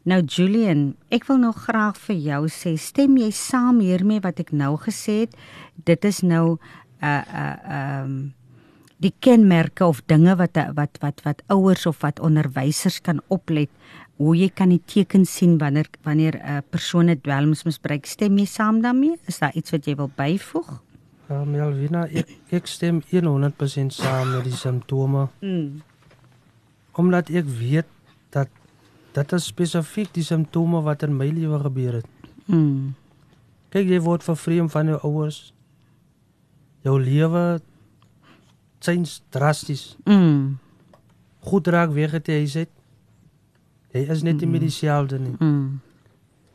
Nou 0.03 0.21
Julian, 0.25 0.95
ek 1.13 1.27
wil 1.29 1.41
nou 1.41 1.53
graag 1.53 1.97
vir 2.07 2.17
jou 2.29 2.41
sê, 2.49 2.75
stem 2.77 3.17
jy 3.17 3.31
saam 3.31 3.81
hiermee 3.83 4.23
wat 4.23 4.41
ek 4.41 4.51
nou 4.51 4.75
gesê 4.81 5.23
het? 5.25 5.37
Dit 5.85 6.05
is 6.05 6.21
nou 6.21 6.57
uh 7.01 7.21
uh 7.43 8.01
um 8.01 8.17
die 8.97 9.13
kenmerke 9.21 9.85
of 9.85 10.01
dinge 10.09 10.33
wat 10.39 10.57
wat 10.77 10.97
wat 11.01 11.21
wat 11.25 11.43
ouers 11.53 11.85
of 11.85 12.01
wat 12.01 12.19
onderwysers 12.19 12.97
kan 13.05 13.21
oplet 13.33 13.69
hoe 14.17 14.33
jy 14.33 14.49
kan 14.49 14.73
die 14.73 14.81
tekens 14.89 15.35
sien 15.37 15.57
wanneer 15.61 15.85
wanneer 16.03 16.35
'n 16.41 16.57
uh, 16.57 16.61
persoon 16.69 17.13
dwelms 17.21 17.63
misbruik 17.63 18.05
stem 18.05 18.37
jy 18.37 18.45
saam 18.45 18.81
daarmee 18.81 19.17
is 19.27 19.39
daar 19.39 19.53
iets 19.53 19.71
wat 19.71 19.85
jy 19.85 19.95
wil 19.95 20.09
byvoeg 20.15 20.81
Ja, 21.27 21.41
Melvina, 21.43 22.05
ek, 22.07 22.29
ek 22.55 22.69
stem 22.71 23.01
100% 23.11 23.91
saam 23.91 24.29
met 24.31 24.45
die 24.47 24.55
simptome. 24.55 25.25
Mm. 25.43 25.81
Omdat 26.95 27.31
ek 27.35 27.49
weet 27.59 27.89
dat 28.31 28.51
dit 29.17 29.33
is 29.35 29.49
spesifiek 29.51 30.13
die 30.15 30.23
simptome 30.23 30.79
wat 30.85 31.03
in 31.03 31.17
my 31.19 31.27
lewe 31.27 31.59
gebeur 31.65 31.99
het. 31.99 32.31
Mm. 32.47 32.95
Kyk, 33.75 33.91
jy 33.91 33.99
word 34.07 34.23
vervreem 34.23 34.71
van 34.71 34.93
jou 34.93 35.01
ouers. 35.03 35.41
Jou 36.87 36.95
lewe 37.01 37.59
change 38.79 39.19
drasties. 39.35 39.97
Mm. 40.07 40.55
Goed 41.43 41.67
raak 41.67 41.91
weer 41.91 42.15
het 42.15 42.31
hy 42.31 42.45
sê 42.47 42.67
Jy 43.95 44.03
is 44.13 44.23
net 44.23 44.43
nie 44.43 44.47
meer 44.51 44.61
dieselfde 44.61 45.17
nie. 45.19 45.35
Mm. 45.41 45.79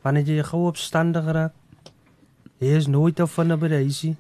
Wanneer 0.05 0.29
jy 0.33 0.43
gou 0.47 0.67
opstandig 0.69 1.29
raak, 1.35 1.55
jy 2.63 2.77
is 2.79 2.87
nooit 2.89 3.17
te 3.19 3.27
vind 3.27 3.61
by 3.61 3.69
die 3.73 3.85
huisie 3.85 4.17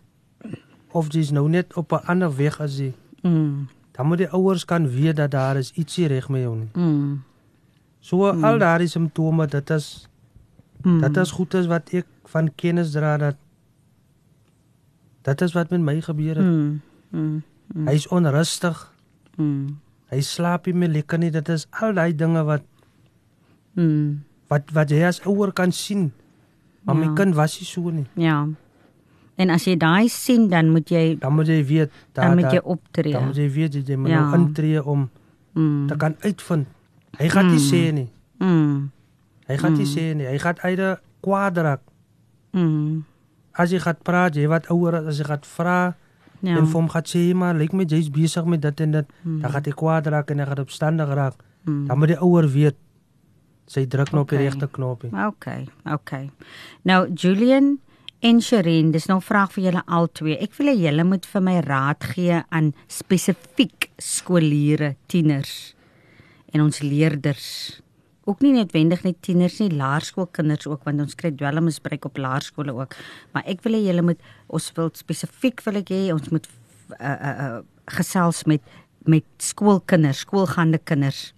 of 0.92 1.08
jy's 1.12 1.30
nou 1.30 1.48
net 1.48 1.74
op 1.76 1.92
'n 1.92 2.06
ander 2.06 2.36
weg 2.36 2.60
as 2.60 2.78
jy. 2.78 2.92
Mm. 3.22 3.68
Dan 3.92 4.06
moet 4.06 4.18
die 4.18 4.28
ouers 4.30 4.64
kan 4.64 4.88
weet 4.88 5.16
dat 5.16 5.30
daar 5.30 5.56
is 5.56 5.72
ietsie 5.74 6.06
reg 6.06 6.28
met 6.28 6.40
jou 6.42 6.56
nie. 6.56 6.68
Mm. 6.74 7.22
So 8.00 8.32
mm. 8.32 8.44
al 8.44 8.58
daardie 8.58 8.88
simptome, 8.88 9.46
dit 9.46 9.70
is 9.70 10.08
Mm. 10.84 11.00
dit 11.00 11.16
is 11.16 11.30
goed 11.30 11.54
as 11.54 11.66
wat 11.66 11.88
ek 11.92 12.06
van 12.24 12.50
kennis 12.54 12.90
dra 12.90 13.16
dat 13.16 13.36
dit 15.22 15.40
is 15.40 15.52
wat 15.52 15.70
met 15.70 15.80
my 15.80 16.00
gebeur 16.00 16.36
het. 16.36 16.44
Mm. 16.44 16.80
Mm. 17.10 17.42
Mm. 17.74 17.86
Hy's 17.88 18.06
onrustig. 18.08 18.92
Mm. 19.36 19.78
Hy 20.12 20.20
slaap 20.20 20.66
nie 20.66 20.74
meer 20.74 20.88
lekker 20.88 21.18
nie. 21.18 21.30
Dit 21.30 21.48
is 21.48 21.66
al 21.80 21.94
daai 21.94 22.14
dinge 22.16 22.42
wat 22.44 22.62
Mm. 23.74 24.24
wat 24.48 24.62
wat 24.72 24.90
jy 24.90 25.04
as 25.06 25.20
ouer 25.26 25.52
kan 25.52 25.72
sien. 25.72 26.12
Maar 26.84 26.96
Ja. 26.96 27.00
my 27.06 27.14
kind 27.14 27.34
was 27.34 27.58
nie 27.60 27.66
so 27.66 27.90
nie. 27.90 28.06
Ja. 28.14 28.46
En 29.36 29.50
as 29.50 29.64
jy 29.64 29.76
daai 29.76 30.08
sien, 30.08 30.48
dan 30.48 30.68
moet 30.70 30.88
jy 30.90 31.16
Dan 31.18 31.32
moet 31.34 31.46
jy 31.46 31.64
weet 31.64 31.90
dan 32.12 32.36
dat 32.36 32.42
moet 32.44 32.52
jy 32.52 32.60
optree. 32.64 33.12
dan 33.12 33.26
moet 33.26 33.36
jy 33.36 33.50
weet 33.50 33.74
jy 33.88 33.96
moet 33.96 34.10
Ja. 34.10 34.20
nou 34.30 34.34
intree 34.42 34.84
om 34.84 35.10
Mm. 35.54 35.86
te 35.88 35.96
kan 35.96 36.14
uitvind. 36.20 36.66
Hy 37.18 37.28
gaan 37.28 37.46
nie 37.46 37.60
Mm. 37.60 37.70
sê 37.72 37.92
nie. 37.92 38.08
Mm. 38.38 38.90
Hy 39.46 39.56
gaan 39.56 39.72
nie 39.72 39.86
Mm. 39.86 39.96
sê 39.96 40.14
nie. 40.16 40.26
Hy 40.26 40.38
gaan 40.38 40.56
uit 40.62 40.98
kwaad 41.20 41.56
raak. 41.56 41.80
Mm. 42.52 43.04
As 43.52 43.70
jy 43.70 43.78
gaan 43.78 43.96
praat, 44.02 44.34
jy 44.34 44.46
wat 44.48 44.66
ouer 44.70 44.94
as 45.06 45.18
jy 45.18 45.24
gaan 45.24 45.42
vra 45.44 45.94
Ja. 46.40 46.56
en 46.56 46.66
vir 46.66 46.72
hom 46.80 46.88
gaan 46.88 47.02
sê 47.04 47.34
maar 47.34 47.54
lyk 47.54 47.72
my 47.72 47.84
jy's 47.84 48.08
besig 48.10 48.44
met 48.46 48.60
dit 48.60 48.80
en 48.80 48.90
dit, 48.90 49.06
Mm. 49.24 49.40
dan 49.40 49.50
gaan 49.50 49.62
hy 49.64 49.70
kwaad 49.72 50.06
raak 50.06 50.30
en 50.30 50.38
hy 50.38 50.44
gaan 50.46 50.58
opstandig 50.58 51.08
raak. 51.08 51.34
Mm. 51.66 51.86
Dan 51.86 51.98
moet 51.98 52.08
die 52.08 52.20
ouer 52.20 52.48
weet 52.48 52.76
sy 53.66 53.86
druk 53.86 54.10
nou 54.12 54.22
op 54.22 54.28
die 54.28 54.38
Okay. 54.38 54.48
regte 54.48 54.68
knoppie. 54.70 55.10
Okay, 55.26 55.68
okay. 55.92 56.30
Nou 56.82 57.08
Julian 57.14 57.78
en 58.22 58.40
Sherin, 58.40 58.92
dis 58.94 59.06
nou 59.10 59.18
'n 59.18 59.22
vraag 59.22 59.52
vir 59.52 59.64
julle 59.64 59.82
albei. 59.86 60.38
Ek 60.38 60.54
wil 60.54 60.68
hê 60.68 60.76
julle 60.78 61.04
moet 61.04 61.26
vir 61.26 61.42
my 61.42 61.60
raad 61.60 62.04
gee 62.04 62.42
aan 62.50 62.72
spesifiek 62.86 63.90
skoolleerders, 63.98 64.96
tieners 65.08 65.74
en 66.52 66.60
ons 66.60 66.80
leerders. 66.80 67.80
Ook 68.24 68.40
nie 68.40 68.52
noodwendig 68.52 69.02
net 69.02 69.22
tieners 69.22 69.58
nie, 69.58 69.70
laerskoolkinders 69.70 70.66
ook 70.66 70.84
want 70.84 71.00
ons 71.00 71.14
kry 71.14 71.30
dwelmmisbruik 71.30 72.04
op 72.04 72.16
laerskole 72.16 72.72
ook. 72.72 72.94
Maar 73.32 73.42
ek 73.46 73.62
wil 73.62 73.72
hê 73.72 73.86
julle 73.86 74.02
moet 74.02 74.20
ons 74.46 74.72
wil 74.76 74.90
spesifiek 74.94 75.60
wil 75.64 75.76
ek 75.76 75.88
hê 75.90 76.12
ons 76.12 76.30
moet 76.30 76.46
uh, 77.00 77.06
uh, 77.06 77.34
uh, 77.44 77.60
gesels 77.86 78.44
met 78.44 78.62
met 79.04 79.24
skoolkinders, 79.38 80.22
skoolgaande 80.22 80.78
kinders 80.78 81.32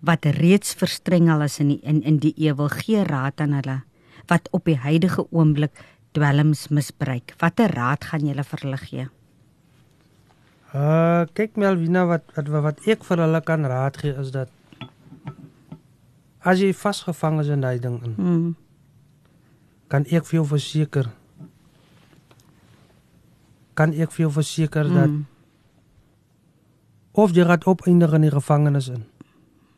wat 0.00 0.24
reeds 0.24 0.74
verstrengel 0.74 1.42
is 1.42 1.60
in 1.60 1.68
die, 1.68 1.80
in 1.82 2.02
in 2.02 2.18
die 2.18 2.34
ewel 2.48 2.68
gee 2.68 3.04
raad 3.04 3.40
aan 3.40 3.52
hulle 3.52 3.82
wat 4.26 4.48
op 4.50 4.64
die 4.64 4.78
huidige 4.82 5.26
oomblik 5.30 5.78
dwelms 6.16 6.68
misbruik. 6.72 7.34
Watter 7.42 7.70
raad 7.76 8.04
gaan 8.08 8.24
julle 8.26 8.44
vir 8.44 8.62
hulle 8.64 8.78
gee? 8.82 9.06
Uh 10.74 11.24
kyk 11.36 11.56
Melvina 11.60 12.06
wat 12.08 12.24
wat 12.36 12.48
wat 12.64 12.80
ek 12.90 13.04
vir 13.06 13.22
hulle 13.24 13.40
kan 13.46 13.64
raad 13.70 13.96
gee 14.02 14.12
is 14.20 14.32
dat 14.34 14.50
as 16.46 16.60
jy 16.62 16.72
vasgevang 16.76 17.40
is 17.42 17.48
in 17.50 17.60
daai 17.64 17.78
ding 17.82 17.96
in, 18.04 18.14
Mm. 18.18 18.54
kan 19.88 20.04
ek 20.10 20.24
vir 20.26 20.40
jou 20.40 20.44
verseker 20.46 21.06
kan 23.76 23.92
ek 23.92 24.10
vir 24.12 24.22
jou 24.26 24.30
verseker 24.32 24.84
dat 24.88 25.08
Mm. 25.10 25.24
of 27.14 27.32
jy 27.32 27.44
gaan 27.44 27.64
opeindig 27.66 28.12
in 28.14 28.20
die 28.22 28.30
gevangenis 28.30 28.88
in 28.88 29.04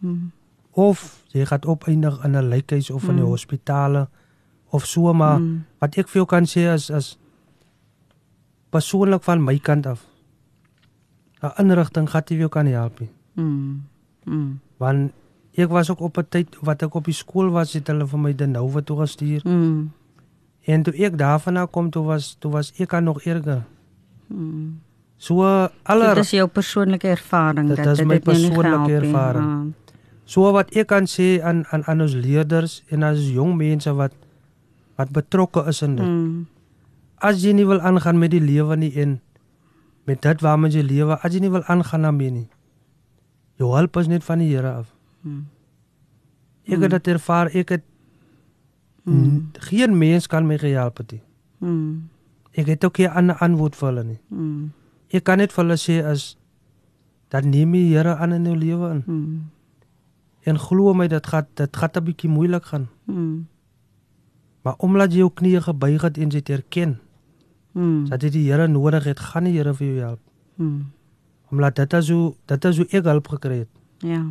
Mm. 0.01 0.31
of 0.73 1.25
jy 1.33 1.45
gaan 1.47 1.65
opeindig 1.67 2.25
in 2.25 2.37
'n 2.37 2.49
lijkhuis 2.49 2.91
of 2.91 3.09
in 3.09 3.17
die 3.17 3.23
Mm. 3.25 3.33
Of 4.71 4.85
so 4.87 5.13
maar 5.13 5.39
Mm. 5.41 5.65
wat 5.81 5.97
ek 5.99 6.09
vir 6.09 6.21
jou 6.21 6.27
kan 6.27 6.45
sê 6.45 6.73
is 6.75 6.91
is 6.91 7.19
persoonlik 8.71 9.23
van 9.25 9.43
my 9.45 9.59
kant 9.59 9.87
af 9.87 10.01
'n 11.43 11.53
inrigting 11.63 12.09
gaan 12.11 12.23
jy 12.29 12.37
jou 12.39 12.49
kan 12.49 12.67
help 12.67 13.01
nie. 13.01 13.11
Mm. 13.37 13.83
Mm. 14.27 14.61
want 14.79 15.13
ek 15.57 15.69
was 15.71 15.91
ook 15.91 16.01
op 16.01 16.19
'n 16.19 16.27
tyd 16.29 16.57
wat 16.63 16.83
ek 16.83 16.95
op 16.95 17.05
die 17.05 17.15
skool 17.15 17.51
was 17.51 17.73
het 17.73 17.87
hulle 17.87 18.07
vir 18.07 18.19
my 18.19 18.33
de 18.33 18.47
Nouwe 18.47 18.83
toe 18.85 18.97
gestuur 18.99 19.41
Mm. 19.45 19.91
en 20.67 20.83
toe 20.83 20.95
ek 20.95 21.17
daarvan 21.19 21.55
na 21.55 21.67
kom 21.67 21.91
toe 21.91 22.05
was 22.05 22.37
toe 22.41 22.51
was 22.53 22.73
ek 22.79 22.93
aan 22.95 23.05
nog 23.05 23.23
erger 23.23 23.63
Mm. 24.31 24.81
so 25.17 25.43
alle 25.83 26.15
Dit 26.15 26.19
is 26.25 26.31
jou 26.31 26.47
persoonlike 26.49 27.09
ervaring 27.09 27.69
Dit 27.69 27.77
dat 27.77 27.87
is 27.87 27.99
dit 27.99 28.07
my 28.07 28.15
jou 28.25 28.35
nie 28.37 28.49
persoonlike 28.51 28.85
gehelp 28.85 29.03
nie. 29.03 29.11
ervaring. 29.13 29.75
so 30.25 30.53
wat 30.53 30.77
ek 30.77 30.87
kan 30.87 31.05
sê 31.07 31.41
aan 31.43 31.65
aan 31.73 31.83
aan 31.87 32.01
ons 32.01 32.13
leerders 32.15 32.83
en 32.91 33.03
as 33.03 33.19
jong 33.31 33.57
mense 33.57 33.93
wat 33.95 34.13
wat 34.99 35.11
betrokke 35.15 35.65
is 35.71 35.83
in 35.83 35.97
dit 35.97 36.07
Mm. 36.07 36.47
as 37.23 37.43
jy 37.43 37.53
nie 37.53 37.67
wil 37.67 37.81
aangaan 37.81 38.19
met 38.19 38.31
die 38.31 38.41
lewe 38.41 38.77
nie 38.77 38.93
en 39.03 39.21
met 40.07 40.23
dit 40.23 40.41
waarmee 40.41 40.71
jy 40.71 40.83
lewe 40.83 41.19
as 41.23 41.33
jy 41.35 41.41
nie 41.41 41.51
wil 41.51 41.63
aangaan 41.67 42.03
daarmee 42.03 42.31
nie 42.31 42.49
jou 43.59 43.73
hulp 43.77 43.97
is 43.97 44.09
net 44.09 44.25
van 44.25 44.39
die 44.39 44.49
Here 44.55 44.73
af 44.75 44.95
Mm. 45.25 45.47
ek 46.69 46.81
het 46.81 46.91
dit 46.91 47.07
ervaar 47.09 47.47
ek 47.55 47.69
het 47.69 47.85
Mm. 49.07 49.51
geen 49.59 49.99
mens 49.99 50.27
kan 50.27 50.47
my 50.47 50.59
gehelp 50.59 50.99
het 50.99 51.13
nie 51.13 51.23
Mm. 51.61 52.09
ek 52.53 52.67
het 52.67 52.85
ook 52.85 52.99
nie 52.99 53.07
'n 53.09 53.17
ander 53.17 53.37
antwoord 53.41 53.75
vir 53.77 53.89
hulle 53.89 54.05
nie 54.05 54.19
Mm. 54.31 54.73
ek 55.11 55.25
kan 55.25 55.39
net 55.39 55.53
vir 55.53 55.65
hulle 55.65 55.77
sê 55.77 56.05
as 56.05 56.37
dat 57.31 57.45
neem 57.45 57.73
die 57.73 57.95
Here 57.95 58.17
aan 58.17 58.33
in 58.33 58.45
jou 58.45 58.57
lewe 58.57 58.91
in 58.91 59.03
Mm. 59.07 59.51
en 60.47 60.59
glo 60.59 60.95
my 60.95 61.09
dit 61.09 61.27
gaan 61.27 61.47
dit 61.55 61.77
gaan 61.77 61.91
'n 61.97 62.05
bietjie 62.05 62.29
moeilik 62.31 62.65
gaan 62.65 62.89
Mm. 63.07 63.47
Maar 64.69 64.77
omdat 64.85 65.13
jy 65.15 65.23
jou 65.23 65.31
knieë 65.33 65.61
gebuig 65.65 66.03
het 66.05 66.19
en 66.21 66.29
jy 66.29 66.41
dit 66.43 66.51
erken 66.59 66.99
Mm. 67.75 68.09
dat 68.09 68.23
jy 68.23 68.31
die 68.31 68.47
Here 68.51 68.67
nodig 68.69 69.05
het 69.05 69.21
gaan 69.21 69.45
die 69.45 69.53
Here 69.57 69.73
vir 69.75 69.87
jou 69.87 69.99
help 70.01 70.21
Mm. 70.59 70.91
omdat 71.53 71.77
dit 71.77 71.93
is 71.93 72.11
hoe 72.11 72.35
dit 72.47 72.65
is 72.65 72.77
hoe 72.77 72.87
ek 72.91 73.05
hulp 73.05 73.29
gekry 73.29 73.59
het 73.59 73.69
Ja. 74.03 74.25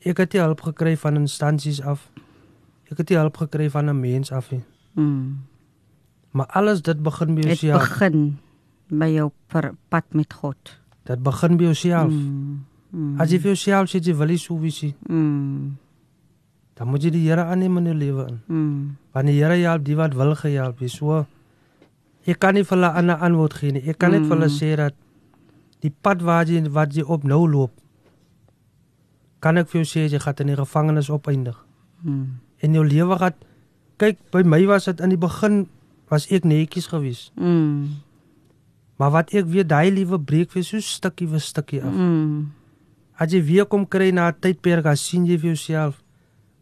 ek 0.00 0.16
het 0.18 0.32
nie 0.32 0.42
hulp 0.42 0.60
gekry 0.60 0.96
van 0.96 1.16
instansies 1.16 1.80
af 1.82 2.10
ek 2.90 2.98
het 2.98 3.10
nie 3.10 3.18
hulp 3.18 3.36
gekry 3.36 3.70
van 3.70 3.88
'n 3.90 4.00
mens 4.00 4.32
af 4.32 4.50
nie 4.50 4.62
Mm. 4.96 5.38
maar 6.32 6.46
alles 6.46 6.82
dit 6.82 7.02
begin 7.02 7.34
by 7.34 7.40
Dit 7.42 7.60
jouself 7.60 7.88
begin 7.88 8.38
by 8.90 9.06
jou 9.14 9.30
pad 9.88 10.04
met 10.14 10.32
God. 10.32 10.78
dit 11.04 11.22
begin 11.22 11.56
by 11.56 11.64
jouself 11.64 12.12
Mm. 12.12 12.64
Mm. 12.92 13.20
as 13.20 13.30
jy 13.30 13.38
vir 13.38 13.50
jouself 13.54 13.88
sê 13.90 14.00
jy 14.02 14.14
wil 14.16 14.26
nie 14.26 14.38
so 14.38 14.58
wees 14.58 14.82
nie 14.82 14.94
Mm. 15.08 15.76
Dan 16.80 16.88
moet 16.88 17.02
jy 17.04 17.10
die 17.12 17.26
Here 17.28 17.44
aanneem 17.44 17.76
in 17.76 17.84
jou 17.90 17.94
lewe 17.94 18.24
in 18.28 18.38
Mm. 18.48 18.96
want 19.12 19.26
die 19.26 19.36
Here 19.36 19.56
help 19.68 19.84
die 19.84 19.94
wat 19.96 20.14
wil 20.16 20.34
gehelp 20.34 20.80
word 20.80 20.90
so 20.90 21.26
ek 22.26 22.38
kan 22.40 22.54
nie 22.54 22.62
vir 22.64 22.76
hulle 22.78 22.88
'n 22.88 22.96
ander 22.96 23.16
antwoord 23.20 23.54
gee 23.54 23.72
nie 23.72 23.82
ek 23.88 23.98
kan 23.98 24.10
net 24.12 24.22
vir 24.24 24.36
hulle 24.36 24.48
Mm. 24.48 24.58
sê 24.60 24.76
dat 24.76 24.94
die 25.82 25.92
pad 26.02 26.22
waar 26.22 26.44
jy 26.46 26.68
wat 26.70 26.94
jy 26.96 27.02
op 27.04 27.24
nou 27.24 27.46
loop 27.48 27.70
kan 29.40 29.56
ek 29.58 29.68
vir 29.68 29.80
jou 29.82 29.88
sê 29.88 30.08
jy 30.12 30.18
gaan 30.20 30.34
in 30.40 30.46
die 30.52 30.56
gevangenis 30.56 31.10
opeindig 31.10 31.56
Mm. 32.04 32.40
en 32.62 32.72
jou 32.74 32.84
lewe 32.84 33.16
gaan 33.18 33.34
kyk 33.98 34.16
by 34.32 34.42
my 34.42 34.64
was 34.66 34.84
dit 34.86 35.00
in 35.00 35.10
die 35.10 35.18
begin 35.18 35.66
was 36.10 36.26
ek 36.32 36.44
netjies 36.44 36.86
geweest 36.88 37.32
Mm. 37.36 37.88
maar 38.98 39.10
wat 39.10 39.34
ek 39.34 39.44
weet 39.46 39.68
daai 39.68 39.90
liewe 39.90 40.18
breek 40.18 40.50
vir 40.50 40.62
so 40.64 40.78
stukkie 40.80 41.26
vir 41.28 41.40
stukkie 41.40 41.82
af 41.82 41.92
Mm. 41.92 42.52
as 43.18 43.32
jy 43.32 43.42
weer 43.42 43.64
kom 43.66 43.84
kry 43.86 44.10
na 44.12 44.28
'n 44.28 44.34
tydperk 44.40 44.86
as 44.86 45.00
sien 45.00 45.26
jy 45.26 45.36
vir 45.36 45.50
jouself 45.54 46.02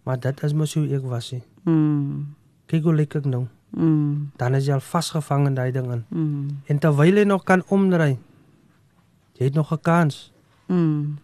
maar 0.09 0.17
dit 0.25 0.41
is 0.47 0.55
mos 0.57 0.73
hoe 0.75 0.89
ek 0.97 1.05
was 1.05 1.33
nie 1.37 1.43
Mm. 1.69 2.33
kyk 2.67 2.83
hoe 2.89 2.95
lyk 2.97 3.15
ek 3.21 3.27
nou 3.29 3.45
Mm. 3.77 4.31
dan 4.41 4.55
is 4.57 4.65
jy 4.67 4.73
al 4.73 4.81
vasgevang 4.81 5.47
in 5.47 5.55
daai 5.55 5.71
ding 5.73 5.91
in 5.93 6.05
Mm. 6.11 6.49
en 6.67 6.79
terwyl 6.81 7.15
jy 7.21 7.25
nog 7.29 7.45
kan 7.45 7.63
omdraai 7.69 8.17
jy 9.39 9.45
het 9.45 9.55
nog 9.55 9.73
'n 9.73 9.79
kans 9.83 10.33
Mm. 10.69 11.19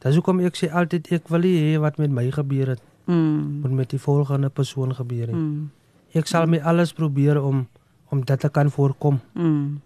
dis 0.00 0.14
hoekom 0.16 0.40
ek 0.40 0.56
sê 0.56 0.66
altyd 0.72 1.12
ek 1.12 1.28
wil 1.28 1.42
hê 1.42 1.78
wat 1.80 1.98
met 1.98 2.10
my 2.10 2.30
gebeur 2.30 2.68
het 2.68 2.80
Mm. 3.06 3.60
moet 3.60 3.72
met 3.72 3.90
die 3.90 3.98
volgende 4.00 4.48
persoon 4.48 4.94
gebeur 4.94 5.26
nie 5.26 5.34
Mm. 5.36 5.70
ek 6.14 6.26
sal 6.26 6.46
my 6.46 6.58
alles 6.60 6.92
probeer 6.92 7.42
om 7.42 7.66
om 8.10 8.20
dit 8.24 8.40
te 8.40 8.48
kan 8.48 8.70
voorkom 8.70 9.20
Mm. 9.34 9.80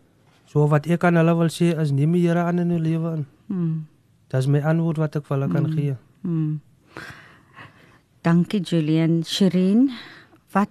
so 0.46 0.66
wat 0.68 0.86
ek 0.86 1.04
aan 1.04 1.14
hulle 1.16 1.34
wil 1.36 1.48
sê 1.48 1.74
is 1.80 1.90
neem 1.90 2.12
die 2.12 2.26
Here 2.28 2.42
aan 2.42 2.58
in 2.58 2.68
jou 2.70 2.78
lewe 2.80 3.12
in 3.16 3.26
Mm. 3.48 3.86
dis 4.28 4.46
my 4.46 4.60
antwoord 4.60 4.96
wat 4.98 5.16
ek 5.16 5.24
vir 5.26 5.38
hulle 5.38 5.52
kan 5.52 5.64
Mm. 5.66 5.72
gee 5.76 5.96
Mm. 6.22 6.60
Dankie 8.26 8.60
Julian. 8.60 9.22
Sherin, 9.24 9.90
wat 10.50 10.70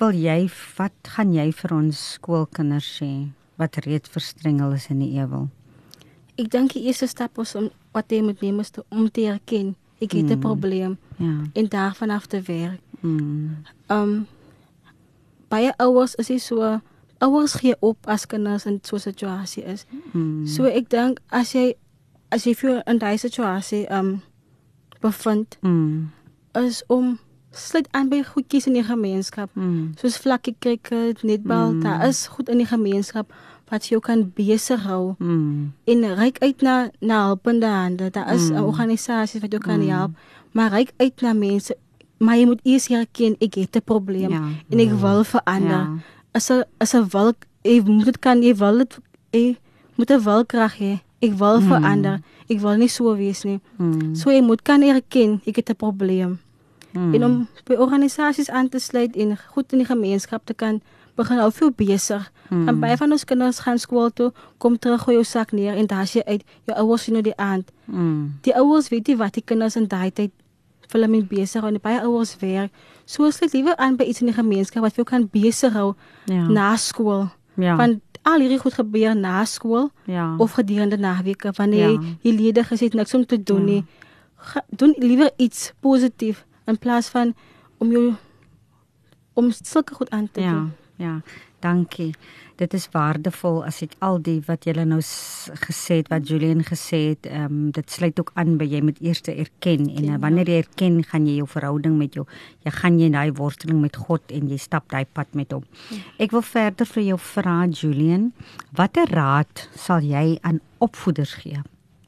wil 0.00 0.12
jy 0.16 0.48
wat 0.76 0.92
gaan 1.14 1.32
jy 1.32 1.46
vir 1.56 1.72
ons 1.76 2.00
skoolkinders 2.16 2.88
sê 3.00 3.08
wat 3.60 3.76
reeds 3.86 4.12
verstrengel 4.12 4.74
is 4.76 4.88
in 4.92 5.00
die 5.04 5.14
ewel? 5.20 5.46
Ik 6.40 6.50
denk 6.52 6.72
die 6.76 6.82
eerste 6.88 7.08
stap 7.08 7.38
is 7.40 7.54
om 7.56 7.70
wat 7.96 8.12
jy 8.12 8.20
moet 8.24 8.40
neem 8.44 8.60
is 8.60 8.70
te, 8.72 8.84
om 8.88 9.08
te 9.12 9.26
erkennen. 9.28 9.76
Ik 10.00 10.12
heb 10.12 10.22
Mm. 10.24 10.30
een 10.30 10.38
probleem 10.38 10.98
Ja. 11.16 11.40
en 11.52 11.68
daar 11.68 11.94
vanaf 11.94 12.26
te 12.26 12.40
werk. 12.40 12.80
Mm. 13.00 13.56
Um 13.88 14.26
baie 15.48 15.72
ouers 15.76 16.14
is 16.14 16.28
nie 16.28 16.38
so 16.38 16.80
ouers 17.18 17.52
gee 17.54 17.76
op 17.80 17.96
as 18.06 18.26
kinders 18.26 18.66
in 18.66 18.78
so 18.82 18.96
'n 18.96 19.00
situasie 19.00 19.64
is. 19.64 19.84
Mm. 20.12 20.46
So 20.46 20.64
ek 20.64 20.88
dink 20.90 21.18
as 21.28 21.52
jy 21.52 21.74
as 22.30 22.44
jy 22.44 22.54
vir 22.54 22.82
in 22.86 22.98
daai 22.98 23.16
situasie 23.18 23.86
um 23.90 24.22
bevind, 25.00 25.56
Mm. 25.62 26.10
Is 26.52 26.82
om 26.86 27.18
sluit 27.50 27.88
aan 27.90 28.08
by 28.08 28.22
goedjies 28.22 28.66
in 28.66 28.72
die 28.72 28.84
gemeenskap. 28.84 29.50
Mm. 29.54 29.92
Soos 29.98 30.16
vlakkie 30.16 30.54
cricket, 30.58 31.22
netbal, 31.22 31.72
Mm. 31.72 31.80
daar 31.82 32.06
is 32.08 32.26
goed 32.26 32.48
in 32.48 32.56
die 32.58 32.66
gemeenskap 32.66 33.32
wat 33.70 33.86
jou 33.86 34.00
kan 34.00 34.32
besig 34.34 34.82
hou 34.82 35.14
Mm. 35.18 35.72
en 35.84 36.14
reik 36.14 36.38
uit 36.38 36.60
na 36.62 36.90
na 37.00 37.24
helpende 37.24 37.66
hande. 37.66 38.10
Daar 38.10 38.34
is 38.34 38.50
Mm. 38.50 38.56
organisasies 38.64 39.40
wat 39.40 39.50
jou 39.52 39.62
kan 39.62 39.80
Mm. 39.80 39.88
help, 39.88 40.10
maar 40.52 40.70
reik 40.70 40.92
uit 40.96 41.20
na 41.20 41.32
mense. 41.32 41.76
Maar 42.18 42.36
jy 42.36 42.44
moet 42.44 42.60
eers 42.62 42.88
herken 42.88 43.36
ek 43.40 43.54
het 43.54 43.76
'n 43.76 43.82
probleem 43.84 44.30
Ja. 44.30 44.42
en 44.70 44.78
ek 44.78 44.90
wil 44.92 45.24
verander. 45.24 45.70
Ja. 45.70 45.98
As 46.32 46.50
'n 46.50 46.64
as 46.78 46.94
'n 46.94 47.08
wil 47.10 47.32
jy 47.62 47.80
moet 47.84 48.04
dit 48.04 48.18
kan 48.18 48.42
jy 48.42 48.54
wil 48.54 48.78
dit 48.78 48.98
jy 49.30 49.56
moet 49.96 50.10
'n 50.10 50.20
wilkrag 50.22 50.78
hê. 50.78 51.00
Ek 51.20 51.32
wil 51.38 51.60
Mm. 51.60 51.66
verander. 51.68 52.20
Ek 52.48 52.60
wil 52.60 52.76
nie 52.76 52.88
so 52.88 53.16
wees 53.16 53.44
nie. 53.44 53.60
Mm. 53.78 54.14
So 54.16 54.30
jy 54.30 54.40
moet 54.42 54.62
kan 54.62 54.82
erken 54.82 55.40
ek 55.46 55.56
het 55.56 55.70
'n 55.70 55.76
probleem. 55.76 56.38
Mm. 56.92 57.14
En 57.14 57.24
om 57.24 57.48
by 57.64 57.74
organisasies 57.74 58.50
aan 58.50 58.68
te 58.68 58.78
sluit 58.78 59.16
en 59.16 59.36
goed 59.54 59.72
in 59.72 59.78
die 59.78 59.86
gemeenskap 59.86 60.44
te 60.46 60.54
kan 60.54 60.80
begin 61.16 61.38
hou 61.38 61.52
veel 61.52 61.70
besig. 61.76 62.32
Mm. 62.50 62.68
Mm. 62.68 62.80
Baie 62.80 62.96
van 62.96 63.12
ons 63.12 63.24
kinders 63.24 63.58
gaan 63.58 63.78
skool 63.78 64.10
toe, 64.10 64.32
kom 64.58 64.78
terug 64.78 65.00
gooi 65.02 65.14
jou 65.16 65.24
sak 65.24 65.52
neer 65.52 65.74
en 65.76 65.86
daar's 65.86 66.12
jy 66.12 66.22
uit. 66.26 66.42
Jou 66.66 66.78
ouers 66.78 67.02
sien 67.02 67.12
nou 67.14 67.22
die 67.22 67.36
aand. 67.36 67.70
Mm. 67.84 68.32
Die 68.42 68.54
ouers 68.56 68.88
weet 68.88 69.06
nie 69.06 69.16
wat 69.16 69.32
die 69.34 69.42
kinders 69.44 69.76
in 69.76 69.86
daai 69.86 70.10
tyd 70.10 70.30
vir 70.88 71.00
hulle 71.00 71.08
mee 71.08 71.22
besig 71.22 71.62
hou 71.62 71.70
en 71.72 71.78
baie 71.82 72.00
ouers 72.02 72.36
werk. 72.40 72.70
So 73.04 73.30
sluit 73.30 73.52
liewer 73.52 73.76
aan 73.76 73.96
by 73.96 74.04
iets 74.04 74.20
in 74.20 74.26
die 74.26 74.34
gemeenskap 74.34 74.82
wat 74.82 74.94
jou 74.96 75.04
kan 75.04 75.28
besig 75.32 75.72
hou 75.72 75.94
Ja. 76.26 76.48
na 76.48 76.76
skool. 76.76 77.28
ja. 77.56 77.76
Want 77.76 78.00
al 78.22 78.40
hierdie 78.40 78.58
goed 78.58 78.74
gebeur 78.74 79.16
na 79.16 79.44
skool 79.44 79.90
ja. 80.04 80.34
of 80.38 80.52
gedurende 80.52 80.96
naweke 80.98 81.52
wanneer 81.56 81.90
Ja. 81.90 82.00
jy 82.22 82.32
ledig 82.32 82.70
is 82.70 82.80
het 82.80 82.92
niks 82.94 83.14
om 83.14 83.26
te 83.26 83.42
doen 83.42 83.58
Ja. 83.66 83.72
nie. 83.72 83.84
Ga, 84.36 84.64
doen 84.68 84.94
liewer 84.98 85.30
iets 85.36 85.72
positief 85.80 86.44
in 86.66 86.78
plaas 86.78 87.08
van 87.08 87.34
om 87.78 87.90
jou 87.90 88.14
om 89.34 89.50
sulke 89.52 89.94
goed 89.94 90.10
aan 90.10 90.28
te 90.32 90.40
Ja, 90.40 90.50
doen. 90.52 90.72
ja. 90.96 91.20
Dankie. 91.60 92.14
Dit 92.60 92.74
is 92.76 92.84
waardevol 92.92 93.62
as 93.64 93.78
ek 93.86 93.94
al 94.04 94.18
die 94.20 94.36
wat 94.44 94.66
julle 94.68 94.82
nou 94.84 94.98
gesê 95.00 95.96
het, 96.02 96.10
wat 96.12 96.26
Julian 96.28 96.60
gesê 96.66 96.98
het, 97.14 97.24
ehm 97.30 97.46
um, 97.46 97.70
dit 97.72 97.88
sluit 97.90 98.20
ook 98.20 98.32
aan 98.36 98.58
by 98.60 98.66
jy 98.68 98.82
moet 98.84 98.98
eers 99.00 99.22
erken 99.32 99.86
en 99.88 100.04
Ja. 100.04 100.14
uh, 100.14 100.20
wanneer 100.20 100.50
jy 100.52 100.58
erken, 100.60 100.98
gaan 101.04 101.26
jy 101.26 101.38
jou 101.38 101.46
verhouding 101.48 101.96
met 101.98 102.14
jou, 102.18 102.26
jy 102.66 102.70
gaan 102.76 102.98
jy 103.00 103.08
daai 103.14 103.32
worsteling 103.32 103.80
met 103.80 103.96
God 103.96 104.20
en 104.30 104.48
jy 104.52 104.58
stap 104.60 104.88
daai 104.92 105.06
pad 105.08 105.32
met 105.34 105.52
hom. 105.56 105.64
Ek 106.18 106.30
wil 106.36 106.42
verder 106.44 106.86
vir 106.86 107.02
jou 107.02 107.18
vra 107.18 107.66
Julian, 107.66 108.32
watter 108.76 109.08
raad 109.08 109.68
sal 109.74 110.00
jy 110.04 110.38
aan 110.42 110.60
opvoeders 110.80 111.34
gee? 111.40 111.62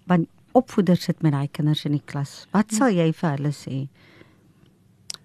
Want 0.06 0.28
opvoeders 0.52 1.02
sit 1.08 1.22
met 1.22 1.32
daai 1.32 1.48
kinders 1.48 1.86
in 1.88 1.92
die 1.96 2.04
klas. 2.04 2.46
Wat 2.52 2.70
sal 2.76 2.92
jy 2.92 3.08
vir 3.12 3.30
hulle 3.38 3.52
sê? 3.56 3.86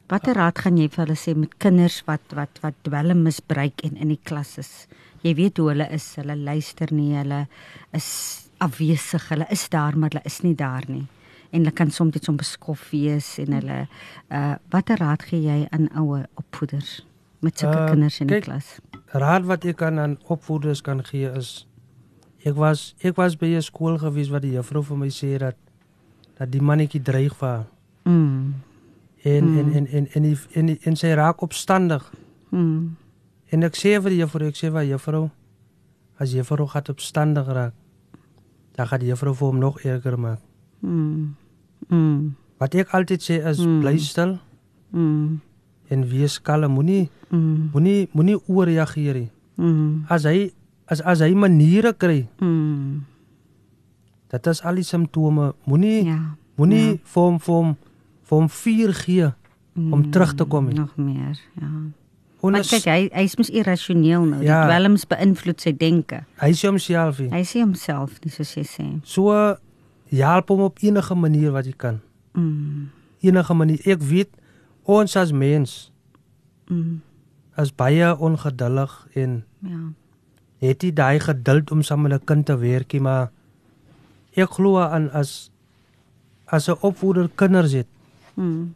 Watter 0.08 0.38
raad 0.40 0.56
gaan 0.64 0.78
jy 0.80 0.88
vir 0.88 1.04
hulle 1.04 1.18
sê 1.20 1.34
met 1.36 1.58
kinders 1.60 2.00
wat 2.08 2.24
wat 2.38 2.62
wat 2.64 2.76
dwelm 2.88 3.26
misbruik 3.28 3.84
en 3.84 3.98
in 4.00 4.14
die 4.16 4.22
klas 4.24 4.54
is? 4.58 4.88
Jy 5.22 5.34
weet 5.36 5.58
hoe 5.58 5.70
hulle 5.70 5.88
is, 5.90 6.16
hulle 6.16 6.36
luister 6.36 6.94
nie, 6.94 7.16
hulle 7.18 7.48
is 7.92 8.10
afwesig, 8.58 9.30
hulle 9.30 9.46
is 9.50 9.70
daar 9.70 9.98
maar 9.98 10.10
hulle 10.10 10.26
is 10.26 10.42
nie 10.42 10.56
daar 10.56 10.86
nie. 10.88 11.06
En 11.52 11.60
hulle 11.62 11.72
kan 11.72 11.92
soms 11.92 12.14
net 12.14 12.28
onbeskof 12.30 12.90
wees 12.92 13.38
en 13.38 13.54
hulle 13.54 13.88
uh 14.30 14.56
watter 14.74 14.98
raad 15.00 15.24
gee 15.24 15.42
jy 15.42 15.68
aan 15.72 15.90
ouer 15.96 16.28
opvoeders 16.36 17.06
met 17.40 17.58
sulke 17.60 17.78
Uh, 17.78 17.90
kinders 17.92 18.20
in 18.20 18.28
die 18.28 18.36
kyk, 18.36 18.44
klas? 18.44 18.80
Raad 19.14 19.46
wat 19.46 19.66
ek 19.66 19.78
kan 19.78 20.00
aan 20.00 20.18
opvoeders 20.28 20.82
kan 20.82 21.04
gee 21.06 21.30
is 21.32 21.68
ek 22.44 22.56
was 22.56 22.96
ek 23.02 23.16
was 23.16 23.38
by 23.38 23.56
'n 23.56 23.62
skool 23.62 23.98
gewees 23.98 24.30
waar 24.30 24.42
die 24.42 24.56
juffrou 24.58 24.84
vir 24.84 24.98
my 24.98 25.10
sê 25.10 25.38
dat 25.38 25.56
dat 26.38 26.52
die 26.52 26.62
mannetjie 26.62 27.02
dreig 27.02 27.36
vir 27.36 27.48
haar. 27.48 27.66
Mm. 28.04 28.54
en 29.24 29.46
Mm. 29.46 29.58
en 29.58 29.74
en 29.76 29.88
en 29.88 30.08
en 30.14 30.24
en, 30.26 30.38
en, 30.54 30.78
en 30.82 30.96
sy 30.96 31.08
raak 31.08 31.42
opstandig. 31.42 32.12
Mm. 32.50 32.96
En 33.52 33.64
ek 33.64 33.74
sê 33.80 33.96
vir 34.02 34.10
die 34.10 34.20
juffrou, 34.22 34.48
ek 34.48 34.56
sê 34.56 34.72
vir 34.72 34.84
juffrou, 34.92 35.30
as 36.20 36.34
juffrou 36.34 36.68
gaan 36.68 36.84
opstandig 36.90 37.48
raak, 37.48 37.74
dan 38.76 38.88
gaan 38.88 39.00
die 39.00 39.08
juffrou 39.12 39.34
vir 39.34 39.48
hom 39.48 39.60
nog 39.60 39.80
erger 39.86 40.18
maak. 40.20 40.40
Mm. 40.82 41.36
Mm. 41.90 42.36
Wat 42.60 42.76
ek 42.76 42.92
altyd 42.94 43.22
sê 43.22 43.40
is 43.48 43.60
Mm. 43.60 43.80
bly 43.82 43.98
stil 43.98 44.40
Mm. 44.94 45.40
en 45.90 46.04
wees 46.10 46.40
kalm, 46.42 46.72
moenie 46.74 47.10
Mm. 47.32 47.70
moenie 47.74 48.10
moenie 48.14 48.38
ooreageer 48.48 49.14
nie. 49.16 49.32
Mm. 49.58 50.06
As 50.10 50.24
hy 50.24 50.52
as 50.88 51.02
as 51.02 51.20
hy 51.20 51.34
maniere 51.34 51.94
kry, 51.98 52.28
Mm. 52.42 53.04
dit 54.30 54.48
is 54.48 54.62
al 54.64 54.76
die 54.76 54.84
simptome, 54.84 55.54
moenie 55.66 56.06
Ja. 56.06 56.36
moenie 56.58 56.92
Ja. 56.92 56.98
vir 57.04 57.24
hom 57.24 57.40
vir 57.40 57.56
hom 57.56 57.76
vir 58.24 58.38
hom 58.40 58.48
vuur 58.50 58.94
gee 58.94 59.34
om 59.76 60.12
terug 60.12 60.36
te 60.36 60.44
kom 60.46 60.66
nie. 60.68 60.74
Nog 60.76 60.98
meer, 60.98 61.38
ja. 61.60 61.68
Maar 62.52 62.62
as- 62.62 62.70
kyk, 62.70 62.86
hy 62.86 63.10
hy's 63.14 63.36
mos 63.38 63.50
irrasioneel 63.50 64.26
nou. 64.26 64.42
Ja. 64.44 64.62
Die 64.68 64.70
dwelms 64.78 65.06
beïnvloed 65.08 65.62
sy 65.62 65.72
denke. 65.78 66.24
hy 66.42 66.52
sê 66.54 66.68
homself, 66.68 67.20
nie. 67.20 67.30
Hy 67.30 67.42
sê 67.44 67.60
homself 67.62 68.20
nie 68.24 68.32
soos 68.32 68.54
jy 68.56 68.64
sê. 68.64 69.00
so 69.04 69.58
help 70.12 70.50
hom 70.50 70.62
op 70.62 70.78
enige 70.82 71.16
manier 71.16 71.52
wat 71.52 71.66
jy 71.66 71.74
kan. 71.78 72.00
Mm. 72.34 72.90
enige 73.22 73.54
manier. 73.54 73.80
Ek 73.86 74.02
weet 74.02 74.30
ons 74.86 75.16
as 75.16 75.32
mens 75.32 75.92
Mm. 76.70 77.02
is 77.58 77.72
baie 77.72 78.18
ongeduldig 78.20 79.08
en 79.16 79.44
Ja. 79.64 79.80
het 80.60 80.82
nie 80.84 80.94
daai 80.94 81.20
geduld 81.20 81.72
om 81.72 81.82
saam 81.84 82.02
met 82.02 82.12
'n 82.14 82.26
kind 82.26 82.46
te 82.46 82.58
werk 82.58 82.94
nie, 82.94 83.02
maar 83.02 83.32
ek 84.36 84.50
glo 84.50 84.78
aan 84.80 85.10
as 85.12 85.50
as 86.48 86.68
'n 86.70 86.76
opvoeder 86.82 87.30
kinders 87.36 87.72
het, 87.72 87.88
Mm. 88.36 88.74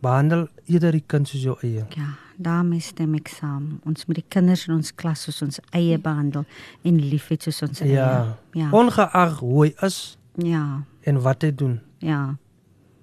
behandel 0.00 0.48
eerder 0.66 0.92
die 0.92 1.04
kind 1.06 1.28
soos 1.28 1.42
jou 1.42 1.56
eie. 1.62 1.84
Ja, 1.96 2.14
daarmee 2.38 2.80
stem 2.80 3.14
ek 3.18 3.28
saam. 3.28 3.80
Ons 3.84 4.06
moet 4.06 4.20
die 4.20 4.24
kinders 4.28 4.66
in 4.68 4.74
ons 4.78 4.92
klas 4.94 5.22
soos 5.26 5.42
ons 5.42 5.60
eie 5.74 5.98
behandel 5.98 6.44
en 6.86 6.98
liefhet 7.10 7.42
soos 7.42 7.62
ons 7.66 7.80
eie. 7.82 7.92
Ja. 7.98 8.36
Ja. 8.54 8.70
Ongeag 8.72 9.38
hoe 9.42 9.64
hy 9.66 9.74
is 9.86 10.16
Ja. 10.38 10.82
en 11.02 11.20
wat 11.22 11.42
hy 11.42 11.50
doen. 11.54 11.80
Ja. 11.98 12.36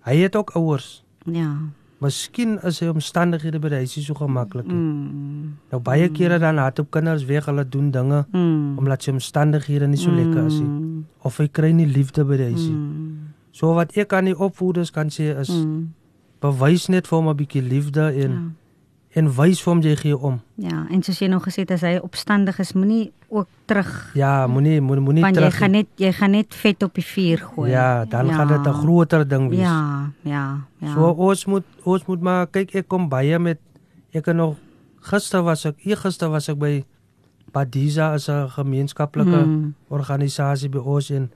Hy 0.05 0.15
het 0.21 0.35
ook 0.35 0.53
ouers. 0.55 1.03
Ja. 1.25 1.49
Miskien 1.99 2.59
is 2.63 2.77
sy 2.77 2.85
omstandighede 2.91 3.59
by 3.59 3.69
die 3.69 3.77
huis 3.83 3.95
nie 3.95 4.03
so 4.05 4.13
gemaklik 4.13 4.67
nie. 4.67 4.75
Mm. 4.75 5.53
Nou 5.71 5.79
baie 5.81 6.09
kere 6.11 6.39
dan 6.39 6.57
het 6.59 6.79
op 6.79 6.91
kinders 6.91 7.23
weg 7.25 7.45
hulle 7.45 7.63
doen 7.69 7.91
dinge 7.91 8.25
Mm. 8.31 8.77
omdat 8.77 9.03
sy 9.03 9.11
omstandighede 9.11 9.87
nie 9.87 9.97
so 9.97 10.11
lekker 10.11 10.45
is 10.45 10.59
nie 10.59 10.67
Mm. 10.69 11.05
of 11.23 11.37
hy 11.37 11.47
kry 11.47 11.71
nie 11.71 11.85
liefde 11.87 12.23
by 12.25 12.37
die 12.37 12.43
huis 12.51 12.67
nie. 12.67 12.75
Mm. 12.75 13.17
So 13.51 13.73
wat 13.73 13.95
ek 13.97 14.13
aan 14.13 14.25
die 14.25 14.37
opvoeders 14.39 14.91
kan 14.91 15.07
sê 15.09 15.39
is 15.39 15.49
Mm. 15.49 15.93
bewys 16.41 16.87
net 16.89 17.07
vir 17.07 17.17
hom 17.17 17.27
'n 17.29 17.35
bietjie 17.37 17.61
liefde 17.63 18.01
en 18.23 18.31
Ja. 18.31 18.51
En 19.15 19.29
wys 19.37 19.61
vir 19.63 19.71
hom 19.73 19.81
jy 19.81 19.95
gee 19.95 20.17
om. 20.17 20.41
Ja, 20.59 20.85
en 20.91 21.03
soos 21.03 21.19
jy 21.21 21.27
nou 21.31 21.39
gesê 21.39 21.63
het 21.63 21.71
as 21.71 21.81
hy 21.81 21.93
opstandig 22.03 22.59
is, 22.59 22.73
moenie 22.73 23.11
ook 23.29 23.47
terug 23.65 24.11
Ja, 24.15 24.47
moenie 24.47 24.81
moenie 24.81 25.03
moenie 25.03 25.21
want 25.23 25.35
jy 25.35 25.41
terug. 25.41 25.57
gaan 25.57 25.71
net 25.71 25.87
jy 25.97 26.11
gaan 26.13 26.31
net 26.31 26.53
vet 26.55 26.83
op 26.83 26.93
die 26.93 27.03
vuur 27.05 27.37
gooi. 27.37 27.69
ja, 27.71 28.05
dan 28.05 28.29
gaan 28.33 28.47
dit 28.47 28.67
'n 28.67 28.73
groter 28.73 29.27
ding 29.27 29.49
wees. 29.49 29.59
Ja, 29.59 30.11
ja, 30.23 30.57
ja. 30.79 30.93
So 30.93 31.09
ons 31.09 31.45
moet 31.45 31.63
ons 31.83 32.05
moet 32.05 32.21
maar 32.21 32.47
kyk 32.47 32.75
ek 32.75 32.87
kom 32.87 33.09
baie 33.09 33.39
met 33.39 33.59
ek 34.13 34.25
het 34.25 34.35
nog 34.35 34.55
gister 35.01 35.41
was 35.43 35.65
ek 35.65 35.75
gister 35.81 36.29
was 36.29 36.49
ek 36.49 36.57
by 36.59 36.83
Badiza 37.53 38.13
as 38.13 38.27
'n 38.29 38.49
gemeenskaplike 38.49 39.45
Mm. 39.45 39.73
organisasie 39.89 40.69
by 40.69 40.77
ons 40.79 41.09
en 41.11 41.31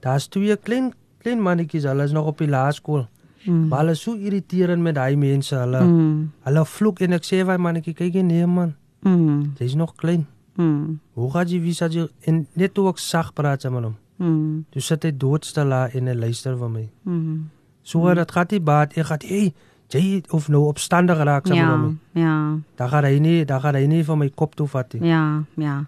daar's 0.00 0.28
twee 0.28 0.56
klein 0.56 0.92
klein 1.22 1.40
mannetjies, 1.40 1.84
hulle 1.84 2.04
is 2.04 2.12
nog 2.12 2.26
op 2.26 2.38
die 2.38 2.48
laerskool. 2.48 3.06
Mm. 3.46 3.68
Maar 3.68 3.78
hulle 3.78 3.90
is 3.90 4.00
so 4.02 4.14
irriterend 4.14 4.82
met 4.82 4.94
daai 4.94 5.16
mense. 5.16 5.54
Hulle 5.56 5.80
Mm. 5.84 6.30
hulle 6.44 6.64
vloek 6.64 7.00
en 7.00 7.12
ek 7.12 7.22
sê 7.22 7.44
vir 7.44 7.58
mannetjie 7.58 7.94
kyk 7.94 8.14
jy 8.14 8.22
nee 8.22 8.46
man, 8.46 8.74
Mm. 9.04 9.52
jy's 9.58 9.74
nog 9.74 9.94
klein. 9.96 10.26
Mm. 10.56 10.98
Hoe 11.14 11.30
gaan 11.30 11.46
jy 11.48 11.60
wie 11.60 11.72
sê 11.72 11.88
jy 11.92 12.08
en 12.26 12.46
net 12.54 12.74
toe 12.74 12.88
ek 12.88 12.98
sag 12.98 13.32
praat 13.34 13.60
saam 13.62 13.72
met 13.74 13.82
hom. 13.84 13.96
Mm. 14.18 14.64
Toe 14.70 14.80
sit 14.82 15.02
hy 15.02 15.10
doodstil 15.10 15.68
daar 15.68 15.90
en 15.94 16.06
hy 16.06 16.14
luister 16.14 16.56
vir 16.56 16.68
my. 16.70 16.88
Mm. 17.04 17.50
So 17.82 17.98
mm. 17.98 18.14
dit 18.14 18.30
gaan 18.32 18.46
nie 18.50 18.60
baat, 18.60 18.96
ek 18.98 19.06
gaan 19.06 19.18
hey, 19.28 19.52
jy 19.90 20.22
of 20.30 20.48
nou 20.48 20.64
opstandig 20.68 21.18
raak 21.18 21.46
saam 21.46 21.56
met 21.56 21.66
Ja, 21.66 21.76
hom. 21.76 21.98
ja, 22.12 22.58
Dan 22.76 22.88
gaan 22.88 23.04
hy 23.04 23.18
nie, 23.18 23.44
dan 23.44 23.60
gaan 23.60 23.74
hy 23.74 23.86
nie 23.86 24.02
van 24.04 24.18
my 24.18 24.28
kop 24.30 24.54
toe 24.56 24.66
vat 24.66 24.92
nie. 24.94 25.08
ja, 25.08 25.42
ja. 25.56 25.84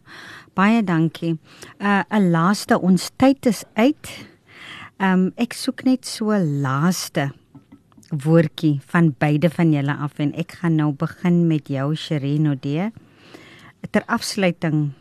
Baie 0.55 0.83
dankie. 0.85 1.39
Uh 1.81 2.03
'n 2.11 2.31
laaste 2.31 2.81
ons 2.81 3.11
tyd 3.17 3.47
is 3.47 3.65
uit. 3.75 4.27
Um 4.99 5.33
ek 5.37 5.53
soek 5.53 5.85
net 5.85 6.05
so 6.07 6.31
'n 6.33 6.61
laaste 6.63 7.33
woordjie 8.11 8.81
van 8.93 9.11
beide 9.19 9.51
van 9.51 9.73
julle 9.75 9.95
af 9.95 10.21
en 10.23 10.33
ek 10.39 10.59
gaan 10.61 10.79
nou 10.79 10.93
begin 10.93 11.47
met 11.49 11.69
jou 11.69 11.95
Sherino 11.97 12.55
D. 12.55 12.91
Ter 13.91 14.05
afsluiting, 14.07 14.93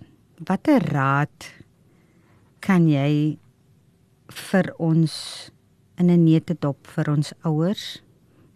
watter 0.45 0.81
raad 0.93 1.49
kan 2.65 2.87
jy 2.89 3.37
vir 4.49 4.73
ons 4.79 5.51
in 5.97 6.09
'n 6.09 6.25
neutedop 6.25 6.87
vir 6.87 7.09
ons 7.09 7.33
ouers, 7.43 8.01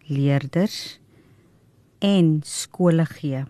leerders 0.08 1.00
en 2.00 2.42
skole 2.44 3.06
gee? 3.06 3.44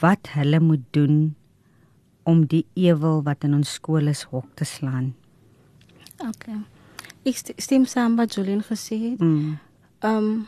Wat 0.00 0.28
hulle 0.34 0.60
moet 0.60 0.84
doen 0.92 1.34
om 2.24 2.46
die 2.46 2.64
ewel 2.74 3.22
wat 3.22 3.44
in 3.44 3.54
ons 3.54 3.76
skole 3.78 4.10
is 4.10 4.24
hok 4.32 4.48
te 4.56 4.64
slaan. 4.64 5.14
Okay. 6.18 6.73
Ek 7.24 7.36
st- 7.36 7.52
stem 7.56 7.84
saam 7.86 8.16
wat 8.16 8.34
Julian 8.34 8.62
gesê 8.62 8.98
het. 9.10 9.20
Mm. 9.20 9.58
Um 10.04 10.46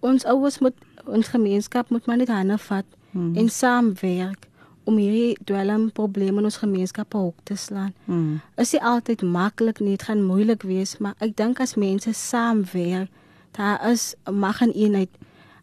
ons 0.00 0.24
ouers 0.24 0.58
moet 0.60 0.74
ons 1.06 1.28
gemeenskap 1.28 1.90
moet 1.90 2.06
maar 2.06 2.16
net 2.16 2.28
hande 2.28 2.58
vat 2.58 2.84
Mm. 3.12 3.36
en 3.36 3.48
saamwerk 3.48 4.46
om 4.84 4.96
hierdie 4.96 5.36
dwelmprobleme 5.44 6.38
in 6.38 6.44
ons 6.44 6.56
gemeenskap 6.56 7.14
op 7.14 7.34
te 7.44 7.56
slaan. 7.56 7.92
Mm. 8.04 8.40
Is 8.56 8.72
nie 8.72 8.82
altyd 8.82 9.22
maklik 9.22 9.80
nie, 9.80 9.90
dit 9.96 10.02
gaan 10.02 10.22
moeilik 10.24 10.62
wees, 10.62 10.98
maar 10.98 11.14
ek 11.18 11.36
dink 11.36 11.58
as 11.60 11.74
mense 11.74 12.12
saamwerk, 12.12 13.10
daar 13.58 13.90
is 13.90 14.14
mag 14.30 14.60
en 14.62 14.72
eenheid. 14.72 15.10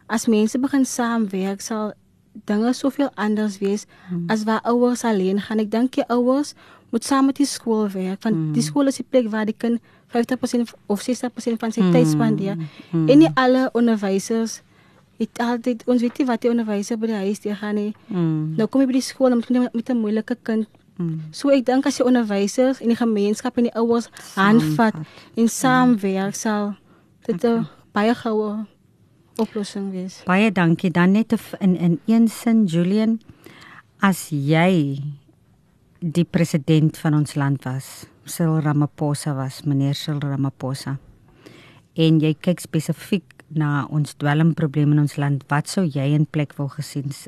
As 0.06 0.26
mense 0.26 0.58
begin 0.58 0.84
saamwerk, 0.84 1.60
sal 1.60 1.92
dinge 2.44 2.72
soveel 2.72 3.10
anders 3.14 3.58
wees 3.58 3.86
Hmm. 4.08 4.24
as 4.30 4.44
waar 4.44 4.60
ouers 4.64 5.04
alleen 5.04 5.40
gaan. 5.40 5.58
Ek 5.58 5.70
dink 5.70 5.92
die 5.92 6.04
ouers 6.08 6.54
moet 6.92 7.04
saam 7.04 7.26
met 7.26 7.36
die 7.36 7.46
skool 7.46 7.88
werk, 7.90 8.22
want 8.22 8.34
Hmm. 8.36 8.52
die 8.52 8.62
skool 8.62 8.86
is 8.86 8.96
die 8.96 9.06
plek 9.10 9.28
waar 9.30 9.44
die 9.46 9.56
kind 9.58 9.80
50% 10.08 10.74
of 10.86 11.00
60% 11.02 11.58
van 11.58 11.72
sy 11.72 11.80
Hmm. 11.80 11.92
tyd 11.92 12.06
spandeer. 12.08 12.56
En 12.92 13.18
nie 13.18 13.30
alle 13.34 13.68
onderwysers 13.72 14.62
het 15.18 15.38
altyd 15.38 15.82
ons 15.86 16.00
weet 16.00 16.18
nie 16.18 16.26
wat 16.26 16.40
die 16.40 16.50
onderwyser 16.50 16.98
by 16.98 17.06
die 17.06 17.14
huis 17.14 17.40
deur 17.40 17.56
gaan 17.56 17.74
nie. 17.74 17.94
Mm. 18.06 18.54
Nou 18.56 18.68
kom 18.68 18.80
jy 18.80 18.86
by 18.86 18.92
die 18.92 19.02
skool 19.02 19.30
en 19.34 19.42
met, 19.48 19.74
met 19.74 19.90
'n 19.90 19.98
moeilike 20.00 20.36
kind 20.42 20.66
Mm. 20.98 21.30
So 21.30 21.52
ek 21.54 21.62
dink 21.64 21.86
as 21.86 22.00
die 22.00 22.04
onderwysers 22.06 22.80
en 22.82 22.90
die 22.90 22.98
gemeenskap 22.98 23.58
en 23.60 23.68
die 23.68 23.74
ouers 23.78 24.08
handvat 24.34 24.96
en 25.38 25.48
saamwerk 25.48 26.34
sal 26.34 26.74
dit 27.26 27.44
'n 27.44 27.68
baie 27.94 28.14
goue 28.14 28.66
oplossing 29.36 29.92
wees. 29.92 30.22
Baie 30.26 30.50
dankie. 30.52 30.90
Dan 30.90 31.12
net 31.12 31.32
in 31.60 31.76
in 31.76 32.00
een 32.06 32.28
sin 32.28 32.64
Julian, 32.66 33.20
as 34.00 34.28
jy 34.30 34.98
die 36.00 36.24
president 36.24 36.98
van 36.98 37.14
ons 37.14 37.34
land 37.34 37.64
was, 37.64 38.06
Cyril 38.28 38.62
Ramaphosa 38.62 39.34
was, 39.36 39.62
meneer 39.64 39.94
Cyril 39.94 40.20
Ramaphosa. 40.20 40.98
En 41.98 42.20
jy 42.22 42.34
kyk 42.38 42.62
spesifiek 42.62 43.34
na 43.48 43.86
ons 43.90 44.14
dwelmprobleme 44.20 44.94
in 44.94 45.02
ons 45.02 45.16
land, 45.16 45.44
wat 45.50 45.70
sou 45.70 45.84
jy 45.84 46.10
in 46.14 46.26
plek 46.26 46.54
wou 46.58 46.68
gesien 46.70 47.08
is, 47.08 47.26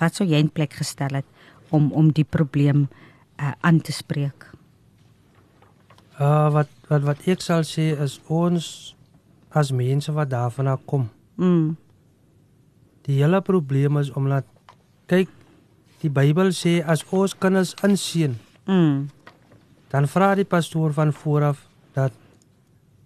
wat 0.00 0.18
sou 0.18 0.26
jy 0.28 0.40
in 0.44 0.52
plek 0.52 0.76
gestel 0.76 1.18
het 1.20 1.26
om 1.74 1.88
om 1.96 2.12
die 2.14 2.24
probleem 2.24 2.86
uh, 2.86 3.52
aan 3.60 3.80
te 3.80 3.92
spreek? 3.92 4.50
Uh 6.20 6.48
wat 6.52 6.70
wat 6.88 7.02
wat 7.08 7.26
ek 7.28 7.42
sal 7.44 7.64
sê 7.66 7.90
is 8.00 8.20
ons 8.32 8.94
as 9.56 9.72
mense 9.72 10.12
wat 10.12 10.30
daarvan 10.32 10.70
af 10.72 10.84
kom. 10.86 11.08
Mm. 11.36 11.76
Die 13.08 13.20
hele 13.20 13.40
probleem 13.44 13.98
is 14.00 14.12
omdat 14.12 14.46
kyk 15.08 15.32
die 16.02 16.12
Bybel 16.12 16.52
sê 16.52 16.78
as 16.84 17.04
ons 17.10 17.34
kinders 17.34 17.74
inseën, 17.84 18.36
Mm. 18.66 19.06
Dan 19.90 20.08
vra 20.08 20.34
die 20.34 20.44
pastoor 20.44 20.92
van 20.92 21.12
vooraf 21.12 21.66
dat 21.92 22.12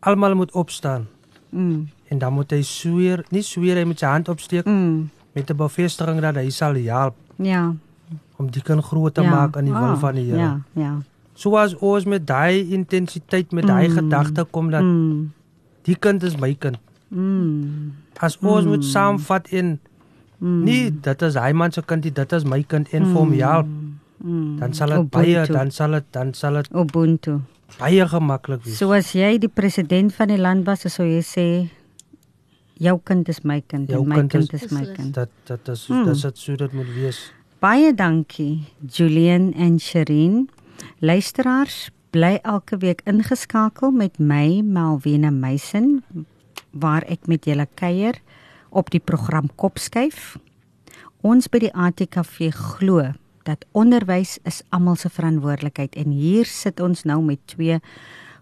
almal 0.00 0.34
moet 0.34 0.52
opstaan 0.52 1.06
Mm. 1.50 1.88
en 2.08 2.18
dan 2.18 2.32
moet 2.32 2.50
hy 2.50 2.62
sweer, 2.62 3.24
nie 3.30 3.42
sweer 3.42 3.76
hy 3.76 3.84
met 3.84 3.98
sy 3.98 4.06
hand 4.06 4.28
opsteek 4.28 4.66
Mm. 4.66 5.10
met 5.34 5.50
'n 5.50 5.56
bevestiging 5.56 6.20
dat 6.20 6.34
hy 6.34 6.48
sal 6.50 6.74
help 6.74 7.14
Ja. 7.38 7.74
om 8.36 8.50
die 8.50 8.62
kind 8.62 8.84
groot 8.84 9.14
te 9.14 9.22
ja. 9.22 9.30
maak 9.30 9.56
in 9.56 9.64
die 9.64 9.72
wil 9.74 9.82
Ah, 9.82 9.98
van 9.98 10.14
die 10.14 10.24
Here. 10.24 10.38
Ja, 10.38 10.60
ja. 10.72 10.98
Soos 11.34 11.74
ons 11.80 12.04
met 12.04 12.26
daai 12.26 12.70
intensiteit 12.70 13.52
met 13.52 13.66
daai 13.66 13.88
Mm. 13.88 13.94
gedagte 13.94 14.44
kom 14.50 14.70
dat 14.70 14.82
Mm. 14.82 15.32
die 15.82 15.96
kind 15.96 16.22
is 16.22 16.36
my 16.36 16.54
kind. 16.54 16.78
Mm. 17.08 17.92
As 18.20 18.38
ons 18.42 18.64
moet 18.64 18.84
saamvat 18.84 19.48
en 19.52 19.80
Mm. 20.38 20.64
nie 20.64 20.90
dit 21.00 21.22
is 21.22 21.34
hy 21.34 21.52
man 21.52 21.72
se 21.72 21.82
kind, 21.82 22.04
nie, 22.04 22.12
dit 22.12 22.32
is 22.32 22.44
my 22.44 22.62
kind 22.62 22.88
en 22.92 23.04
vir 23.04 23.14
hom 23.14 23.32
help, 23.32 23.66
Mm. 24.22 24.58
dan 24.60 24.74
sal 24.74 24.88
dit 24.88 25.10
baie 25.10 25.46
dan 25.48 25.70
sal 25.70 25.90
dit 25.96 26.04
dan 26.12 26.34
sal 26.34 26.54
dit 26.60 26.68
Ubuntu. 26.74 27.40
baie 27.78 28.06
gemaklik 28.08 28.64
wees. 28.64 28.76
So 28.78 28.92
as 28.92 29.12
jy 29.14 29.38
die 29.38 29.48
president 29.48 30.12
van 30.14 30.28
die 30.28 30.36
land 30.38 30.66
was, 30.66 30.80
sou 30.92 31.06
jy 31.06 31.22
sê 31.24 31.46
jou 32.80 32.98
kind 33.04 33.28
is 33.28 33.42
my 33.44 33.60
kind 33.66 33.88
Jou 33.88 34.02
en 34.02 34.08
my 34.08 34.16
kind 34.16 34.30
kind 34.32 34.52
is- 34.52 34.62
is 34.64 34.70
my 34.72 34.84
kind. 34.94 35.14
Dat 35.14 35.28
dat 35.46 35.68
is 35.68 35.86
dis 35.86 36.22
dit 36.22 36.38
so 36.38 36.56
dit 36.56 36.72
moet 36.72 36.88
wees. 36.94 37.32
Baie 37.60 37.94
dankie 37.94 38.64
Julian 38.88 39.52
en 39.54 39.78
Sherin. 39.78 40.48
Luisteraars, 41.00 41.90
bly 42.10 42.38
elke 42.42 42.76
week 42.78 43.00
ingeskakel 43.04 43.90
met 43.90 44.18
my 44.18 44.60
Melvina 44.64 45.30
Meisen 45.30 46.02
waar 46.72 47.02
ek 47.08 47.26
met 47.26 47.44
julle 47.44 47.66
kuier 47.74 48.14
op 48.70 48.90
die 48.90 49.00
program 49.00 49.48
Kopskuif. 49.56 50.36
Ons 51.22 51.48
by 51.48 51.58
die 51.58 51.72
ATKV 51.74 52.50
glo 52.52 53.12
dat 53.48 53.64
onderwys 53.72 54.38
is 54.48 54.62
almal 54.68 54.96
se 54.96 55.08
verantwoordelikheid 55.08 55.96
en 55.96 56.10
hier 56.10 56.48
sit 56.48 56.80
ons 56.80 57.04
nou 57.08 57.22
met 57.24 57.40
twee 57.46 57.80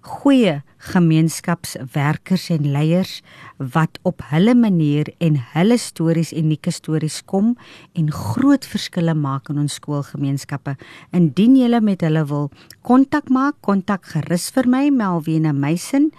goeie 0.09 0.61
gemeenskapswerkers 0.79 2.49
en 2.55 2.69
leiers 2.73 3.19
wat 3.59 3.99
op 4.07 4.23
hulle 4.31 4.55
manier 4.55 5.11
en 5.25 5.39
hulle 5.55 5.79
stories 5.79 6.31
unieke 6.33 6.71
stories 6.71 7.19
kom 7.27 7.57
en 7.99 8.11
groot 8.15 8.65
verskille 8.65 9.15
maak 9.19 9.51
in 9.51 9.59
ons 9.59 9.79
skoolgemeenskappe. 9.81 10.77
Indien 11.13 11.57
jy 11.59 11.81
met 11.83 12.05
hulle 12.07 12.25
wil 12.31 12.51
kontak 12.87 13.29
maak, 13.29 13.59
kontak 13.61 14.07
gerus 14.15 14.49
vir 14.55 14.71
my 14.71 14.89
Melvina 14.95 15.53
Meisen 15.53 16.13